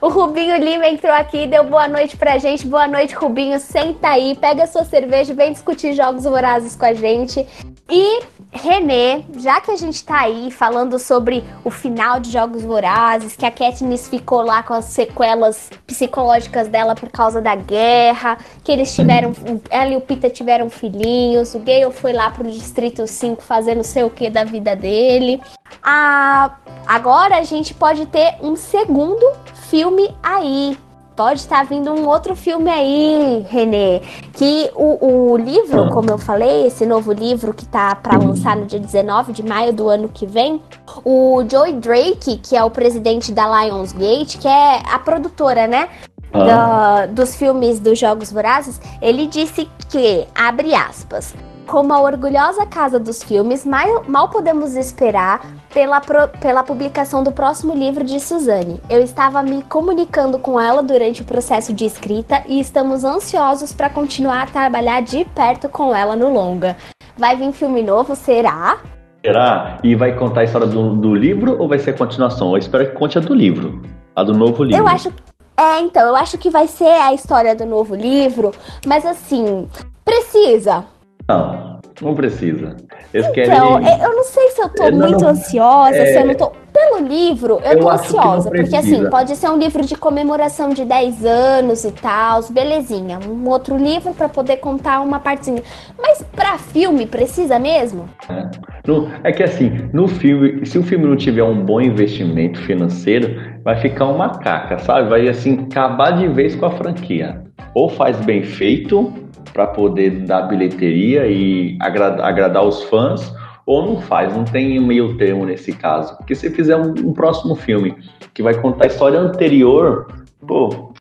O 0.00 0.08
Rubinho 0.08 0.56
Lima 0.56 0.86
entrou 0.86 1.12
aqui, 1.12 1.46
deu 1.46 1.62
boa 1.64 1.86
noite 1.86 2.16
pra 2.16 2.38
gente. 2.38 2.66
Boa 2.66 2.88
noite, 2.88 3.14
Rubinho. 3.14 3.60
Senta 3.60 4.08
aí, 4.08 4.34
pega 4.34 4.66
sua 4.66 4.82
cerveja, 4.82 5.34
vem 5.34 5.52
discutir 5.52 5.92
jogos 5.92 6.24
vorazes 6.24 6.74
com 6.74 6.86
a 6.86 6.94
gente. 6.94 7.46
E 7.86 8.22
Renê, 8.52 9.22
já 9.36 9.60
que 9.60 9.70
a 9.70 9.76
gente 9.76 10.02
tá 10.02 10.20
aí 10.20 10.50
falando 10.50 10.98
sobre 10.98 11.44
o 11.64 11.70
final 11.70 12.18
de 12.18 12.30
Jogos 12.30 12.62
Vorazes, 12.62 13.36
que 13.36 13.44
a 13.44 13.50
Katniss 13.50 14.08
ficou 14.08 14.42
lá 14.42 14.62
com 14.62 14.72
as 14.72 14.86
sequelas 14.86 15.70
psicológicas 15.86 16.66
dela 16.68 16.94
por 16.94 17.10
causa 17.10 17.42
da 17.42 17.54
guerra, 17.54 18.38
que 18.64 18.72
eles 18.72 18.94
tiveram, 18.94 19.32
ela 19.68 19.92
e 19.92 19.96
o 19.96 20.00
Peter 20.00 20.30
tiveram 20.32 20.70
filhinhos, 20.70 21.54
o 21.54 21.58
Gale 21.58 21.92
foi 21.92 22.12
lá 22.12 22.30
pro 22.30 22.50
Distrito 22.50 23.06
5 23.06 23.42
fazer 23.42 23.74
não 23.74 23.84
sei 23.84 24.02
o 24.02 24.10
que 24.10 24.30
da 24.30 24.44
vida 24.44 24.74
dele. 24.74 25.40
Ah, 25.82 26.56
agora 26.86 27.36
a 27.36 27.44
gente 27.44 27.74
pode 27.74 28.06
ter 28.06 28.36
um 28.40 28.56
segundo 28.56 29.24
filme 29.70 29.89
aí, 30.22 30.76
pode 31.16 31.40
estar 31.40 31.66
vindo 31.66 31.92
um 31.92 32.08
outro 32.08 32.34
filme 32.34 32.70
aí, 32.70 33.44
Renê. 33.48 34.00
Que 34.32 34.70
o, 34.74 35.32
o 35.32 35.36
livro, 35.36 35.84
ah. 35.84 35.90
como 35.90 36.10
eu 36.10 36.16
falei, 36.16 36.66
esse 36.66 36.86
novo 36.86 37.12
livro 37.12 37.52
que 37.52 37.66
tá 37.66 37.94
para 37.94 38.18
uhum. 38.18 38.28
lançar 38.28 38.56
no 38.56 38.64
dia 38.64 38.80
19 38.80 39.32
de 39.32 39.42
maio 39.42 39.72
do 39.72 39.88
ano 39.88 40.08
que 40.08 40.24
vem, 40.24 40.62
o 41.04 41.44
Joey 41.46 41.74
Drake, 41.74 42.38
que 42.38 42.56
é 42.56 42.64
o 42.64 42.70
presidente 42.70 43.32
da 43.32 43.46
Lionsgate, 43.46 44.38
que 44.38 44.48
é 44.48 44.82
a 44.90 44.98
produtora, 44.98 45.66
né? 45.66 45.88
Ah. 46.32 47.06
dos 47.10 47.34
filmes 47.34 47.80
dos 47.80 47.98
Jogos 47.98 48.32
Vorazes, 48.32 48.80
ele 49.02 49.26
disse 49.26 49.68
que, 49.88 50.26
abre 50.34 50.74
aspas, 50.74 51.34
como 51.70 51.94
a 51.94 52.00
orgulhosa 52.00 52.66
casa 52.66 52.98
dos 52.98 53.22
filmes, 53.22 53.64
mal, 53.64 54.02
mal 54.08 54.28
podemos 54.28 54.74
esperar 54.74 55.40
pela, 55.72 56.00
pro, 56.00 56.26
pela 56.40 56.64
publicação 56.64 57.22
do 57.22 57.30
próximo 57.30 57.72
livro 57.72 58.02
de 58.02 58.18
Suzanne. 58.18 58.80
Eu 58.90 59.00
estava 59.00 59.40
me 59.40 59.62
comunicando 59.62 60.36
com 60.36 60.60
ela 60.60 60.82
durante 60.82 61.22
o 61.22 61.24
processo 61.24 61.72
de 61.72 61.84
escrita 61.84 62.42
e 62.48 62.58
estamos 62.58 63.04
ansiosos 63.04 63.72
para 63.72 63.88
continuar 63.88 64.42
a 64.42 64.46
trabalhar 64.46 65.00
de 65.00 65.24
perto 65.26 65.68
com 65.68 65.94
ela 65.94 66.16
no 66.16 66.28
longa. 66.32 66.76
Vai 67.16 67.36
vir 67.36 67.52
filme 67.52 67.84
novo, 67.84 68.16
será? 68.16 68.80
Será? 69.24 69.78
E 69.84 69.94
vai 69.94 70.16
contar 70.16 70.40
a 70.40 70.44
história 70.44 70.66
do, 70.66 70.96
do 70.96 71.14
livro 71.14 71.56
ou 71.56 71.68
vai 71.68 71.78
ser 71.78 71.90
a 71.90 71.96
continuação? 71.96 72.50
Eu 72.50 72.58
espero 72.58 72.90
que 72.90 72.96
conte 72.96 73.16
a 73.16 73.20
do 73.20 73.32
livro. 73.32 73.80
A 74.16 74.24
do 74.24 74.34
novo 74.34 74.64
livro. 74.64 74.82
Eu 74.82 74.88
acho. 74.88 75.12
É, 75.56 75.78
então, 75.78 76.04
eu 76.04 76.16
acho 76.16 76.36
que 76.36 76.50
vai 76.50 76.66
ser 76.66 76.90
a 77.00 77.14
história 77.14 77.54
do 77.54 77.64
novo 77.64 77.94
livro, 77.94 78.50
mas 78.84 79.06
assim, 79.06 79.68
precisa. 80.04 80.84
Não, 81.30 81.80
não 82.02 82.14
precisa. 82.14 82.76
Eles 83.12 83.26
então, 83.26 83.32
querem... 83.32 83.88
É, 83.88 84.04
eu 84.04 84.16
não 84.16 84.24
sei 84.24 84.48
se 84.50 84.62
eu 84.62 84.68
tô 84.68 84.90
não, 84.90 85.08
muito 85.08 85.24
ansiosa, 85.24 85.96
é... 85.96 86.06
se 86.06 86.18
eu 86.18 86.26
não 86.26 86.34
tô. 86.34 86.52
Pelo 86.72 87.04
livro, 87.04 87.60
eu, 87.64 87.72
eu 87.72 87.80
tô 87.80 87.90
ansiosa, 87.90 88.48
porque 88.48 88.76
assim, 88.76 89.10
pode 89.10 89.34
ser 89.34 89.50
um 89.50 89.58
livro 89.58 89.84
de 89.84 89.96
comemoração 89.96 90.68
de 90.68 90.84
10 90.84 91.24
anos 91.24 91.84
e 91.84 91.90
tal, 91.90 92.40
belezinha. 92.48 93.18
Um 93.28 93.48
outro 93.48 93.76
livro 93.76 94.14
para 94.14 94.28
poder 94.28 94.58
contar 94.58 95.00
uma 95.00 95.18
partezinha. 95.18 95.62
Mas 96.00 96.24
para 96.34 96.58
filme, 96.58 97.06
precisa 97.06 97.58
mesmo? 97.58 98.08
É. 98.28 98.48
No, 98.86 99.10
é 99.24 99.32
que 99.32 99.42
assim, 99.42 99.90
no 99.92 100.06
filme, 100.06 100.64
se 100.64 100.78
o 100.78 100.82
filme 100.82 101.06
não 101.06 101.16
tiver 101.16 101.42
um 101.42 101.64
bom 101.64 101.80
investimento 101.80 102.60
financeiro, 102.60 103.60
vai 103.64 103.76
ficar 103.80 104.06
uma 104.06 104.38
caca, 104.38 104.78
sabe? 104.78 105.08
Vai 105.08 105.28
assim, 105.28 105.66
acabar 105.68 106.12
de 106.12 106.28
vez 106.28 106.54
com 106.54 106.66
a 106.66 106.70
franquia. 106.70 107.42
Ou 107.74 107.88
faz 107.88 108.16
bem 108.20 108.44
feito, 108.44 109.12
para 109.52 109.66
poder 109.66 110.24
dar 110.26 110.42
bilheteria 110.42 111.26
e 111.26 111.76
agradar, 111.80 112.26
agradar 112.26 112.64
os 112.64 112.82
fãs, 112.84 113.32
ou 113.66 113.86
não 113.86 114.00
faz, 114.00 114.34
não 114.34 114.44
tem 114.44 114.80
meio 114.80 115.16
termo 115.16 115.46
nesse 115.46 115.72
caso. 115.72 116.16
Porque 116.16 116.34
se 116.34 116.50
fizer 116.50 116.76
um, 116.76 116.90
um 117.08 117.12
próximo 117.12 117.54
filme 117.54 117.96
que 118.34 118.42
vai 118.42 118.54
contar 118.60 118.84
a 118.84 118.86
história 118.88 119.18
anterior, 119.18 120.12
pô, 120.46 120.92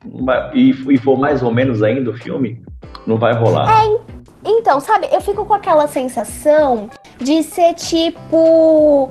e, 0.53 0.69
e 0.93 0.97
for 0.97 1.17
mais 1.17 1.41
ou 1.41 1.51
menos 1.51 1.81
ainda 1.81 2.11
o 2.11 2.13
filme, 2.13 2.61
não 3.07 3.17
vai 3.17 3.33
rolar. 3.33 3.69
É, 3.71 3.99
então, 4.45 4.79
sabe, 4.79 5.07
eu 5.11 5.21
fico 5.21 5.45
com 5.45 5.53
aquela 5.53 5.87
sensação 5.87 6.89
de 7.19 7.43
ser 7.43 7.73
tipo 7.73 9.09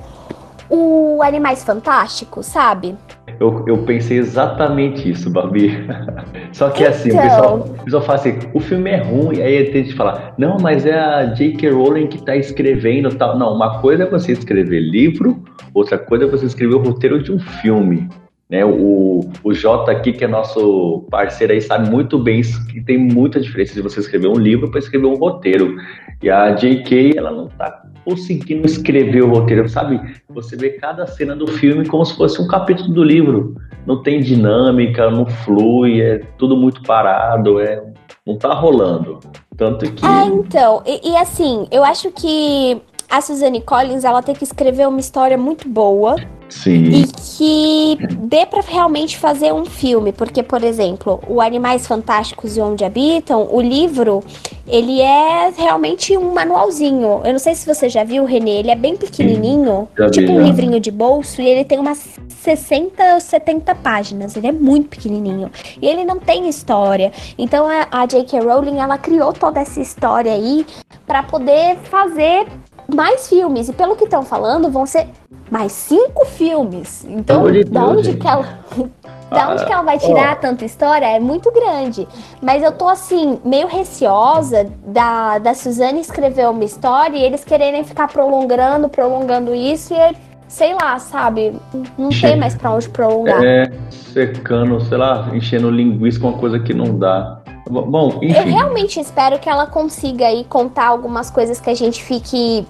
o 0.70 1.22
Animais 1.22 1.64
Fantásticos, 1.64 2.46
sabe? 2.46 2.96
Eu, 3.40 3.64
eu 3.68 3.78
pensei 3.78 4.18
exatamente 4.18 5.08
isso, 5.08 5.30
Babi. 5.30 5.70
Só 6.52 6.70
que 6.70 6.82
então... 6.82 6.92
assim, 6.92 7.10
o 7.10 7.22
pessoal, 7.22 7.58
o 7.58 7.84
pessoal 7.84 8.02
fala 8.02 8.18
assim, 8.18 8.38
o 8.52 8.60
filme 8.60 8.90
é 8.90 8.96
ruim, 8.96 9.40
aí 9.40 9.70
tem 9.70 9.84
que 9.84 9.94
falar, 9.94 10.34
não, 10.36 10.58
mas 10.58 10.84
é 10.84 10.98
a 10.98 11.24
J.K. 11.26 11.70
Rowling 11.70 12.08
que 12.08 12.24
tá 12.24 12.36
escrevendo 12.36 13.14
tal. 13.14 13.38
Não, 13.38 13.54
uma 13.54 13.80
coisa 13.80 14.04
é 14.04 14.10
você 14.10 14.32
escrever 14.32 14.80
livro, 14.80 15.42
outra 15.72 15.96
coisa 15.96 16.24
é 16.24 16.28
você 16.28 16.46
escrever 16.46 16.74
o 16.74 16.82
roteiro 16.82 17.22
de 17.22 17.30
um 17.30 17.38
filme. 17.38 18.08
Né, 18.50 18.64
o, 18.64 19.28
o 19.44 19.52
Jota 19.52 19.92
aqui, 19.92 20.10
que 20.10 20.24
é 20.24 20.28
nosso 20.28 21.04
parceiro 21.10 21.52
aí, 21.52 21.60
sabe 21.60 21.90
muito 21.90 22.18
bem 22.18 22.40
que 22.72 22.80
tem 22.80 22.96
muita 22.96 23.38
diferença 23.38 23.74
de 23.74 23.82
você 23.82 24.00
escrever 24.00 24.28
um 24.28 24.38
livro 24.38 24.70
para 24.70 24.78
escrever 24.78 25.06
um 25.06 25.16
roteiro. 25.16 25.76
E 26.22 26.30
a 26.30 26.52
J.K., 26.52 27.12
ela 27.18 27.30
não 27.30 27.48
tá 27.48 27.82
conseguindo 28.06 28.64
escrever 28.64 29.22
o 29.22 29.28
roteiro, 29.28 29.68
sabe? 29.68 30.00
Você 30.30 30.56
vê 30.56 30.70
cada 30.70 31.06
cena 31.06 31.36
do 31.36 31.46
filme 31.46 31.86
como 31.86 32.06
se 32.06 32.16
fosse 32.16 32.40
um 32.40 32.48
capítulo 32.48 32.88
do 32.94 33.04
livro. 33.04 33.54
Não 33.86 34.02
tem 34.02 34.20
dinâmica, 34.20 35.10
não 35.10 35.26
flui, 35.26 36.00
é 36.00 36.18
tudo 36.38 36.56
muito 36.56 36.82
parado, 36.82 37.60
é, 37.60 37.82
não 38.26 38.38
tá 38.38 38.54
rolando. 38.54 39.20
Tanto 39.58 39.92
que. 39.92 40.06
É, 40.06 40.24
então, 40.24 40.82
e, 40.86 41.10
e 41.10 41.16
assim, 41.18 41.68
eu 41.70 41.84
acho 41.84 42.10
que 42.12 42.80
a 43.10 43.20
Suzanne 43.20 43.60
Collins 43.60 44.04
ela 44.04 44.22
tem 44.22 44.34
que 44.34 44.44
escrever 44.44 44.88
uma 44.88 45.00
história 45.00 45.36
muito 45.36 45.68
boa 45.68 46.16
Sim. 46.48 46.84
E 46.90 47.06
que 47.06 47.98
dê 48.20 48.46
pra 48.46 48.60
realmente 48.60 49.18
fazer 49.18 49.52
um 49.52 49.64
filme, 49.64 50.12
porque, 50.12 50.42
por 50.42 50.62
exemplo, 50.62 51.20
o 51.26 51.40
Animais 51.40 51.86
Fantásticos 51.86 52.56
e 52.56 52.60
Onde 52.60 52.84
Habitam, 52.84 53.48
o 53.50 53.60
livro, 53.60 54.22
ele 54.66 55.00
é 55.00 55.52
realmente 55.56 56.16
um 56.16 56.32
manualzinho. 56.32 57.20
Eu 57.24 57.32
não 57.32 57.38
sei 57.38 57.54
se 57.54 57.66
você 57.66 57.88
já 57.88 58.04
viu, 58.04 58.24
Renê, 58.24 58.58
ele 58.58 58.70
é 58.70 58.76
bem 58.76 58.96
pequenininho, 58.96 59.88
vi, 59.96 60.10
tipo 60.10 60.32
um 60.32 60.36
já. 60.36 60.42
livrinho 60.42 60.80
de 60.80 60.90
bolso, 60.90 61.40
e 61.40 61.46
ele 61.46 61.64
tem 61.64 61.78
umas 61.78 62.18
60 62.40 63.14
ou 63.14 63.20
70 63.20 63.74
páginas. 63.76 64.36
Ele 64.36 64.46
é 64.46 64.52
muito 64.52 64.88
pequenininho. 64.88 65.50
E 65.80 65.86
ele 65.86 66.04
não 66.04 66.18
tem 66.18 66.48
história. 66.48 67.12
Então 67.36 67.66
a, 67.66 67.86
a 67.90 68.06
J.K. 68.06 68.40
Rowling, 68.40 68.78
ela 68.78 68.98
criou 68.98 69.32
toda 69.32 69.60
essa 69.60 69.80
história 69.80 70.32
aí 70.32 70.66
pra 71.06 71.22
poder 71.22 71.76
fazer 71.84 72.46
mais 72.94 73.28
filmes. 73.28 73.68
E 73.68 73.72
pelo 73.72 73.96
que 73.96 74.04
estão 74.04 74.22
falando, 74.22 74.70
vão 74.70 74.86
ser 74.86 75.08
mais 75.50 75.72
cinco 75.72 76.24
filmes. 76.26 77.04
Então, 77.08 77.40
amor 77.40 77.52
de 77.52 77.64
da 77.64 77.80
Deus, 77.80 77.92
onde 77.92 78.04
gente. 78.04 78.18
que 78.20 78.26
ela. 78.26 78.58
Da 79.30 79.50
onde 79.50 79.62
que 79.66 79.70
ela 79.70 79.82
vai 79.82 79.98
tirar 79.98 80.40
tanta 80.40 80.64
história 80.64 81.04
é 81.04 81.20
muito 81.20 81.52
grande. 81.52 82.08
Mas 82.40 82.62
eu 82.62 82.72
tô 82.72 82.88
assim, 82.88 83.38
meio 83.44 83.66
receosa 83.66 84.72
da, 84.86 85.36
da 85.36 85.52
Suzane 85.52 86.00
escrever 86.00 86.48
uma 86.48 86.64
história 86.64 87.14
e 87.14 87.22
eles 87.22 87.44
quererem 87.44 87.84
ficar 87.84 88.08
prolongando, 88.08 88.88
prolongando 88.88 89.54
isso 89.54 89.92
e 89.92 90.16
sei 90.48 90.72
lá, 90.72 90.98
sabe? 90.98 91.54
Não 91.98 92.08
tem 92.08 92.36
mais 92.36 92.54
pra 92.54 92.72
onde 92.72 92.88
prolongar. 92.88 93.44
É, 93.44 93.70
secando, 93.90 94.80
sei 94.80 94.96
lá, 94.96 95.28
enchendo 95.34 95.70
linguiça 95.70 96.18
com 96.18 96.28
uma 96.28 96.38
coisa 96.38 96.58
que 96.58 96.72
não 96.72 96.98
dá. 96.98 97.42
Bom, 97.68 98.18
Eu 98.22 98.30
enfim. 98.30 98.50
realmente 98.50 98.98
espero 98.98 99.38
que 99.38 99.48
ela 99.48 99.66
consiga 99.66 100.26
aí 100.26 100.42
contar 100.44 100.86
algumas 100.86 101.30
coisas 101.30 101.60
que 101.60 101.68
a 101.68 101.74
gente 101.74 102.02
fique 102.02 102.66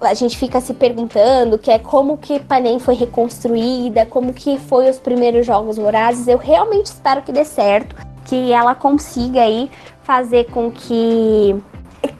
a 0.00 0.14
gente 0.14 0.38
fica 0.38 0.60
se 0.60 0.72
perguntando, 0.74 1.58
que 1.58 1.70
é 1.70 1.78
como 1.78 2.16
que 2.16 2.38
Panem 2.38 2.78
foi 2.78 2.94
reconstruída, 2.94 4.06
como 4.06 4.32
que 4.32 4.58
foi 4.58 4.88
os 4.88 4.98
primeiros 4.98 5.44
jogos 5.44 5.76
vorazes. 5.76 6.28
Eu 6.28 6.38
realmente 6.38 6.86
espero 6.86 7.22
que 7.22 7.32
dê 7.32 7.44
certo, 7.44 7.96
que 8.24 8.52
ela 8.52 8.74
consiga 8.74 9.40
aí 9.42 9.70
fazer 10.02 10.44
com 10.44 10.70
que 10.70 11.60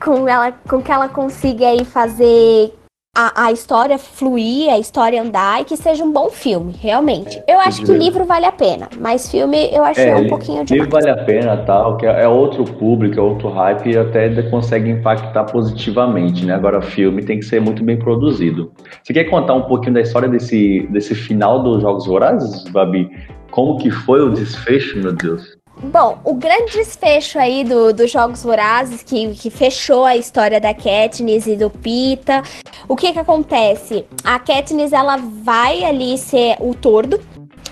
com 0.03 0.27
ela 0.27 0.51
com 0.51 0.81
que 0.81 0.91
ela 0.91 1.07
consiga 1.07 1.67
aí 1.67 1.85
fazer 1.85 2.73
a, 3.15 3.45
a 3.45 3.51
história 3.51 3.97
fluir, 3.97 4.69
a 4.69 4.77
história 4.77 5.21
andar 5.21 5.61
e 5.61 5.65
que 5.65 5.77
seja 5.77 6.03
um 6.03 6.11
bom 6.11 6.29
filme, 6.29 6.75
realmente. 6.81 7.41
Eu 7.47 7.59
acho 7.61 7.83
que 7.83 7.93
livro 7.93 8.25
vale 8.25 8.45
a 8.45 8.51
pena, 8.51 8.89
mas 8.99 9.31
filme 9.31 9.69
eu 9.71 9.83
achei 9.85 10.13
um 10.13 10.27
pouquinho 10.27 10.63
livro 10.63 10.87
demais. 10.87 11.05
vale 11.05 11.09
a 11.09 11.23
pena, 11.23 11.57
tal, 11.57 11.95
que 11.95 12.05
é 12.05 12.25
é 12.25 12.27
outro 12.27 12.63
público, 12.63 13.19
é 13.19 13.21
outro 13.21 13.49
hype 13.49 13.91
e 13.91 13.97
até 13.97 14.41
consegue 14.43 14.89
impactar 14.89 15.45
positivamente, 15.45 16.45
né? 16.45 16.53
Agora, 16.53 16.81
filme 16.81 17.23
tem 17.23 17.39
que 17.39 17.45
ser 17.45 17.61
muito 17.61 17.83
bem 17.83 17.97
produzido. 17.97 18.71
Você 19.03 19.13
quer 19.13 19.25
contar 19.25 19.53
um 19.53 19.63
pouquinho 19.63 19.93
da 19.93 20.01
história 20.01 20.27
desse, 20.27 20.87
desse 20.89 21.13
final 21.13 21.61
dos 21.61 21.81
Jogos 21.81 22.05
Vorazes, 22.05 22.63
Babi? 22.69 23.09
Como 23.51 23.77
que 23.77 23.91
foi 23.91 24.21
o 24.21 24.31
desfecho, 24.31 24.97
meu 24.99 25.13
Deus? 25.13 25.54
Bom, 25.91 26.17
o 26.23 26.33
grande 26.33 26.73
desfecho 26.73 27.37
aí 27.39 27.63
do- 27.63 27.93
dos 27.93 28.11
Jogos 28.11 28.43
Vorazes, 28.43 29.03
que, 29.03 29.33
que 29.35 29.49
fechou 29.49 30.03
a 30.03 30.15
história 30.15 30.59
da 30.59 30.73
Katniss 30.73 31.47
e 31.47 31.55
do 31.55 31.69
Pita, 31.69 32.41
o 32.87 32.95
que 32.95 33.13
que 33.13 33.19
acontece? 33.19 34.05
A 34.23 34.39
Katniss, 34.39 34.91
ela 34.91 35.17
vai 35.17 35.83
ali 35.83 36.17
ser 36.17 36.57
o 36.59 36.73
tordo, 36.73 37.21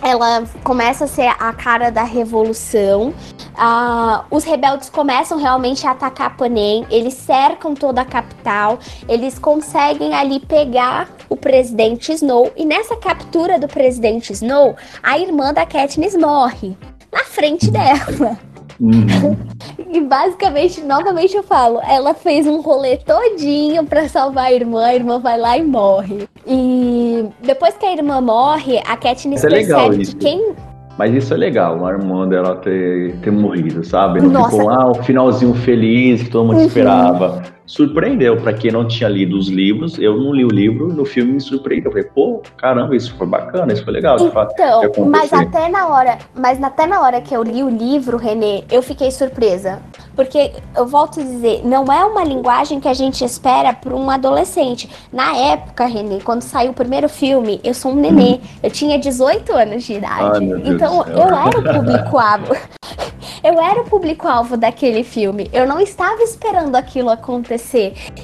ela 0.02 0.44
começa 0.64 1.06
a 1.06 1.08
ser 1.08 1.28
a 1.40 1.54
cara 1.54 1.90
da 1.90 2.04
revolução, 2.04 3.14
ah, 3.58 4.26
os 4.30 4.44
rebeldes 4.44 4.90
começam 4.90 5.38
realmente 5.38 5.86
a 5.88 5.92
atacar 5.92 6.38
Panem, 6.38 6.86
eles 6.90 7.14
cercam 7.14 7.74
toda 7.74 8.02
a 8.02 8.06
capital, 8.06 8.80
eles 9.10 9.40
conseguem 9.40 10.14
ali 10.14 10.40
pegar 10.40 11.10
o 11.30 11.36
presidente 11.36 12.12
Snow, 12.12 12.52
e 12.56 12.66
nessa 12.66 12.96
captura 12.96 13.58
do 13.60 13.68
presidente 13.68 14.32
Snow, 14.34 14.76
a 15.02 15.18
irmã 15.18 15.54
da 15.54 15.66
Katniss 15.66 16.16
morre 16.16 16.78
frente 17.34 17.70
dela. 17.72 18.38
Uhum. 18.80 19.36
E 19.94 20.02
basicamente, 20.02 20.82
novamente 20.82 21.36
eu 21.38 21.44
falo, 21.44 21.80
ela 21.88 22.16
fez 22.16 22.48
um 22.48 22.62
rolê 22.62 22.98
todinho 22.98 23.86
pra 23.86 24.08
salvar 24.10 24.46
a 24.46 24.52
irmã, 24.52 24.86
a 24.86 24.96
irmã 24.96 25.20
vai 25.20 25.38
lá 25.40 25.56
e 25.56 25.64
morre. 25.64 26.28
E 26.48 27.26
depois 27.44 27.76
que 27.78 27.86
a 27.86 27.94
irmã 27.94 28.20
morre, 28.20 28.80
a 28.88 28.98
Katniss 28.98 29.38
Isso 29.38 29.46
é 29.46 29.50
legal, 29.50 29.82
percebe 29.90 30.02
isso. 30.04 30.18
que 30.18 30.26
quem 30.26 30.54
Mas 30.98 31.14
isso 31.14 31.32
é 31.32 31.38
legal, 31.38 31.86
a 31.86 31.92
irmã 31.92 32.28
dela 32.28 32.56
ter, 32.56 33.16
ter 33.18 33.32
morrido, 33.32 33.84
sabe? 33.84 34.20
Não 34.20 34.30
Nossa. 34.32 34.50
ficou 34.50 34.70
ah, 34.72 34.90
um 34.90 34.96
finalzinho 35.04 35.54
feliz 35.54 36.24
que 36.24 36.30
todo 36.32 36.48
mundo 36.48 36.58
Uhum. 36.62 36.66
esperava. 36.66 37.44
Surpreendeu, 37.66 38.38
pra 38.38 38.54
quem 38.54 38.72
não 38.72 38.88
tinha 38.88 39.10
lido 39.10 39.38
os 39.38 39.48
livros, 39.48 39.98
eu 39.98 40.18
não 40.18 40.34
li 40.34 40.44
o 40.44 40.50
livro, 40.50 40.88
no 40.88 41.06
filme 41.06 41.34
me 41.34 41.42
surpreendeu. 41.42 41.90
Eu 41.90 41.94
falei, 41.94 42.10
pô, 42.14 42.42
caramba, 42.58 42.96
isso 42.96 43.16
foi 43.16 43.26
bacana, 43.26 43.72
isso 43.72 43.84
foi 43.84 43.94
legal, 43.94 44.18
de 44.18 44.30
fato. 44.32 44.54
Então, 44.54 45.06
mas 45.06 45.32
até 45.32 45.70
na 45.70 45.88
hora, 45.88 46.18
mas 46.36 46.62
até 46.62 46.86
na 46.86 47.02
hora 47.02 47.22
que 47.22 47.34
eu 47.34 47.42
li 47.42 47.64
o 47.64 47.70
livro, 47.70 48.18
Renê, 48.18 48.64
eu 48.70 48.82
fiquei 48.82 49.12
surpresa. 49.12 49.82
Porque 50.16 50.52
eu 50.76 50.86
volto 50.86 51.20
a 51.20 51.24
dizer, 51.24 51.66
não 51.66 51.86
é 51.92 52.04
uma 52.06 52.24
linguagem 52.24 52.80
que 52.80 52.88
a 52.88 52.94
gente 52.94 53.24
espera 53.24 53.74
para 53.74 53.96
um 53.96 54.12
adolescente. 54.12 54.90
Na 55.12 55.36
época, 55.36 55.86
Renê, 55.86 56.20
quando 56.20 56.42
saiu 56.42 56.72
o 56.72 56.74
primeiro 56.74 57.10
filme, 57.10 57.60
eu 57.64 57.74
sou 57.74 57.92
um 57.92 57.96
nenê. 57.96 58.40
Eu 58.62 58.70
tinha 58.70 59.00
18 59.00 59.52
anos 59.54 59.84
de 59.84 59.94
idade. 59.94 60.38
Ai, 60.38 60.62
então 60.66 61.04
eu 61.08 61.28
era 61.36 61.60
o 61.60 61.64
público-alvo. 61.64 62.56
Eu 63.44 63.62
era 63.62 63.82
o 63.82 63.84
público-alvo 63.84 64.56
daquele 64.56 65.04
filme. 65.04 65.50
Eu 65.52 65.68
não 65.68 65.78
estava 65.78 66.22
esperando 66.24 66.78
aquilo 66.78 67.10
acontecer. 67.10 67.53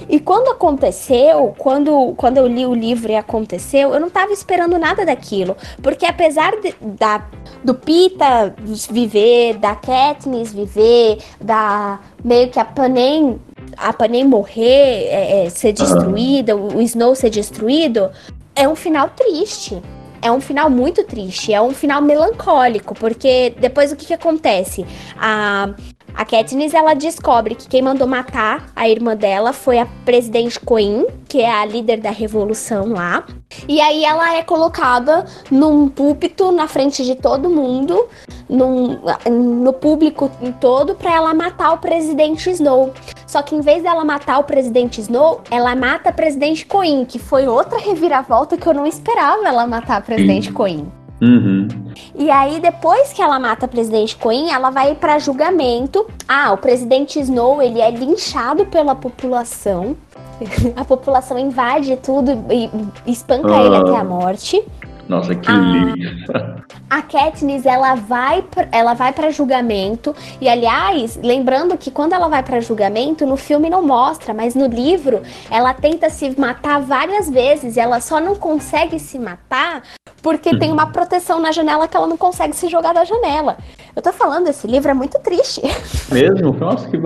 E 0.07 0.19
quando 0.19 0.49
aconteceu, 0.49 1.53
quando, 1.57 2.13
quando 2.15 2.37
eu 2.37 2.47
li 2.47 2.65
o 2.65 2.73
livro 2.73 3.11
e 3.11 3.15
aconteceu, 3.15 3.93
eu 3.93 3.99
não 3.99 4.07
estava 4.07 4.31
esperando 4.31 4.77
nada 4.77 5.05
daquilo. 5.05 5.55
Porque 5.81 6.05
apesar 6.05 6.51
de- 6.61 6.75
da, 6.81 7.25
do 7.63 7.73
Pita 7.73 8.53
viver, 8.89 9.57
da 9.57 9.75
Katniss 9.75 10.53
viver, 10.53 11.19
da 11.39 11.99
meio 12.23 12.49
que 12.49 12.59
a 12.59 12.65
Panem, 12.65 13.39
a 13.77 13.93
Panem 13.93 14.23
morrer, 14.25 15.07
é, 15.07 15.45
é, 15.45 15.49
ser 15.49 15.73
destruída, 15.73 16.55
o, 16.55 16.77
o 16.77 16.81
Snow 16.81 17.15
ser 17.15 17.29
destruído, 17.29 18.09
é 18.55 18.67
um 18.67 18.75
final 18.75 19.09
triste. 19.09 19.81
É 20.21 20.29
um 20.29 20.41
final 20.41 20.69
muito 20.69 21.05
triste, 21.05 21.53
é 21.53 21.61
um 21.61 21.71
final 21.71 22.01
melancólico, 22.01 22.93
porque 22.93 23.55
depois 23.57 23.93
o 23.93 23.95
que, 23.95 24.07
que 24.07 24.13
acontece? 24.13 24.85
A, 25.17 25.69
a 26.15 26.25
Katniss, 26.25 26.73
ela 26.73 26.93
descobre 26.93 27.55
que 27.55 27.67
quem 27.67 27.81
mandou 27.81 28.07
matar 28.07 28.67
a 28.75 28.87
irmã 28.89 29.15
dela 29.15 29.53
foi 29.53 29.79
a 29.79 29.87
presidente 30.05 30.59
Coin, 30.59 31.05
que 31.27 31.41
é 31.41 31.49
a 31.51 31.65
líder 31.65 31.97
da 32.01 32.11
revolução 32.11 32.93
lá. 32.93 33.23
E 33.67 33.79
aí 33.81 34.03
ela 34.03 34.35
é 34.35 34.43
colocada 34.43 35.25
num 35.49 35.87
púlpito 35.89 36.51
na 36.51 36.67
frente 36.67 37.03
de 37.03 37.15
todo 37.15 37.49
mundo, 37.49 38.07
num- 38.49 38.99
no 39.29 39.73
público 39.73 40.29
todo, 40.59 40.95
pra 40.95 41.13
ela 41.15 41.33
matar 41.33 41.73
o 41.73 41.77
presidente 41.77 42.49
Snow. 42.51 42.91
Só 43.25 43.41
que 43.41 43.55
em 43.55 43.61
vez 43.61 43.83
dela 43.83 44.03
matar 44.03 44.39
o 44.39 44.43
presidente 44.43 45.01
Snow, 45.01 45.41
ela 45.51 45.75
mata 45.75 46.09
a 46.09 46.13
presidente 46.13 46.65
Coin, 46.65 47.05
que 47.05 47.19
foi 47.19 47.47
outra 47.47 47.77
reviravolta 47.79 48.57
que 48.57 48.67
eu 48.67 48.73
não 48.73 48.85
esperava 48.85 49.47
ela 49.47 49.65
matar 49.67 49.97
a 49.97 50.01
presidente 50.01 50.51
Coin. 50.51 50.91
Uhum. 51.21 51.67
E 52.15 52.29
aí, 52.31 52.59
depois 52.59 53.11
que 53.11 53.21
ela 53.21 53.39
mata 53.39 53.65
a 53.65 53.67
presidente 53.67 54.15
Coin, 54.15 54.51
ela 54.51 54.69
vai 54.69 54.95
pra 54.95 55.19
julgamento. 55.19 56.05
Ah, 56.27 56.51
o 56.53 56.57
presidente 56.57 57.19
Snow, 57.19 57.61
ele 57.61 57.81
é 57.81 57.91
linchado 57.91 58.65
pela 58.65 58.95
população. 58.95 59.95
A 60.75 60.85
população 60.85 61.37
invade 61.37 61.97
tudo 61.97 62.31
e 62.49 62.69
espanca 63.11 63.53
Ah. 63.53 63.61
ele 63.61 63.75
até 63.75 63.97
a 63.97 64.03
morte. 64.05 64.63
Nossa, 65.09 65.33
que 65.33 65.49
Ah. 65.51 65.55
lindo. 65.55 66.63
A 66.89 67.01
Katniss, 67.01 67.65
ela 67.65 67.95
vai, 67.95 68.43
pra- 68.43 68.67
ela 68.71 68.93
vai 68.93 69.11
para 69.11 69.31
julgamento. 69.31 70.15
E, 70.39 70.47
aliás, 70.47 71.19
lembrando 71.23 71.75
que 71.77 71.89
quando 71.89 72.13
ela 72.13 72.27
vai 72.27 72.43
para 72.43 72.61
julgamento, 72.61 73.25
no 73.25 73.35
filme 73.35 73.69
não 73.71 73.81
mostra, 73.85 74.33
mas 74.35 74.53
no 74.53 74.67
livro, 74.67 75.21
ela 75.49 75.73
tenta 75.73 76.09
se 76.11 76.39
matar 76.39 76.79
várias 76.81 77.27
vezes. 77.29 77.75
E 77.75 77.79
ela 77.79 77.99
só 77.99 78.21
não 78.21 78.35
consegue 78.35 78.99
se 78.99 79.17
matar 79.17 79.81
porque 80.21 80.55
tem 80.59 80.71
uma 80.71 80.85
proteção 80.91 81.39
na 81.41 81.51
janela 81.51 81.87
que 81.87 81.97
ela 81.97 82.05
não 82.07 82.17
consegue 82.17 82.55
se 82.55 82.67
jogar 82.67 82.93
da 82.93 83.03
janela. 83.03 83.57
Eu 83.95 84.01
tô 84.03 84.13
falando, 84.13 84.47
esse 84.47 84.67
livro 84.67 84.91
é 84.91 84.93
muito 84.93 85.17
triste. 85.19 85.61
Mesmo? 86.13 86.53
Nossa, 86.53 86.87
que, 86.87 86.97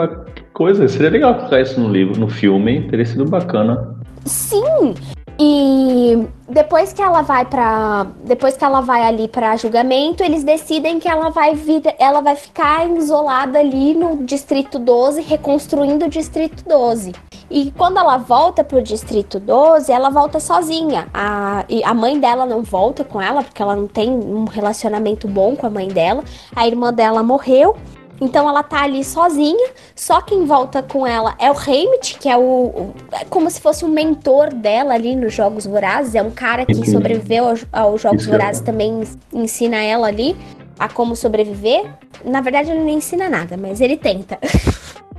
coisa. 0.52 0.88
Seria 0.90 1.10
legal 1.10 1.36
colocar 1.36 1.62
isso 1.62 1.80
no 1.80 1.88
livro, 1.90 2.20
no 2.20 2.28
filme, 2.28 2.86
teria 2.90 3.06
sido 3.06 3.24
bacana. 3.26 3.96
Sim. 4.26 4.94
E 5.40 6.28
depois 6.48 6.94
que 6.94 7.02
ela 7.02 7.22
vai 7.22 7.44
para, 7.46 8.08
depois 8.24 8.56
que 8.56 8.64
ela 8.64 8.82
vai 8.82 9.04
ali 9.04 9.28
para 9.28 9.56
julgamento, 9.56 10.24
eles 10.24 10.44
decidem 10.44 11.00
que 11.00 11.08
ela 11.08 11.30
vai 11.30 11.56
vir, 11.56 11.82
ela 11.98 12.22
vai 12.22 12.36
ficar 12.36 12.88
isolada 12.90 13.60
ali 13.60 13.96
no 13.96 14.24
distrito 14.24 14.78
12, 14.78 15.22
reconstruindo 15.22 16.06
o 16.06 16.10
distrito 16.10 16.64
12. 16.68 17.14
E 17.50 17.72
quando 17.72 17.98
ela 17.98 18.18
volta 18.18 18.64
pro 18.64 18.82
distrito 18.82 19.40
12, 19.40 19.92
ela 19.92 20.10
volta 20.10 20.40
sozinha. 20.40 21.08
A, 21.14 21.66
a 21.84 21.94
mãe 21.94 22.20
dela 22.20 22.46
não 22.46 22.62
volta 22.62 23.04
com 23.04 23.22
ela, 23.22 23.44
porque 23.44 23.62
ela 23.62 23.76
não 23.76 23.88
tem 23.88 24.10
um 24.10 24.46
relacionamento 24.46 25.28
bom 25.28 25.56
com 25.56 25.68
a 25.68 25.70
mãe 25.70 25.88
dela. 25.88 26.24
A 26.56 26.68
irmã 26.68 26.94
dela 26.94 27.22
morreu. 27.24 27.76
Então 28.22 28.48
ela 28.48 28.64
tá 28.64 28.84
ali 28.84 29.04
sozinha, 29.04 29.70
só 29.96 30.22
quem 30.22 30.46
volta 30.46 30.82
com 30.82 31.06
ela 31.06 31.36
é 31.40 31.52
o 31.52 31.56
Heimit, 31.56 32.18
que 32.20 32.30
é 32.30 32.38
o, 32.38 32.42
o 32.42 32.94
é 33.12 33.26
como 33.26 33.50
se 33.50 33.60
fosse 33.60 33.84
um 33.84 33.90
mentor 33.90 34.54
dela 34.54 34.94
ali 34.94 35.16
nos 35.16 35.34
Jogos 35.34 35.66
Vorazes, 35.66 36.16
é 36.16 36.22
um 36.22 36.32
cara 36.32 36.66
que 36.66 36.90
sobreviveu 36.90 37.50
aos, 37.50 37.66
aos 37.72 38.02
Jogos 38.02 38.26
Vorazes 38.26 38.62
também 38.62 39.02
ensina 39.34 39.78
ela 39.78 40.08
ali 40.08 40.36
a 40.80 40.88
como 40.88 41.16
sobreviver. 41.16 41.86
Na 42.24 42.42
verdade 42.42 42.72
ele 42.72 42.82
não 42.82 42.90
ensina 42.90 43.30
nada, 43.30 43.58
mas 43.58 43.82
ele 43.82 43.98
tenta. 43.98 44.38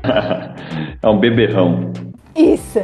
é 1.02 1.08
um 1.08 1.18
beberrão. 1.18 1.92
Isso. 2.34 2.80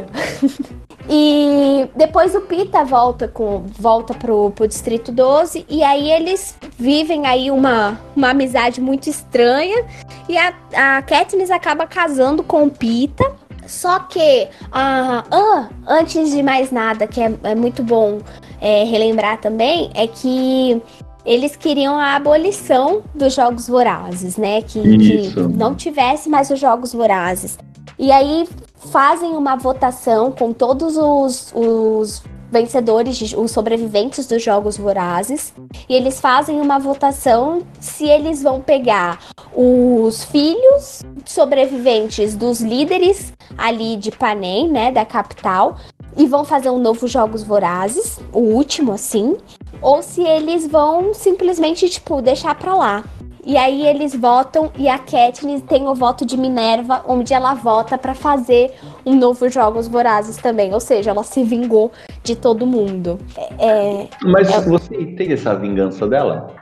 E 1.09 1.89
depois 1.95 2.35
o 2.35 2.41
Pita 2.41 2.83
volta 2.83 3.27
com 3.27 3.63
volta 3.79 4.13
pro, 4.13 4.51
pro 4.51 4.67
Distrito 4.67 5.11
12 5.11 5.65
e 5.69 5.83
aí 5.83 6.11
eles 6.11 6.55
vivem 6.77 7.25
aí 7.25 7.49
uma, 7.49 7.99
uma 8.15 8.29
amizade 8.29 8.79
muito 8.79 9.09
estranha 9.09 9.85
e 10.29 10.37
a, 10.37 10.53
a 10.75 11.01
Katniss 11.01 11.51
acaba 11.51 11.87
casando 11.87 12.43
com 12.43 12.65
o 12.65 12.71
Pita. 12.71 13.31
Só 13.67 13.99
que, 13.99 14.49
ah, 14.71 15.23
ah, 15.31 15.69
antes 15.87 16.31
de 16.31 16.43
mais 16.43 16.71
nada, 16.71 17.07
que 17.07 17.21
é, 17.21 17.31
é 17.43 17.55
muito 17.55 17.83
bom 17.83 18.19
é, 18.59 18.83
relembrar 18.83 19.39
também, 19.39 19.89
é 19.93 20.07
que 20.07 20.81
eles 21.25 21.55
queriam 21.55 21.97
a 21.97 22.15
abolição 22.15 23.03
dos 23.13 23.33
Jogos 23.33 23.67
Vorazes, 23.67 24.35
né? 24.35 24.61
Que, 24.61 24.81
que 24.81 25.39
não 25.39 25.75
tivesse 25.75 26.27
mais 26.27 26.49
os 26.49 26.59
Jogos 26.59 26.91
Vorazes. 26.91 27.57
E 27.97 28.11
aí 28.11 28.47
fazem 28.89 29.31
uma 29.31 29.55
votação 29.55 30.31
com 30.31 30.51
todos 30.53 30.97
os, 30.97 31.53
os 31.55 32.23
vencedores, 32.51 33.33
os 33.33 33.51
sobreviventes 33.51 34.27
dos 34.27 34.43
Jogos 34.43 34.77
Vorazes. 34.77 35.53
E 35.87 35.95
eles 35.95 36.19
fazem 36.19 36.59
uma 36.59 36.77
votação 36.77 37.61
se 37.79 38.05
eles 38.05 38.43
vão 38.43 38.59
pegar 38.59 39.19
os 39.55 40.23
filhos 40.25 41.01
sobreviventes 41.25 42.35
dos 42.35 42.59
líderes 42.59 43.33
ali 43.57 43.95
de 43.95 44.11
Panem, 44.11 44.69
né, 44.69 44.91
da 44.91 45.05
capital, 45.05 45.77
e 46.17 46.27
vão 46.27 46.43
fazer 46.43 46.69
um 46.69 46.79
novo 46.79 47.07
Jogos 47.07 47.41
Vorazes, 47.41 48.19
o 48.33 48.39
último 48.39 48.91
assim, 48.91 49.37
ou 49.81 50.01
se 50.01 50.21
eles 50.21 50.67
vão 50.67 51.13
simplesmente 51.13 51.89
tipo 51.89 52.21
deixar 52.21 52.55
pra 52.55 52.75
lá. 52.75 53.03
E 53.43 53.57
aí 53.57 53.87
eles 53.87 54.15
votam 54.15 54.71
e 54.77 54.87
a 54.87 54.99
Katniss 54.99 55.63
tem 55.63 55.87
o 55.87 55.95
voto 55.95 56.25
de 56.25 56.37
Minerva, 56.37 57.03
onde 57.07 57.33
ela 57.33 57.53
vota 57.53 57.97
pra 57.97 58.13
fazer 58.13 58.73
um 59.05 59.15
novo 59.15 59.49
Jogos 59.49 59.87
Vorazes 59.87 60.37
também, 60.37 60.73
ou 60.73 60.79
seja, 60.79 61.09
ela 61.11 61.23
se 61.23 61.43
vingou 61.43 61.91
de 62.23 62.35
todo 62.35 62.65
mundo. 62.67 63.19
É, 63.57 64.07
Mas 64.23 64.49
É. 64.49 64.61
você 64.61 64.95
entende 64.95 65.33
essa 65.33 65.55
vingança 65.55 66.07
dela? 66.07 66.53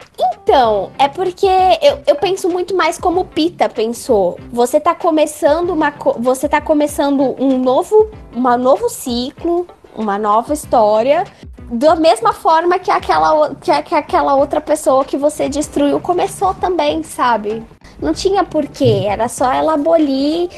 então, 0.50 0.90
é 0.98 1.08
porque 1.08 1.48
eu, 1.82 2.00
eu 2.08 2.16
penso 2.16 2.50
muito 2.50 2.76
mais 2.76 2.98
como 2.98 3.26
Pita 3.26 3.70
pensou. 3.70 4.40
Você 4.52 4.80
tá 4.80 4.96
começando 4.96 5.70
uma 5.70 5.94
você 6.18 6.50
tá 6.50 6.60
começando 6.60 7.36
um 7.40 7.60
novo, 7.60 8.10
uma 8.34 8.58
novo 8.58 8.90
ciclo, 8.90 9.68
uma 9.96 10.18
nova 10.18 10.54
história, 10.54 11.24
da 11.70 11.96
mesma 11.96 12.34
forma 12.34 12.80
que 12.80 12.90
aquela 12.90 13.56
que, 13.56 13.82
que 13.84 13.96
aquela 13.96 14.36
outra 14.36 14.60
pessoa 14.60 15.06
que 15.06 15.18
você 15.18 15.48
destruiu 15.48 16.00
começou 16.00 16.54
também, 16.54 17.04
sabe? 17.04 17.64
Não 18.02 18.14
tinha 18.14 18.44
porquê, 18.44 19.06
era 19.08 19.28
só 19.28 19.52
ela 19.52 19.74
abolir 19.74 20.50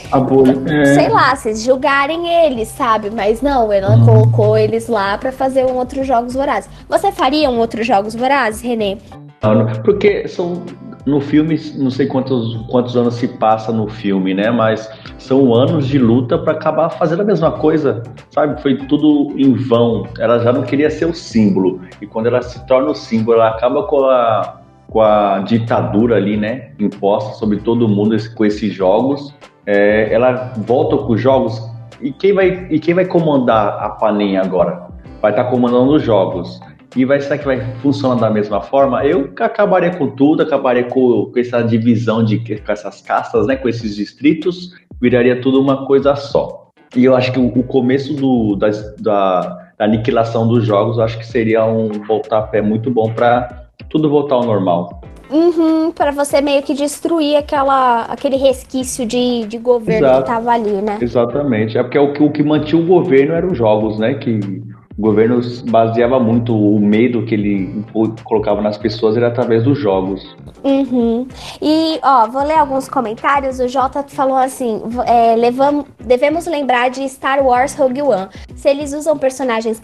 sei 0.95 1.09
lá, 1.09 1.35
vocês 1.35 1.61
julgarem 1.63 2.27
eles, 2.45 2.67
sabe? 2.69 3.09
Mas 3.09 3.41
não, 3.41 3.71
ela 3.71 3.97
colocou 4.05 4.57
eles 4.57 4.87
lá 4.87 5.17
pra 5.17 5.31
fazer 5.31 5.65
um 5.65 5.75
outro 5.75 6.03
Jogos 6.03 6.33
Vorazes. 6.33 6.69
Você 6.87 7.11
faria 7.11 7.49
um 7.49 7.57
outro 7.57 7.83
Jogos 7.83 8.13
Vorazes, 8.13 8.61
Renê? 8.61 8.97
Não, 9.41 9.65
Porque 9.83 10.27
são 10.27 10.61
no 11.05 11.19
filme, 11.19 11.59
não 11.77 11.89
sei 11.89 12.05
quantos, 12.07 12.55
quantos 12.69 12.95
anos 12.95 13.15
se 13.15 13.27
passa 13.27 13.71
no 13.71 13.87
filme, 13.87 14.33
né? 14.33 14.51
Mas 14.51 14.89
são 15.17 15.53
anos 15.53 15.87
de 15.87 15.97
luta 15.97 16.37
pra 16.37 16.53
acabar 16.53 16.89
fazendo 16.89 17.21
a 17.21 17.25
mesma 17.25 17.51
coisa, 17.51 18.03
sabe? 18.29 18.61
Foi 18.61 18.75
tudo 18.77 19.33
em 19.37 19.53
vão. 19.53 20.05
Ela 20.19 20.39
já 20.39 20.53
não 20.53 20.61
queria 20.63 20.89
ser 20.89 21.05
o 21.05 21.13
símbolo. 21.13 21.81
E 22.01 22.05
quando 22.05 22.27
ela 22.27 22.41
se 22.41 22.65
torna 22.67 22.91
o 22.91 22.95
símbolo, 22.95 23.37
ela 23.37 23.49
acaba 23.49 23.83
com 23.83 24.05
a, 24.05 24.59
com 24.89 25.01
a 25.01 25.39
ditadura 25.39 26.15
ali, 26.17 26.37
né? 26.37 26.71
Imposta 26.79 27.33
sobre 27.35 27.57
todo 27.57 27.87
mundo 27.87 28.15
esse- 28.15 28.33
com 28.33 28.45
esses 28.45 28.73
jogos. 28.73 29.33
É, 29.65 30.13
ela 30.13 30.53
volta 30.57 30.97
com 30.97 31.13
os 31.13 31.21
jogos. 31.21 31.61
E 32.01 32.11
quem 32.11 32.33
vai, 32.33 32.67
e 32.69 32.79
quem 32.79 32.93
vai 32.93 33.05
comandar 33.05 33.77
a 33.79 33.89
Panem 33.89 34.37
agora? 34.37 34.87
Vai 35.21 35.31
estar 35.31 35.43
comandando 35.45 35.93
os 35.93 36.01
jogos. 36.03 36.59
E 36.95 37.05
vai 37.05 37.21
será 37.21 37.37
que 37.37 37.45
vai 37.45 37.61
funcionar 37.81 38.15
da 38.15 38.29
mesma 38.29 38.61
forma? 38.61 39.05
Eu 39.05 39.31
acabaria 39.39 39.91
com 39.91 40.07
tudo, 40.09 40.43
acabaria 40.43 40.83
com, 40.83 41.31
com 41.31 41.39
essa 41.39 41.61
divisão 41.61 42.23
de 42.23 42.39
com 42.39 42.71
essas 42.71 43.01
castas, 43.01 43.47
né, 43.47 43.55
com 43.55 43.69
esses 43.69 43.95
distritos, 43.95 44.73
viraria 44.99 45.39
tudo 45.39 45.61
uma 45.61 45.85
coisa 45.85 46.15
só. 46.15 46.69
E 46.95 47.05
eu 47.05 47.15
acho 47.15 47.31
que 47.31 47.39
o, 47.39 47.47
o 47.47 47.63
começo 47.63 48.13
do, 48.13 48.57
da, 48.57 48.69
da, 48.99 49.41
da 49.77 49.85
aniquilação 49.85 50.45
dos 50.47 50.65
jogos, 50.65 50.97
eu 50.97 51.03
acho 51.03 51.17
que 51.17 51.25
seria 51.25 51.63
um 51.65 51.89
voltar 52.05 52.41
pé 52.43 52.61
muito 52.61 52.91
bom 52.91 53.13
para 53.13 53.67
tudo 53.89 54.09
voltar 54.09 54.35
ao 54.35 54.43
normal. 54.43 55.01
Uhum, 55.29 55.91
pra 55.91 56.11
você 56.11 56.41
meio 56.41 56.61
que 56.61 56.73
destruir 56.73 57.37
aquela, 57.37 58.01
aquele 58.03 58.35
resquício 58.35 59.05
de, 59.05 59.45
de 59.45 59.57
governo 59.57 60.05
Exato. 60.05 60.23
que 60.23 60.27
tava 60.27 60.51
ali, 60.51 60.81
né? 60.81 60.97
Exatamente. 60.99 61.77
É 61.77 61.83
porque 61.83 61.97
o 61.97 62.11
que, 62.11 62.21
o 62.21 62.29
que 62.29 62.43
mantinha 62.43 62.81
o 62.81 62.85
governo 62.85 63.33
eram 63.33 63.51
os 63.51 63.57
jogos, 63.57 63.97
né? 63.97 64.15
Que 64.15 64.61
o 64.97 65.01
governo 65.01 65.39
baseava 65.69 66.19
muito 66.19 66.55
o 66.55 66.79
medo 66.79 67.23
que 67.25 67.33
ele 67.35 67.83
colocava 68.23 68.61
nas 68.61 68.77
pessoas 68.77 69.15
era 69.17 69.27
através 69.27 69.63
dos 69.63 69.77
jogos. 69.77 70.21
Uhum. 70.63 71.27
E, 71.61 71.99
ó, 72.03 72.27
vou 72.27 72.43
ler 72.43 72.57
alguns 72.57 72.87
comentários. 72.87 73.59
O 73.59 73.67
Jota 73.67 74.03
falou 74.07 74.37
assim: 74.37 74.81
é, 75.07 75.35
levam- 75.35 75.85
devemos 75.99 76.45
lembrar 76.45 76.89
de 76.89 77.07
Star 77.09 77.43
Wars 77.43 77.73
Rogue 77.75 78.01
One. 78.01 78.27
Se 78.55 78.69
eles 78.69 78.93
usam 78.93 79.17
personagens 79.17 79.79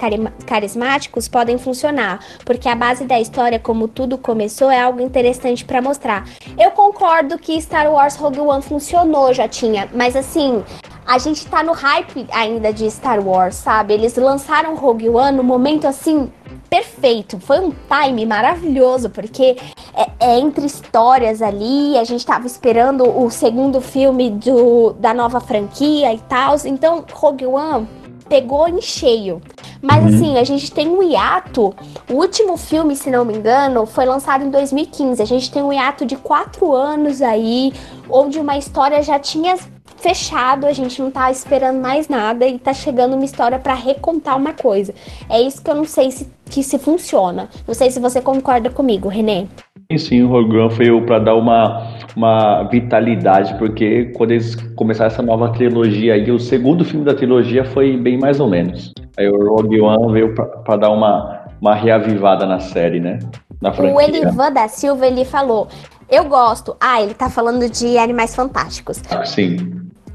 carismáticos, 0.45 1.27
podem 1.27 1.57
funcionar, 1.57 2.19
porque 2.45 2.69
a 2.69 2.75
base 2.75 3.05
da 3.05 3.19
história, 3.19 3.57
como 3.57 3.87
tudo 3.87 4.17
começou, 4.17 4.69
é 4.69 4.79
algo 4.81 5.01
interessante 5.01 5.65
pra 5.65 5.81
mostrar. 5.81 6.25
Eu 6.59 6.71
concordo 6.71 7.37
que 7.39 7.59
Star 7.59 7.91
Wars 7.91 8.15
Rogue 8.15 8.39
One 8.39 8.61
funcionou, 8.61 9.33
já 9.33 9.47
tinha, 9.47 9.87
mas 9.95 10.15
assim. 10.15 10.63
A 11.07 11.17
gente 11.17 11.47
tá 11.47 11.63
no 11.63 11.71
hype 11.71 12.27
ainda 12.33 12.73
de 12.73 12.91
Star 12.91 13.25
Wars, 13.25 13.55
sabe? 13.55 13.93
Eles 13.93 14.15
lançaram 14.17 14.75
Rogue 14.75 15.07
One 15.07 15.37
no 15.37 15.43
momento 15.43 15.87
assim 15.87 16.29
perfeito. 16.69 17.39
Foi 17.39 17.59
um 17.59 17.71
time 17.71 18.25
maravilhoso, 18.25 19.09
porque 19.09 19.55
é, 19.95 20.09
é 20.19 20.39
entre 20.39 20.65
histórias 20.65 21.41
ali. 21.41 21.97
A 21.97 22.03
gente 22.03 22.25
tava 22.25 22.45
esperando 22.45 23.03
o 23.07 23.29
segundo 23.29 23.79
filme 23.79 24.31
do, 24.31 24.91
da 24.99 25.13
nova 25.13 25.39
franquia 25.39 26.13
e 26.13 26.19
tal. 26.19 26.55
Então, 26.65 27.05
Rogue 27.13 27.45
One 27.45 27.87
pegou 28.27 28.67
em 28.67 28.81
cheio. 28.81 29.41
Mas 29.81 30.03
Uhum. 30.03 30.09
assim, 30.09 30.37
a 30.37 30.43
gente 30.43 30.71
tem 30.71 30.89
um 30.89 31.01
hiato. 31.01 31.73
O 32.09 32.15
último 32.15 32.57
filme, 32.57 32.95
se 32.95 33.09
não 33.09 33.23
me 33.23 33.35
engano, 33.37 33.85
foi 33.85 34.05
lançado 34.05 34.43
em 34.43 34.49
2015. 34.49 35.21
A 35.21 35.25
gente 35.25 35.49
tem 35.49 35.63
um 35.63 35.71
hiato 35.71 36.05
de 36.05 36.17
quatro 36.17 36.73
anos 36.73 37.21
aí, 37.21 37.71
onde 38.09 38.39
uma 38.39 38.57
história 38.57 39.01
já 39.01 39.17
tinha 39.17 39.55
fechado, 39.97 40.65
a 40.65 40.73
gente 40.73 41.01
não 41.01 41.11
tá 41.11 41.29
esperando 41.31 41.79
mais 41.79 42.07
nada 42.07 42.47
e 42.47 42.57
tá 42.57 42.73
chegando 42.73 43.15
uma 43.15 43.25
história 43.25 43.59
pra 43.59 43.73
recontar 43.73 44.37
uma 44.37 44.53
coisa. 44.53 44.93
É 45.29 45.41
isso 45.41 45.63
que 45.63 45.69
eu 45.69 45.75
não 45.75 45.85
sei 45.85 46.11
se, 46.11 46.31
que 46.49 46.63
se 46.63 46.79
funciona. 46.79 47.49
Não 47.67 47.73
sei 47.73 47.91
se 47.91 47.99
você 47.99 48.21
concorda 48.21 48.69
comigo, 48.69 49.09
Renê. 49.09 49.45
E 49.89 49.97
sim, 49.97 50.21
o 50.21 50.27
Rogue 50.27 50.57
One 50.57 50.73
foi 50.73 51.01
para 51.01 51.19
dar 51.19 51.35
uma, 51.35 51.95
uma 52.15 52.63
vitalidade, 52.63 53.57
porque 53.57 54.11
quando 54.17 54.31
eles 54.31 54.55
começaram 54.75 55.11
essa 55.11 55.21
nova 55.21 55.49
trilogia 55.49 56.13
aí, 56.13 56.29
o 56.29 56.39
segundo 56.39 56.83
filme 56.83 57.05
da 57.05 57.13
trilogia 57.13 57.63
foi 57.63 57.95
bem 57.95 58.17
mais 58.19 58.39
ou 58.39 58.49
menos. 58.49 58.91
Aí 59.17 59.29
o 59.29 59.55
Rogue 59.55 59.79
One 59.79 60.11
veio 60.11 60.35
para 60.35 60.75
dar 60.75 60.89
uma, 60.91 61.47
uma 61.61 61.73
reavivada 61.73 62.45
na 62.45 62.59
série, 62.59 62.99
né? 62.99 63.19
Na 63.61 63.71
O. 63.71 64.01
Elivan 64.01 64.51
da 64.51 64.67
Silva, 64.67 65.07
ele 65.07 65.25
falou: 65.25 65.67
Eu 66.09 66.25
gosto. 66.25 66.75
Ah, 66.79 67.01
ele 67.01 67.13
tá 67.13 67.29
falando 67.29 67.69
de 67.69 67.97
Animais 67.97 68.35
Fantásticos. 68.35 69.01
Sim. 69.25 69.57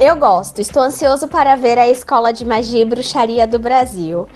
Eu 0.01 0.16
gosto. 0.16 0.61
Estou 0.61 0.82
ansioso 0.82 1.28
para 1.28 1.55
ver 1.55 1.78
a 1.78 1.88
Escola 1.88 2.32
de 2.32 2.45
Magia 2.45 2.80
e 2.80 2.84
Bruxaria 2.84 3.47
do 3.47 3.59
Brasil. 3.59 4.26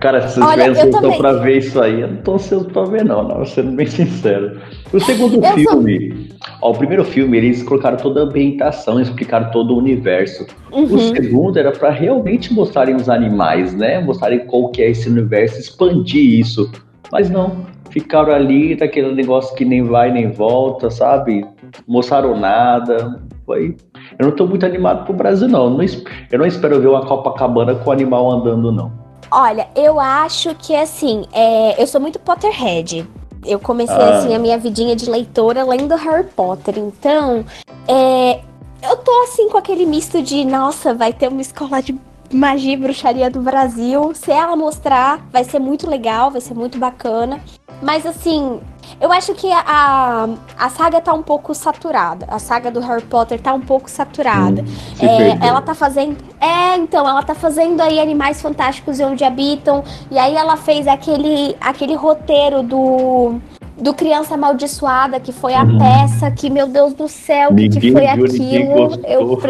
Cara, 0.00 0.28
se 0.28 0.34
vocês 0.34 0.46
Olha, 0.46 0.64
tiverem 0.64 0.66
eu 0.68 0.72
ansioso 0.86 1.00
também. 1.02 1.18
pra 1.18 1.32
ver 1.34 1.58
isso 1.58 1.80
aí, 1.80 2.00
eu 2.00 2.08
não 2.08 2.16
tô 2.22 2.34
ansioso 2.34 2.64
pra 2.66 2.84
ver, 2.84 3.04
não, 3.04 3.22
não, 3.26 3.44
sendo 3.44 3.72
bem 3.72 3.86
sincero. 3.86 4.60
O 4.92 5.00
segundo 5.00 5.34
Eu 5.34 5.42
sou- 5.42 5.54
filme, 5.82 6.28
ó, 6.60 6.70
o 6.70 6.78
primeiro 6.78 7.04
filme, 7.04 7.36
eles 7.38 7.62
colocaram 7.62 7.96
toda 7.96 8.20
a 8.20 8.22
ambientação, 8.24 9.00
explicaram 9.00 9.50
todo 9.50 9.74
o 9.74 9.78
universo. 9.78 10.46
Uhum. 10.72 10.84
O 10.84 10.98
segundo 10.98 11.58
era 11.58 11.72
pra 11.72 11.90
realmente 11.90 12.52
mostrarem 12.54 12.94
os 12.94 13.08
animais, 13.08 13.74
né? 13.74 14.00
Mostrarem 14.00 14.46
qual 14.46 14.70
que 14.70 14.80
é 14.80 14.90
esse 14.90 15.08
universo, 15.08 15.58
expandir 15.58 16.38
isso. 16.40 16.70
Mas 17.10 17.28
não, 17.28 17.66
ficaram 17.92 18.32
ali 18.32 18.74
daquele 18.74 19.14
negócio 19.14 19.54
que 19.54 19.64
nem 19.64 19.84
vai 19.84 20.10
nem 20.10 20.30
volta, 20.30 20.90
sabe? 20.90 21.46
Mostraram 21.86 22.38
nada. 22.38 23.22
Foi. 23.44 23.76
Eu 24.18 24.26
não 24.26 24.32
tô 24.32 24.46
muito 24.46 24.64
animado 24.64 25.04
pro 25.04 25.14
Brasil, 25.14 25.46
não. 25.46 25.64
Eu 25.64 25.70
não 25.70 25.84
Eu 26.30 26.38
não 26.38 26.46
espero 26.46 26.80
ver 26.80 26.88
uma 26.88 27.06
Copacabana 27.06 27.74
com 27.74 27.90
o 27.90 27.92
animal 27.92 28.30
andando, 28.30 28.72
não. 28.72 28.90
Olha, 29.30 29.68
eu 29.76 30.00
acho 30.00 30.54
que 30.56 30.74
assim, 30.74 31.24
é, 31.32 31.80
eu 31.80 31.86
sou 31.86 32.00
muito 32.00 32.18
Potterhead. 32.18 33.06
Eu 33.44 33.58
comecei 33.58 33.94
ah. 33.94 34.18
assim 34.18 34.34
a 34.34 34.38
minha 34.38 34.58
vidinha 34.58 34.94
de 34.94 35.08
leitora 35.08 35.64
lendo 35.64 35.94
Harry 35.96 36.26
Potter. 36.36 36.78
Então, 36.78 37.44
é, 37.88 38.40
eu 38.82 38.96
tô 38.96 39.22
assim 39.24 39.48
com 39.48 39.58
aquele 39.58 39.84
misto 39.84 40.22
de, 40.22 40.44
nossa, 40.44 40.94
vai 40.94 41.12
ter 41.12 41.28
uma 41.28 41.40
escola 41.40 41.82
de 41.82 41.98
magia 42.32 42.72
e 42.72 42.76
bruxaria 42.76 43.30
do 43.30 43.40
Brasil. 43.40 44.12
Se 44.14 44.30
ela 44.30 44.56
mostrar, 44.56 45.26
vai 45.30 45.44
ser 45.44 45.58
muito 45.58 45.88
legal, 45.88 46.30
vai 46.30 46.40
ser 46.40 46.54
muito 46.54 46.78
bacana. 46.78 47.40
Mas 47.82 48.06
assim, 48.06 48.60
eu 49.00 49.10
acho 49.10 49.34
que 49.34 49.50
a, 49.50 50.28
a 50.56 50.68
saga 50.70 51.00
tá 51.00 51.12
um 51.12 51.22
pouco 51.22 51.52
saturada. 51.54 52.24
A 52.28 52.38
saga 52.38 52.70
do 52.70 52.78
Harry 52.80 53.02
Potter 53.02 53.40
tá 53.40 53.52
um 53.52 53.60
pouco 53.60 53.90
saturada. 53.90 54.62
Hum, 54.62 55.04
é, 55.04 55.46
ela 55.46 55.60
tá 55.60 55.74
fazendo. 55.74 56.16
É, 56.40 56.76
então, 56.76 57.08
ela 57.08 57.22
tá 57.22 57.34
fazendo 57.34 57.80
aí 57.80 57.98
Animais 57.98 58.40
Fantásticos 58.40 59.00
e 59.00 59.04
Onde 59.04 59.24
Habitam. 59.24 59.82
E 60.10 60.18
aí 60.18 60.34
ela 60.34 60.56
fez 60.56 60.86
aquele, 60.86 61.56
aquele 61.60 61.94
roteiro 61.94 62.62
do. 62.62 63.40
Do 63.74 63.94
Criança 63.94 64.34
Amaldiçoada, 64.34 65.18
que 65.18 65.32
foi 65.32 65.54
a 65.54 65.62
hum. 65.62 65.78
peça, 65.78 66.30
que, 66.30 66.48
meu 66.50 66.68
Deus 66.68 66.92
do 66.92 67.08
céu, 67.08 67.50
o 67.50 67.56
que, 67.56 67.90
foi 67.90 68.06
aquilo? 68.06 69.00
Eu, 69.02 69.40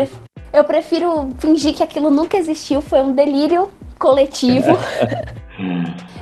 eu 0.53 0.65
prefiro 0.65 1.29
fingir 1.39 1.75
que 1.75 1.83
aquilo 1.83 2.09
nunca 2.09 2.39
existiu, 2.39 2.81
foi 2.81 3.03
um 3.03 3.13
delírio 3.13 3.69
coletivo. 3.99 4.79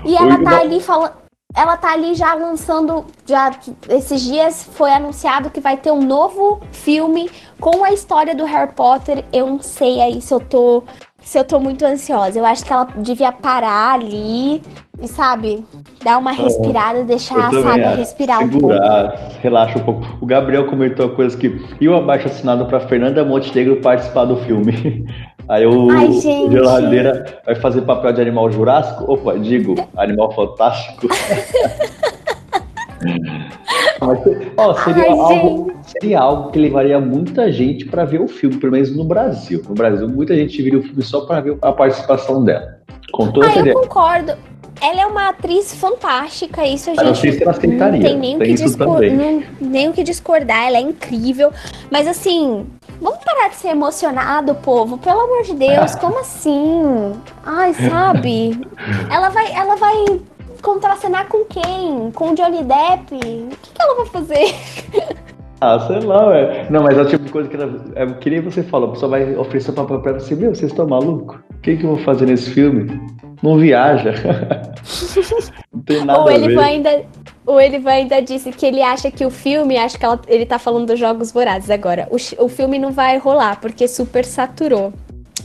e 0.04 0.16
ela 0.16 0.42
tá 0.42 0.61
ali 0.61 0.80
falando 0.80 1.19
ela 1.55 1.76
tá 1.76 1.92
ali 1.92 2.14
já 2.14 2.34
lançando, 2.34 3.05
já 3.26 3.53
esses 3.88 4.22
dias 4.22 4.68
foi 4.72 4.90
anunciado 4.92 5.51
que 5.51 5.61
vai 5.61 5.76
ter 5.76 5.90
um 5.90 6.03
novo 6.03 6.61
filme 6.72 7.30
com 7.59 7.84
a 7.84 7.92
história 7.92 8.34
do 8.34 8.44
Harry 8.44 8.72
Potter. 8.72 9.24
Eu 9.32 9.46
não 9.46 9.61
sei 9.61 10.01
aí 10.01 10.20
se 10.20 10.32
eu 10.32 10.40
tô 10.40 10.84
se 11.22 11.38
eu 11.38 11.44
tô 11.44 11.61
muito 11.61 11.84
ansiosa. 11.84 12.38
Eu 12.38 12.46
acho 12.46 12.64
que 12.64 12.72
ela 12.72 12.88
devia 12.96 13.30
parar 13.30 13.94
ali 13.94 14.62
e, 15.01 15.09
sabe, 15.09 15.64
dar 16.03 16.18
uma 16.18 16.32
respirada, 16.32 17.05
deixar 17.05 17.48
a 17.48 17.51
saga 17.51 17.82
é, 17.82 17.94
respirar 17.94 18.38
segurar, 18.38 18.57
um 18.57 19.11
pouco. 19.11 19.40
Relaxa 19.40 19.78
um 19.78 19.82
pouco. 19.82 20.07
O 20.20 20.26
Gabriel 20.26 20.66
comentou 20.66 21.11
coisa 21.11 21.36
que 21.36 21.61
e 21.80 21.88
o 21.88 21.94
abaixo 21.94 22.26
assinado 22.26 22.66
para 22.66 22.80
Fernanda 22.80 23.24
Montenegro 23.24 23.76
participar 23.76 24.24
do 24.24 24.36
filme. 24.38 25.07
Aí 25.51 25.66
o, 25.66 25.90
Ai, 25.90 26.12
geladeira 26.12 27.40
vai 27.44 27.57
fazer 27.57 27.82
papel 27.82 28.12
de 28.12 28.20
animal 28.22 28.48
jurássico? 28.53 29.12
Opa, 29.12 29.36
digo, 29.36 29.74
animal 29.96 30.30
fantástico. 30.32 31.09
Mas, 34.01 34.20
ó, 34.57 34.74
seria, 34.74 35.03
Ai, 35.03 35.11
algo, 35.11 35.72
seria 35.84 36.20
algo 36.20 36.53
que 36.53 36.59
levaria 36.61 37.01
muita 37.01 37.51
gente 37.51 37.84
para 37.84 38.05
ver 38.05 38.20
o 38.20 38.28
filme, 38.28 38.59
pelo 38.59 38.70
menos 38.72 38.96
no 38.96 39.03
Brasil. 39.03 39.61
No 39.68 39.74
Brasil, 39.74 40.09
muita 40.09 40.36
gente 40.36 40.62
viria 40.62 40.78
o 40.78 40.82
filme 40.82 41.03
só 41.03 41.22
para 41.22 41.40
ver 41.40 41.59
a 41.61 41.72
participação 41.72 42.44
dela. 42.44 42.78
Com 43.12 43.32
toda 43.32 43.48
ah, 43.48 43.59
eu 43.59 43.74
concordo. 43.74 44.34
Ela 44.80 45.03
é 45.03 45.07
uma 45.07 45.30
atriz 45.30 45.74
fantástica, 45.74 46.64
isso 46.66 46.90
a 46.90 46.94
gente 46.94 47.05
não, 47.05 47.14
sei 47.14 47.32
se 47.32 47.42
ela 47.42 47.51
aceitaria. 47.51 47.98
não 47.98 48.07
tem 48.09 48.16
nem, 48.16 48.36
o 48.36 48.38
que 48.38 48.55
discor 48.55 49.01
nem 49.61 49.88
o 49.88 49.92
que 49.92 50.03
discordar, 50.03 50.68
ela 50.68 50.78
é 50.78 50.80
incrível. 50.80 51.53
Mas 51.90 52.07
assim, 52.07 52.64
Vamos 53.01 53.18
parar 53.24 53.48
de 53.48 53.57
ser 53.57 53.68
emocionado, 53.68 54.55
povo. 54.57 54.98
Pelo 54.98 55.20
amor 55.20 55.42
de 55.42 55.55
Deus, 55.55 55.94
como 55.94 56.20
assim? 56.20 57.14
Ai, 57.44 57.72
sabe? 57.74 58.61
ela 59.11 59.30
vai, 59.30 59.53
ela 59.53 59.76
vai 59.76 60.20
contracenar 60.62 61.26
com 61.28 61.44
quem? 61.46 62.11
Com 62.12 62.32
o 62.32 62.34
Johnny 62.34 62.62
Depp? 62.62 63.14
O 63.14 63.57
que, 63.57 63.70
que 63.72 63.82
ela 63.82 63.96
vai 63.96 64.07
fazer? 64.07 64.55
Ah, 65.62 65.78
sei 65.78 66.01
lá, 66.01 66.28
ué. 66.28 66.66
Não, 66.70 66.82
mas 66.82 66.96
é 66.96 67.03
o 67.03 67.07
tipo 67.07 67.22
de 67.22 67.30
coisa 67.30 67.46
que 67.46 67.55
ela, 67.55 67.84
é, 67.94 68.07
que 68.07 68.30
nem 68.30 68.40
você 68.40 68.62
falou, 68.62 68.88
a 68.88 68.92
pessoa 68.92 69.11
vai 69.11 69.36
oferecer 69.36 69.72
papel 69.72 70.01
pra 70.01 70.14
você, 70.14 70.34
meu, 70.34 70.55
vocês 70.55 70.70
estão 70.70 70.86
malucos? 70.88 71.36
O 71.51 71.59
que, 71.61 71.76
que 71.76 71.84
eu 71.84 71.96
vou 71.96 71.98
fazer 71.98 72.24
nesse 72.24 72.48
filme? 72.48 72.98
Não 73.42 73.59
viaja. 73.59 74.14
Não 75.70 75.82
tem 75.82 76.03
nada 76.03 76.20
Ou 76.20 76.30
ele 76.30 76.44
a 76.44 76.48
ver. 76.48 76.55
vai 76.55 76.64
ainda 76.76 77.03
o 77.51 77.61
Elivan 77.61 77.90
ainda 77.90 78.22
disse 78.22 78.53
que 78.53 78.64
ele 78.64 78.82
acha 78.82 79.11
que 79.11 79.24
o 79.24 79.30
filme, 79.30 79.76
acho 79.76 79.98
que 79.98 80.05
ela, 80.05 80.20
ele 80.28 80.46
tá 80.46 80.59
falando 80.59 80.86
dos 80.86 80.98
Jogos 80.98 81.32
Vorazes 81.32 81.70
agora. 81.70 82.09
O, 82.11 82.44
o 82.44 82.48
filme 82.48 82.78
não 82.78 82.92
vai 82.92 83.18
rolar, 83.18 83.61
porque 83.61 83.88
super 83.88 84.24
saturou. 84.24 84.92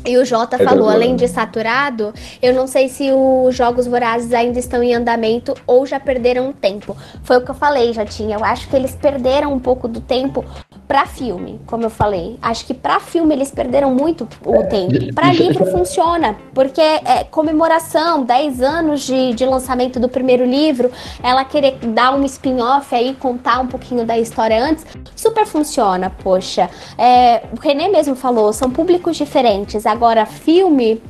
E 0.06 0.18
o 0.18 0.26
Jota 0.26 0.58
é 0.62 0.66
falou, 0.66 0.90
além 0.90 1.16
de 1.16 1.28
saturado, 1.28 2.14
eu 2.42 2.54
não 2.54 2.68
sei 2.68 2.90
se 2.90 3.10
os 3.12 3.56
Jogos 3.56 3.88
Vorazes 3.88 4.34
ainda 4.34 4.60
estão 4.60 4.84
em 4.84 4.94
andamento 4.94 5.54
ou 5.66 5.86
já 5.86 6.00
perderam 6.00 6.54
tempo. 6.54 6.96
Foi 7.24 7.38
o 7.38 7.42
que 7.42 7.52
eu 7.52 7.56
falei, 7.56 7.94
já 7.94 8.06
tinha. 8.06 8.38
Eu 8.38 8.44
acho 8.44 8.68
que 8.70 8.76
eles 8.76 8.96
perderam 8.96 9.54
um 9.54 9.60
pouco 9.60 9.88
do 9.88 10.02
tempo 10.02 10.46
para 10.88 11.06
filme, 11.06 11.60
como 11.66 11.84
eu 11.84 11.90
falei. 11.90 12.38
Acho 12.42 12.66
que 12.66 12.74
para 12.74 13.00
filme 13.00 13.34
eles 13.34 13.52
perderam 13.52 13.94
muito 13.94 14.28
o 14.46 14.56
é, 14.56 14.64
tempo. 14.64 15.14
Para 15.14 15.32
livro 15.34 15.66
funciona, 15.66 16.36
porque 16.54 16.82
é 16.82 17.24
comemoração, 17.30 18.24
10 18.24 18.62
anos 18.62 19.02
de, 19.02 19.34
de 19.34 19.46
lançamento 19.46 20.00
do 20.00 20.08
primeiro 20.08 20.46
livro, 20.46 20.92
ela 21.24 21.44
querer 21.44 21.78
dar 21.88 22.14
um 22.14 22.24
spin-off 22.26 22.94
aí, 22.94 23.16
contar 23.16 23.60
um 23.60 23.68
pouquinho 23.68 24.06
da 24.06 24.18
história 24.18 24.64
antes, 24.64 24.86
super 25.16 25.46
funciona, 25.46 26.12
poxa. 26.24 26.70
É, 26.98 27.44
o 27.52 27.60
René 27.60 27.88
mesmo 27.90 28.16
falou, 28.16 28.54
são 28.54 28.70
públicos 28.70 29.18
diferentes. 29.18 29.86
Agora, 29.96 30.26
filme, 30.26 31.02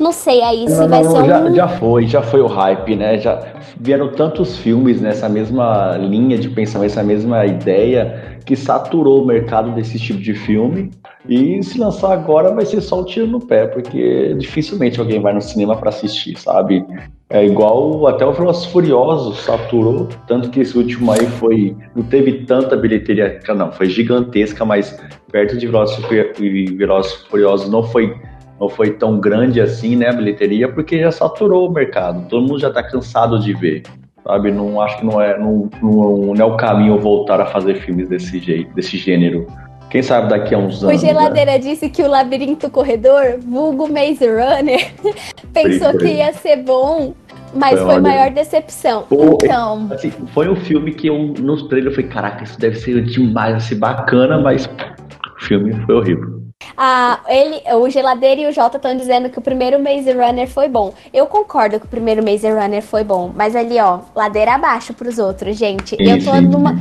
não 0.00 0.10
sei 0.10 0.40
aí 0.40 0.66
se 0.66 0.80
não, 0.80 0.88
vai 0.88 1.02
não, 1.02 1.10
ser 1.10 1.26
já, 1.26 1.40
um... 1.40 1.54
já 1.54 1.68
foi, 1.68 2.06
já 2.06 2.22
foi 2.22 2.40
o 2.40 2.46
hype, 2.46 2.96
né? 2.96 3.18
Já 3.18 3.38
vieram 3.78 4.08
tantos 4.08 4.56
filmes 4.56 4.98
nessa 4.98 5.28
mesma 5.28 5.94
linha 5.98 6.38
de 6.38 6.48
pensamento, 6.48 6.92
essa 6.92 7.02
mesma 7.02 7.44
ideia 7.44 8.33
que 8.44 8.54
saturou 8.54 9.22
o 9.22 9.26
mercado 9.26 9.70
desse 9.72 9.98
tipo 9.98 10.20
de 10.20 10.34
filme. 10.34 10.90
E 11.28 11.62
se 11.62 11.78
lançar 11.78 12.12
agora 12.12 12.52
vai 12.54 12.66
ser 12.66 12.80
só 12.80 13.00
um 13.00 13.04
tiro 13.04 13.26
no 13.26 13.40
pé, 13.40 13.66
porque 13.66 14.34
dificilmente 14.34 15.00
alguém 15.00 15.20
vai 15.20 15.32
no 15.32 15.40
cinema 15.40 15.74
para 15.76 15.88
assistir, 15.88 16.38
sabe? 16.38 16.84
É 17.30 17.44
igual 17.44 18.06
até 18.06 18.24
o 18.26 18.32
Velozes 18.32 18.66
Furiosos 18.66 19.40
saturou, 19.40 20.08
tanto 20.28 20.50
que 20.50 20.60
esse 20.60 20.76
último 20.76 21.10
aí 21.10 21.26
foi 21.38 21.74
não 21.96 22.02
teve 22.02 22.44
tanta 22.44 22.76
bilheteria, 22.76 23.40
não, 23.56 23.72
foi 23.72 23.86
gigantesca, 23.86 24.64
mas 24.64 25.00
perto 25.32 25.56
de 25.56 25.66
Velozes 25.66 27.14
Furiosos 27.30 27.70
não 27.70 27.82
foi 27.82 28.14
não 28.60 28.68
foi 28.68 28.92
tão 28.92 29.18
grande 29.18 29.60
assim, 29.60 29.96
né, 29.96 30.10
a 30.10 30.12
bilheteria, 30.12 30.70
porque 30.70 31.00
já 31.00 31.10
saturou 31.10 31.68
o 31.68 31.72
mercado. 31.72 32.28
Todo 32.28 32.46
mundo 32.46 32.60
já 32.60 32.68
está 32.68 32.82
cansado 32.82 33.40
de 33.40 33.52
ver 33.52 33.82
sabe? 34.24 34.50
Não 34.50 34.80
acho 34.80 34.98
que 34.98 35.04
não 35.04 35.20
é, 35.20 35.38
não, 35.38 35.70
não, 35.82 36.34
é 36.36 36.44
o 36.44 36.56
caminho 36.56 36.98
voltar 36.98 37.40
a 37.40 37.46
fazer 37.46 37.76
filmes 37.76 38.08
desse 38.08 38.38
jeito, 38.38 38.74
desse 38.74 38.96
gênero. 38.96 39.46
Quem 39.90 40.02
sabe 40.02 40.28
daqui 40.28 40.54
a 40.54 40.58
uns 40.58 40.82
anos. 40.82 41.00
O 41.00 41.06
Geladeira 41.06 41.52
né? 41.52 41.58
disse 41.58 41.88
que 41.88 42.02
o 42.02 42.08
Labirinto 42.08 42.68
Corredor, 42.68 43.38
vulgo 43.38 43.86
Maze 43.88 44.26
Runner, 44.26 44.90
pensou 45.52 45.96
que 45.96 46.08
ia 46.08 46.32
ser 46.32 46.56
bom, 46.56 47.14
mas 47.54 47.78
foi, 47.78 47.92
foi 47.92 48.00
maior 48.00 48.30
decepção. 48.30 49.04
Pô, 49.08 49.38
então. 49.40 49.88
Assim, 49.92 50.10
foi 50.32 50.48
um 50.48 50.56
filme 50.56 50.92
que 50.92 51.06
eu, 51.06 51.16
nos 51.16 51.68
trailers 51.68 51.96
eu 51.96 52.02
falei, 52.02 52.10
caraca, 52.10 52.42
isso 52.42 52.58
deve 52.58 52.76
ser 52.76 53.04
demais, 53.04 53.54
assim, 53.54 53.76
bacana, 53.76 54.40
mas 54.40 54.66
o 54.66 55.44
filme 55.44 55.72
foi 55.86 55.94
horrível. 55.94 56.43
Ah, 56.76 57.20
ele, 57.28 57.62
o 57.74 57.88
Geladeiro 57.88 58.42
e 58.42 58.46
o 58.46 58.52
Jota 58.52 58.76
estão 58.76 58.96
dizendo 58.96 59.30
que 59.30 59.38
o 59.38 59.42
primeiro 59.42 59.78
Maze 59.78 60.12
Runner 60.12 60.48
foi 60.48 60.68
bom. 60.68 60.92
Eu 61.12 61.26
concordo 61.26 61.78
que 61.78 61.86
o 61.86 61.88
primeiro 61.88 62.24
Maze 62.24 62.50
Runner 62.50 62.82
foi 62.82 63.04
bom, 63.04 63.32
mas 63.34 63.54
ali, 63.54 63.78
ó, 63.78 64.00
ladeira 64.14 64.54
abaixo 64.54 64.92
pros 64.92 65.18
outros, 65.18 65.56
gente. 65.56 65.96
Eu 65.98 66.22
tô 66.24 66.34
numa. 66.40 66.74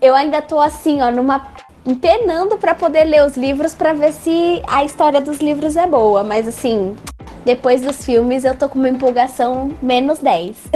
Eu 0.00 0.14
ainda 0.14 0.42
tô 0.42 0.60
assim, 0.60 1.00
ó, 1.00 1.10
numa. 1.10 1.48
empenando 1.86 2.58
para 2.58 2.74
poder 2.74 3.04
ler 3.04 3.24
os 3.24 3.36
livros 3.36 3.74
para 3.74 3.92
ver 3.92 4.12
se 4.12 4.62
a 4.66 4.84
história 4.84 5.20
dos 5.20 5.38
livros 5.38 5.76
é 5.76 5.86
boa, 5.86 6.24
mas 6.24 6.48
assim, 6.48 6.96
depois 7.44 7.80
dos 7.80 8.04
filmes 8.04 8.44
eu 8.44 8.56
tô 8.56 8.68
com 8.68 8.78
uma 8.78 8.88
empolgação 8.88 9.72
menos 9.80 10.18
10. 10.18 10.70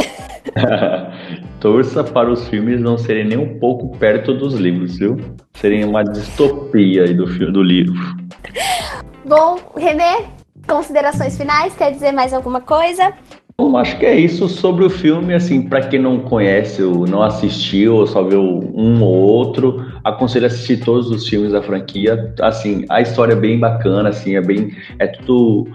Torça 1.60 2.02
para 2.04 2.30
os 2.30 2.48
filmes 2.48 2.80
não 2.80 2.96
serem 2.96 3.24
nem 3.24 3.38
um 3.38 3.58
pouco 3.58 3.96
perto 3.98 4.32
dos 4.32 4.54
livros, 4.54 4.96
viu? 4.96 5.18
Serem 5.54 5.84
uma 5.84 6.02
distopia 6.02 7.04
aí 7.04 7.14
do, 7.14 7.26
do 7.52 7.62
livro. 7.62 7.94
Bom, 9.24 9.58
Renê, 9.76 10.24
considerações 10.66 11.36
finais? 11.36 11.74
Quer 11.76 11.92
dizer 11.92 12.12
mais 12.12 12.32
alguma 12.32 12.60
coisa? 12.60 13.12
Bom, 13.60 13.76
acho 13.76 13.98
que 13.98 14.06
é 14.06 14.18
isso 14.18 14.48
sobre 14.48 14.86
o 14.86 14.88
filme. 14.90 15.34
Assim, 15.34 15.68
para 15.68 15.86
quem 15.86 16.00
não 16.00 16.20
conhece 16.20 16.82
ou 16.82 17.06
não 17.06 17.22
assistiu 17.22 17.96
ou 17.96 18.06
só 18.06 18.22
viu 18.22 18.40
um 18.40 19.02
ou 19.02 19.12
outro, 19.12 19.84
aconselho 20.02 20.46
a 20.46 20.48
assistir 20.48 20.82
todos 20.82 21.10
os 21.10 21.28
filmes 21.28 21.52
da 21.52 21.62
franquia. 21.62 22.32
Assim, 22.40 22.86
a 22.88 23.02
história 23.02 23.34
é 23.34 23.36
bem 23.36 23.58
bacana, 23.58 24.08
assim, 24.08 24.34
é 24.34 24.40
bem, 24.40 24.74
é 24.98 25.06
tudo 25.06 25.68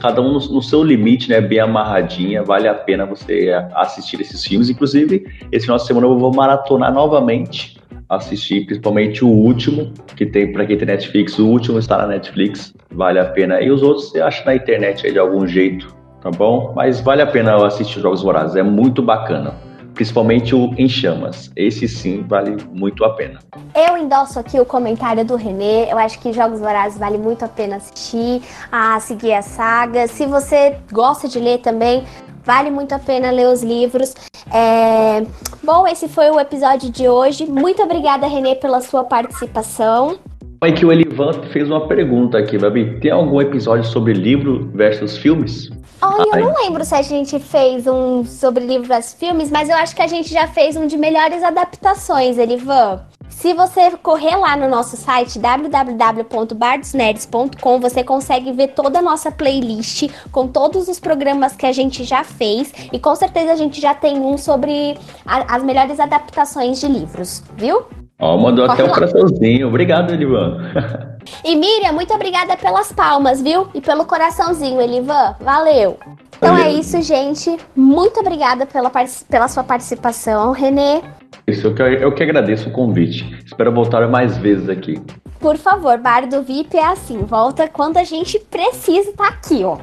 cada 0.00 0.20
um 0.20 0.32
no, 0.32 0.62
seu 0.62 0.82
limite, 0.82 1.28
né, 1.28 1.40
bem 1.40 1.60
amarradinha, 1.60 2.42
vale 2.42 2.68
a 2.68 2.74
pena 2.74 3.04
você 3.04 3.50
assistir 3.74 4.20
esses 4.20 4.44
filmes. 4.44 4.70
Inclusive, 4.70 5.24
esse 5.50 5.66
final 5.66 5.78
de 5.78 5.86
semana 5.86 6.06
eu 6.06 6.18
vou 6.18 6.34
maratonar 6.34 6.92
novamente 6.92 7.80
assistir, 8.08 8.66
principalmente 8.66 9.24
o 9.24 9.28
último, 9.28 9.92
que 10.16 10.26
tem 10.26 10.52
para 10.52 10.66
quem 10.66 10.76
tem 10.76 10.86
Netflix, 10.86 11.38
o 11.38 11.46
último 11.46 11.78
está 11.78 11.98
na 11.98 12.06
Netflix, 12.06 12.74
vale 12.90 13.18
a 13.18 13.24
pena. 13.24 13.60
E 13.60 13.70
os 13.70 13.82
outros 13.82 14.10
você 14.10 14.20
acha 14.20 14.44
na 14.44 14.54
internet 14.54 15.06
aí 15.06 15.12
de 15.12 15.18
algum 15.18 15.46
jeito, 15.46 15.94
tá 16.20 16.30
bom? 16.30 16.72
Mas 16.76 17.00
vale 17.00 17.22
a 17.22 17.26
pena 17.26 17.64
assistir 17.66 18.00
Jogos 18.00 18.22
Vorazes, 18.22 18.56
é 18.56 18.62
muito 18.62 19.02
bacana. 19.02 19.54
Principalmente 19.94 20.54
o 20.54 20.74
Em 20.78 20.88
Chamas. 20.88 21.50
Esse 21.56 21.86
sim 21.86 22.22
vale 22.22 22.56
muito 22.72 23.04
a 23.04 23.10
pena. 23.14 23.40
Eu 23.74 23.96
endosso 23.96 24.38
aqui 24.38 24.58
o 24.58 24.64
comentário 24.64 25.24
do 25.24 25.36
Renê. 25.36 25.90
Eu 25.90 25.98
acho 25.98 26.18
que 26.18 26.32
Jogos 26.32 26.60
Vorazes 26.60 26.98
vale 26.98 27.18
muito 27.18 27.44
a 27.44 27.48
pena 27.48 27.76
assistir, 27.76 28.42
a 28.70 28.98
seguir 29.00 29.32
a 29.34 29.42
saga. 29.42 30.06
Se 30.08 30.26
você 30.26 30.76
gosta 30.90 31.28
de 31.28 31.38
ler 31.38 31.58
também, 31.58 32.04
Vale 32.44 32.70
muito 32.70 32.92
a 32.92 32.98
pena 32.98 33.30
ler 33.30 33.46
os 33.46 33.62
livros. 33.62 34.14
É... 34.52 35.24
Bom, 35.62 35.86
esse 35.86 36.08
foi 36.08 36.28
o 36.30 36.40
episódio 36.40 36.90
de 36.90 37.08
hoje. 37.08 37.46
Muito 37.46 37.80
obrigada, 37.82 38.26
Renê, 38.26 38.56
pela 38.56 38.80
sua 38.80 39.04
participação. 39.04 40.18
É 40.62 40.70
que 40.70 40.86
o 40.86 40.92
Elivan 40.92 41.32
fez 41.52 41.68
uma 41.68 41.88
pergunta 41.88 42.38
aqui, 42.38 42.56
Babi. 42.56 43.00
Tem 43.00 43.10
algum 43.10 43.40
episódio 43.40 43.84
sobre 43.84 44.12
livro 44.12 44.70
versus 44.72 45.16
filmes? 45.16 45.68
Olha, 46.00 46.38
eu 46.38 46.46
não 46.46 46.54
lembro 46.62 46.84
se 46.84 46.94
a 46.94 47.02
gente 47.02 47.40
fez 47.40 47.88
um 47.88 48.24
sobre 48.24 48.64
livro 48.64 48.86
versus 48.86 49.14
filmes, 49.14 49.50
mas 49.50 49.68
eu 49.68 49.74
acho 49.74 49.96
que 49.96 50.02
a 50.02 50.06
gente 50.06 50.32
já 50.32 50.46
fez 50.46 50.76
um 50.76 50.86
de 50.86 50.96
melhores 50.96 51.42
adaptações, 51.42 52.38
Elivan. 52.38 53.00
Se 53.28 53.52
você 53.54 53.90
correr 54.02 54.36
lá 54.36 54.56
no 54.56 54.68
nosso 54.68 54.96
site 54.96 55.36
www.bardosnerds.com, 55.36 57.80
você 57.80 58.04
consegue 58.04 58.52
ver 58.52 58.68
toda 58.68 59.00
a 59.00 59.02
nossa 59.02 59.32
playlist 59.32 60.08
com 60.30 60.46
todos 60.46 60.86
os 60.86 61.00
programas 61.00 61.56
que 61.56 61.66
a 61.66 61.72
gente 61.72 62.04
já 62.04 62.22
fez 62.22 62.72
e 62.92 63.00
com 63.00 63.16
certeza 63.16 63.50
a 63.50 63.56
gente 63.56 63.80
já 63.80 63.96
tem 63.96 64.20
um 64.20 64.38
sobre 64.38 64.96
a, 65.26 65.56
as 65.56 65.64
melhores 65.64 65.98
adaptações 65.98 66.78
de 66.78 66.86
livros, 66.86 67.42
viu? 67.56 67.84
Ó, 68.22 68.38
mandou 68.38 68.64
até 68.64 68.84
um 68.84 68.88
coraçãozinho. 68.88 69.66
Obrigado, 69.66 70.12
Elivan. 70.12 70.58
e 71.44 71.56
Miriam, 71.56 71.92
muito 71.92 72.14
obrigada 72.14 72.56
pelas 72.56 72.92
palmas, 72.92 73.42
viu? 73.42 73.66
E 73.74 73.80
pelo 73.80 74.04
coraçãozinho, 74.04 74.80
Elivan. 74.80 75.34
Valeu. 75.40 75.98
Então 76.36 76.54
Valeu. 76.54 76.66
é 76.66 76.72
isso, 76.72 77.02
gente. 77.02 77.56
Muito 77.74 78.20
obrigada 78.20 78.64
pela, 78.64 78.92
pela 79.28 79.48
sua 79.48 79.64
participação, 79.64 80.52
Renê. 80.52 81.02
Isso, 81.48 81.66
eu 81.66 81.74
que, 81.74 81.82
eu 81.82 82.14
que 82.14 82.22
agradeço 82.22 82.68
o 82.68 82.72
convite. 82.72 83.28
Espero 83.44 83.72
voltar 83.72 84.06
mais 84.08 84.38
vezes 84.38 84.68
aqui. 84.68 85.02
Por 85.40 85.56
favor, 85.56 85.98
Bar 85.98 86.28
do 86.28 86.42
VIP 86.42 86.76
é 86.76 86.86
assim, 86.86 87.18
volta 87.24 87.66
quando 87.66 87.96
a 87.96 88.04
gente 88.04 88.38
precisa 88.38 89.10
estar 89.10 89.24
tá 89.24 89.30
aqui, 89.30 89.64
ó. 89.64 89.78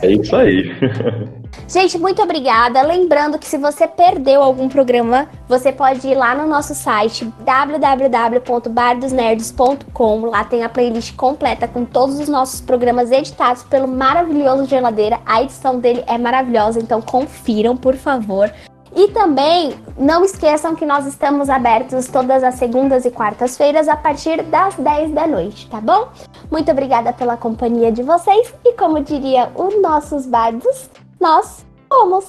É 0.00 0.10
isso 0.10 0.34
aí. 0.34 0.72
Gente, 1.66 1.98
muito 1.98 2.22
obrigada. 2.22 2.82
Lembrando 2.82 3.38
que 3.38 3.46
se 3.46 3.56
você 3.56 3.88
perdeu 3.88 4.42
algum 4.42 4.68
programa, 4.68 5.26
você 5.48 5.72
pode 5.72 6.06
ir 6.06 6.14
lá 6.14 6.34
no 6.34 6.46
nosso 6.46 6.74
site 6.74 7.24
www.bardosnerds.com. 7.40 10.26
Lá 10.26 10.44
tem 10.44 10.62
a 10.62 10.68
playlist 10.68 11.16
completa 11.16 11.66
com 11.66 11.82
todos 11.84 12.18
os 12.18 12.28
nossos 12.28 12.60
programas 12.60 13.10
editados 13.10 13.62
pelo 13.64 13.88
maravilhoso 13.88 14.66
Geladeira. 14.66 15.18
A 15.24 15.42
edição 15.42 15.78
dele 15.78 16.04
é 16.06 16.18
maravilhosa, 16.18 16.80
então 16.80 17.00
confiram, 17.00 17.74
por 17.76 17.96
favor. 17.96 18.52
E 18.96 19.08
também 19.08 19.74
não 19.98 20.24
esqueçam 20.24 20.76
que 20.76 20.86
nós 20.86 21.04
estamos 21.04 21.50
abertos 21.50 22.06
todas 22.06 22.44
as 22.44 22.54
segundas 22.54 23.04
e 23.04 23.10
quartas-feiras 23.10 23.88
a 23.88 23.96
partir 23.96 24.40
das 24.44 24.76
10 24.76 25.10
da 25.10 25.26
noite, 25.26 25.68
tá 25.68 25.80
bom? 25.80 26.08
Muito 26.48 26.70
obrigada 26.70 27.12
pela 27.12 27.36
companhia 27.36 27.90
de 27.90 28.04
vocês 28.04 28.54
e 28.64 28.72
como 28.74 29.02
diria 29.02 29.50
os 29.56 29.82
nossos 29.82 30.26
bardos, 30.26 30.88
nós 31.20 31.64
fomos. 31.88 32.24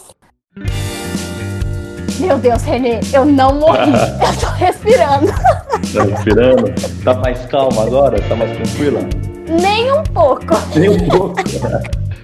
Meu 2.19 2.37
Deus, 2.37 2.63
Renê, 2.63 2.99
eu 3.13 3.25
não 3.25 3.55
morri. 3.55 3.91
eu 4.21 4.39
tô 4.39 4.47
respirando. 4.55 5.27
Tá 5.93 6.03
respirando? 6.03 6.73
Tá 7.03 7.13
mais 7.15 7.45
calma 7.45 7.83
agora? 7.83 8.21
Tá 8.21 8.35
mais 8.35 8.51
tranquila? 8.51 9.01
Nem 9.49 9.91
um 9.91 10.03
pouco. 10.03 10.55
Nem 10.75 10.89
um 10.89 11.09
pouco. 11.09 11.35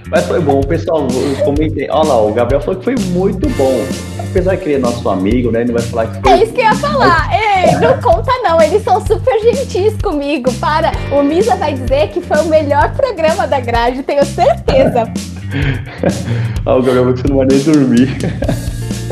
Mas 0.10 0.26
foi 0.26 0.42
bom, 0.42 0.62
pessoal, 0.62 1.08
eu 1.10 1.46
comentei. 1.46 1.90
Olha 1.90 2.10
lá, 2.10 2.22
o 2.22 2.34
Gabriel 2.34 2.62
falou 2.62 2.80
que 2.80 2.84
foi 2.84 2.96
muito 3.12 3.48
bom. 3.52 3.86
Apesar 4.30 4.58
que 4.58 4.66
ele 4.66 4.76
é 4.76 4.78
nosso 4.78 5.10
amigo, 5.10 5.52
né? 5.52 5.62
Ele 5.62 5.74
vai 5.74 5.82
falar 5.82 6.08
que 6.08 6.22
foi. 6.22 6.32
É 6.32 6.44
isso 6.44 6.54
que 6.54 6.62
eu 6.62 6.66
ia 6.66 6.76
falar. 6.76 7.30
Ei, 7.34 7.76
não 7.76 8.02
conta 8.02 8.32
não, 8.44 8.62
eles 8.62 8.84
são 8.84 9.06
super 9.06 9.40
gentis 9.42 9.94
comigo. 10.02 10.52
Para, 10.54 10.92
o 11.12 11.22
Misa 11.22 11.56
vai 11.56 11.74
dizer 11.74 12.10
que 12.10 12.22
foi 12.22 12.40
o 12.40 12.46
melhor 12.46 12.94
programa 12.94 13.46
da 13.46 13.60
grade, 13.60 14.04
tenho 14.04 14.26
certeza. 14.26 15.04
ah, 16.66 16.76
o 16.76 16.84
que 16.84 16.92
você 16.92 17.28
não 17.28 17.38
vai 17.38 17.48
nem 17.48 17.60
dormir. 17.60 18.18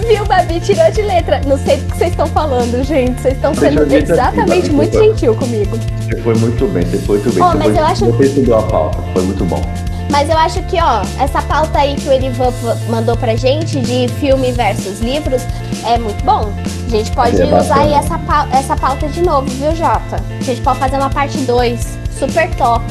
Viu, 0.07 0.25
Babi? 0.25 0.59
Tirou 0.59 0.89
de 0.91 1.01
letra. 1.01 1.41
Não 1.45 1.57
sei 1.57 1.77
do 1.77 1.91
que 1.91 1.97
vocês 1.97 2.11
estão 2.11 2.27
falando, 2.27 2.83
gente. 2.83 3.21
Vocês 3.21 3.35
estão 3.35 3.53
sendo 3.53 3.93
exatamente 3.93 4.67
assim, 4.67 4.71
muito 4.71 4.97
gentil 4.97 5.35
comigo. 5.35 5.77
Você 5.77 6.21
foi 6.21 6.35
muito 6.35 6.67
bem, 6.67 6.83
você 6.83 6.97
foi 6.99 7.19
muito 7.19 7.35
bem. 7.35 7.43
Oh, 7.43 7.57
mas 7.57 7.71
foi, 7.71 7.77
eu 7.77 7.85
acho... 7.85 8.05
Você 8.05 8.23
estudou 8.23 8.57
a 8.57 8.63
pauta, 8.63 8.97
foi 9.13 9.23
muito 9.23 9.45
bom. 9.45 9.61
Mas 10.09 10.27
eu 10.27 10.37
acho 10.37 10.61
que, 10.63 10.77
ó, 10.81 11.01
essa 11.21 11.41
pauta 11.43 11.77
aí 11.79 11.95
que 11.95 12.09
o 12.09 12.11
Elivan 12.11 12.51
mandou 12.89 13.15
pra 13.15 13.35
gente 13.35 13.79
de 13.79 14.07
filme 14.13 14.51
versus 14.51 14.99
livros 15.01 15.43
é 15.85 15.97
muito 15.99 16.23
bom. 16.23 16.51
A 16.87 16.89
gente 16.89 17.11
pode 17.11 17.39
é 17.39 17.45
usar 17.45 17.81
aí 17.81 17.93
essa, 17.93 18.19
essa 18.51 18.75
pauta 18.75 19.07
de 19.07 19.21
novo, 19.21 19.47
viu, 19.47 19.75
Jota? 19.75 20.15
A 20.39 20.43
gente 20.43 20.61
pode 20.61 20.79
fazer 20.79 20.97
uma 20.97 21.11
parte 21.11 21.37
2. 21.39 21.99
Super 22.17 22.49
top. 22.55 22.83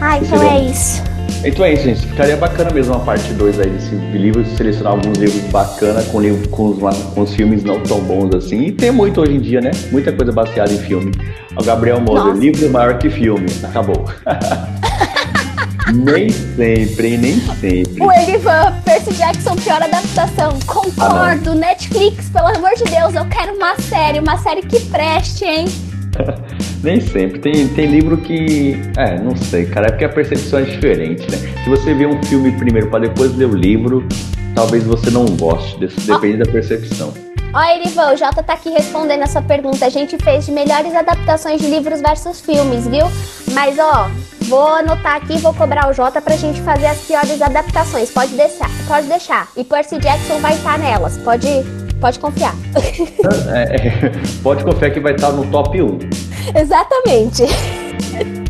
Ah, 0.00 0.18
então 0.18 0.42
é 0.42 0.64
isso. 0.64 1.07
Então 1.44 1.64
é 1.64 1.72
isso, 1.72 1.84
gente. 1.84 2.06
Ficaria 2.06 2.36
bacana 2.36 2.70
mesmo 2.70 2.94
uma 2.94 3.04
parte 3.04 3.32
2 3.32 3.60
aí 3.60 3.70
desse 3.70 3.94
livro, 3.94 4.44
selecionar 4.56 4.92
alguns 4.92 5.18
livros 5.18 5.40
bacanas 5.50 6.06
com, 6.08 6.20
livro, 6.20 6.48
com, 6.48 6.70
os, 6.70 6.78
com 7.14 7.20
os 7.20 7.34
filmes 7.34 7.62
não 7.62 7.80
tão 7.80 8.00
bons 8.00 8.34
assim. 8.34 8.66
E 8.66 8.72
tem 8.72 8.90
muito 8.90 9.20
hoje 9.20 9.34
em 9.34 9.40
dia, 9.40 9.60
né? 9.60 9.70
Muita 9.90 10.12
coisa 10.12 10.32
baseada 10.32 10.72
em 10.72 10.78
filme. 10.78 11.12
O 11.56 11.62
Gabriel 11.62 12.00
Moser, 12.00 12.34
livro 12.34 12.64
é 12.64 12.68
maior 12.68 12.98
que 12.98 13.08
filme. 13.08 13.46
Acabou. 13.62 14.04
nem 15.94 16.28
sempre, 16.28 17.16
nem 17.16 17.40
sempre. 17.40 18.02
O 18.02 18.12
Elivan, 18.12 18.74
Percy 18.84 19.14
Jackson, 19.14 19.56
pior 19.56 19.82
adaptação. 19.82 20.58
Concordo. 20.66 21.52
Ah, 21.52 21.54
Netflix, 21.54 22.28
pelo 22.30 22.48
amor 22.48 22.74
de 22.76 22.84
Deus, 22.84 23.14
eu 23.14 23.24
quero 23.26 23.54
uma 23.54 23.76
série, 23.76 24.18
uma 24.18 24.36
série 24.38 24.62
que 24.62 24.80
preste, 24.80 25.44
hein? 25.44 25.66
Nem 26.82 27.00
sempre. 27.00 27.38
Tem, 27.38 27.68
tem 27.68 27.86
livro 27.86 28.16
que. 28.16 28.80
É, 28.96 29.18
não 29.18 29.36
sei, 29.36 29.66
cara. 29.66 29.88
É 29.88 29.90
porque 29.90 30.04
a 30.04 30.08
percepção 30.08 30.60
é 30.60 30.62
diferente, 30.62 31.30
né? 31.30 31.38
Se 31.62 31.68
você 31.68 31.94
vê 31.94 32.06
um 32.06 32.22
filme 32.24 32.52
primeiro 32.52 32.88
para 32.88 33.00
depois 33.00 33.34
ler 33.36 33.46
o 33.46 33.54
livro, 33.54 34.06
talvez 34.54 34.84
você 34.84 35.10
não 35.10 35.24
goste. 35.24 35.78
Depende 35.78 36.42
oh. 36.42 36.44
da 36.44 36.52
percepção. 36.52 37.12
Ó, 37.52 37.62
Erivan, 37.62 38.12
o 38.12 38.16
Jota 38.16 38.42
tá 38.42 38.52
aqui 38.52 38.70
respondendo 38.70 39.22
essa 39.22 39.40
pergunta. 39.40 39.86
A 39.86 39.88
gente 39.88 40.18
fez 40.18 40.44
de 40.46 40.52
melhores 40.52 40.94
adaptações 40.94 41.60
de 41.60 41.66
livros 41.66 42.00
versus 42.00 42.40
filmes, 42.40 42.86
viu? 42.86 43.06
Mas, 43.52 43.78
ó, 43.78 44.10
vou 44.42 44.66
anotar 44.68 45.16
aqui 45.16 45.34
e 45.34 45.38
vou 45.38 45.54
cobrar 45.54 45.88
o 45.88 45.92
Jota 45.92 46.20
pra 46.20 46.36
gente 46.36 46.60
fazer 46.60 46.86
as 46.86 46.98
piores 46.98 47.40
adaptações. 47.40 48.10
Pode 48.10 48.34
deixar, 48.34 48.68
pode 48.86 49.06
deixar. 49.06 49.48
E 49.56 49.64
Percy 49.64 49.98
Jackson 49.98 50.38
vai 50.40 50.54
estar 50.54 50.78
nelas. 50.78 51.16
Pode, 51.18 51.48
pode 52.00 52.18
confiar. 52.18 52.54
É, 53.50 53.76
é, 53.76 54.12
pode 54.42 54.64
confiar 54.64 54.90
que 54.90 55.00
vai 55.00 55.14
estar 55.14 55.32
no 55.32 55.44
top 55.50 55.82
1. 55.82 55.98
Exatamente. 56.54 57.42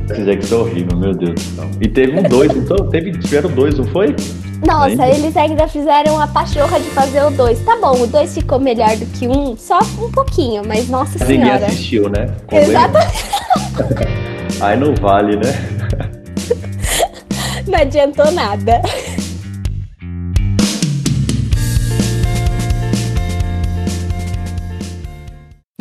Percy 0.09 0.24
Jackson 0.24 0.55
é 0.55 0.59
horrível, 0.59 0.99
meu 0.99 1.14
Deus 1.14 1.34
do 1.34 1.40
céu. 1.40 1.70
E 1.80 1.88
teve 1.88 2.18
um 2.18 2.22
dois, 2.22 2.55
então 2.57 2.88
teve, 2.88 3.12
tiveram 3.12 3.51
dois, 3.51 3.78
não 3.78 3.84
foi? 3.86 4.14
Nossa, 4.66 4.88
ainda? 4.88 5.09
eles 5.09 5.36
ainda 5.36 5.68
fizeram 5.68 6.20
a 6.20 6.26
pachorra 6.26 6.80
de 6.80 6.88
fazer 6.90 7.22
o 7.22 7.30
2. 7.30 7.61
Tá 7.61 7.76
bom, 7.80 8.03
o 8.03 8.07
2 8.07 8.34
ficou 8.34 8.59
melhor 8.59 8.96
do 8.96 9.07
que 9.07 9.28
um, 9.28 9.57
só 9.57 9.78
um 10.01 10.11
pouquinho, 10.11 10.62
mas 10.66 10.88
nossa 10.88 11.18
mas 11.18 11.28
senhora. 11.28 11.53
Ninguém 11.53 11.66
assistiu, 11.68 12.09
né? 12.09 12.26
Exatamente. 12.51 13.24
Aí 14.61 14.76
não 14.76 14.94
vale, 14.94 15.36
né? 15.36 15.53
não 17.68 17.78
adiantou 17.78 18.30
nada. 18.32 18.82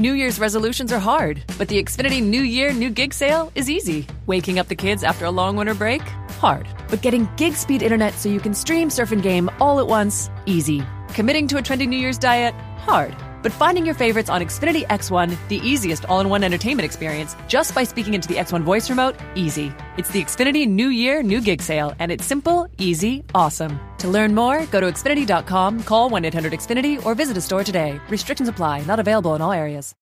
New 0.08 0.14
Year's 0.14 0.40
resolutions 0.40 0.94
are 0.94 1.00
hard, 1.00 1.44
but 1.58 1.68
the 1.68 1.84
Xfinity 1.84 2.24
New 2.24 2.40
Year 2.40 2.72
New 2.72 2.90
Gig 2.90 3.14
Sale 3.14 3.52
is 3.56 3.70
easy. 3.70 4.08
Waking 4.26 4.58
up 4.58 4.70
the 4.70 4.82
kids 4.84 5.04
after 5.04 5.26
a 5.26 5.32
long 5.32 5.58
winter 5.58 5.74
break? 5.74 6.02
Hard. 6.40 6.66
But 6.88 7.02
getting 7.02 7.28
gig 7.36 7.56
speed 7.56 7.82
internet 7.82 8.14
so 8.14 8.30
you 8.30 8.40
can 8.40 8.54
stream, 8.54 8.90
surf, 8.90 9.12
and 9.12 9.22
game 9.22 9.50
all 9.60 9.82
at 9.82 9.88
once? 9.88 10.30
Easy. 10.46 10.82
Committing 11.10 11.50
to 11.50 11.58
a 11.58 11.62
trendy 11.62 11.90
New 11.90 12.00
Year's 12.00 12.18
diet? 12.18 12.56
Hard. 12.78 13.14
But 13.44 13.52
finding 13.52 13.86
your 13.86 13.96
favorites 13.96 14.30
on 14.30 14.40
Xfinity 14.42 14.88
X1, 14.88 15.36
the 15.50 15.58
easiest 15.58 16.06
all 16.06 16.22
in 16.22 16.30
one 16.30 16.42
entertainment 16.42 16.86
experience, 16.86 17.36
just 17.50 17.76
by 17.76 17.84
speaking 17.84 18.14
into 18.14 18.30
the 18.30 18.36
X1 18.36 18.64
voice 18.64 18.90
remote? 18.90 19.18
Easy. 19.36 19.74
It's 19.98 20.10
the 20.10 20.24
Xfinity 20.24 20.66
New 20.70 20.88
Year 20.88 21.22
New 21.22 21.42
Gig 21.42 21.62
Sale, 21.62 21.94
and 22.00 22.14
it's 22.14 22.26
simple, 22.26 22.70
easy, 22.78 23.26
awesome. 23.36 23.78
To 23.98 24.08
learn 24.08 24.34
more, 24.34 24.66
go 24.68 24.80
to 24.80 24.88
Xfinity.com, 24.88 25.84
call 25.84 26.10
1 26.10 26.24
800 26.24 26.54
Xfinity, 26.54 27.06
or 27.06 27.14
visit 27.14 27.36
a 27.36 27.42
store 27.42 27.66
today. 27.66 28.00
Restrictions 28.10 28.48
apply, 28.48 28.86
not 28.86 29.00
available 29.00 29.36
in 29.36 29.42
all 29.42 29.52
areas. 29.52 29.96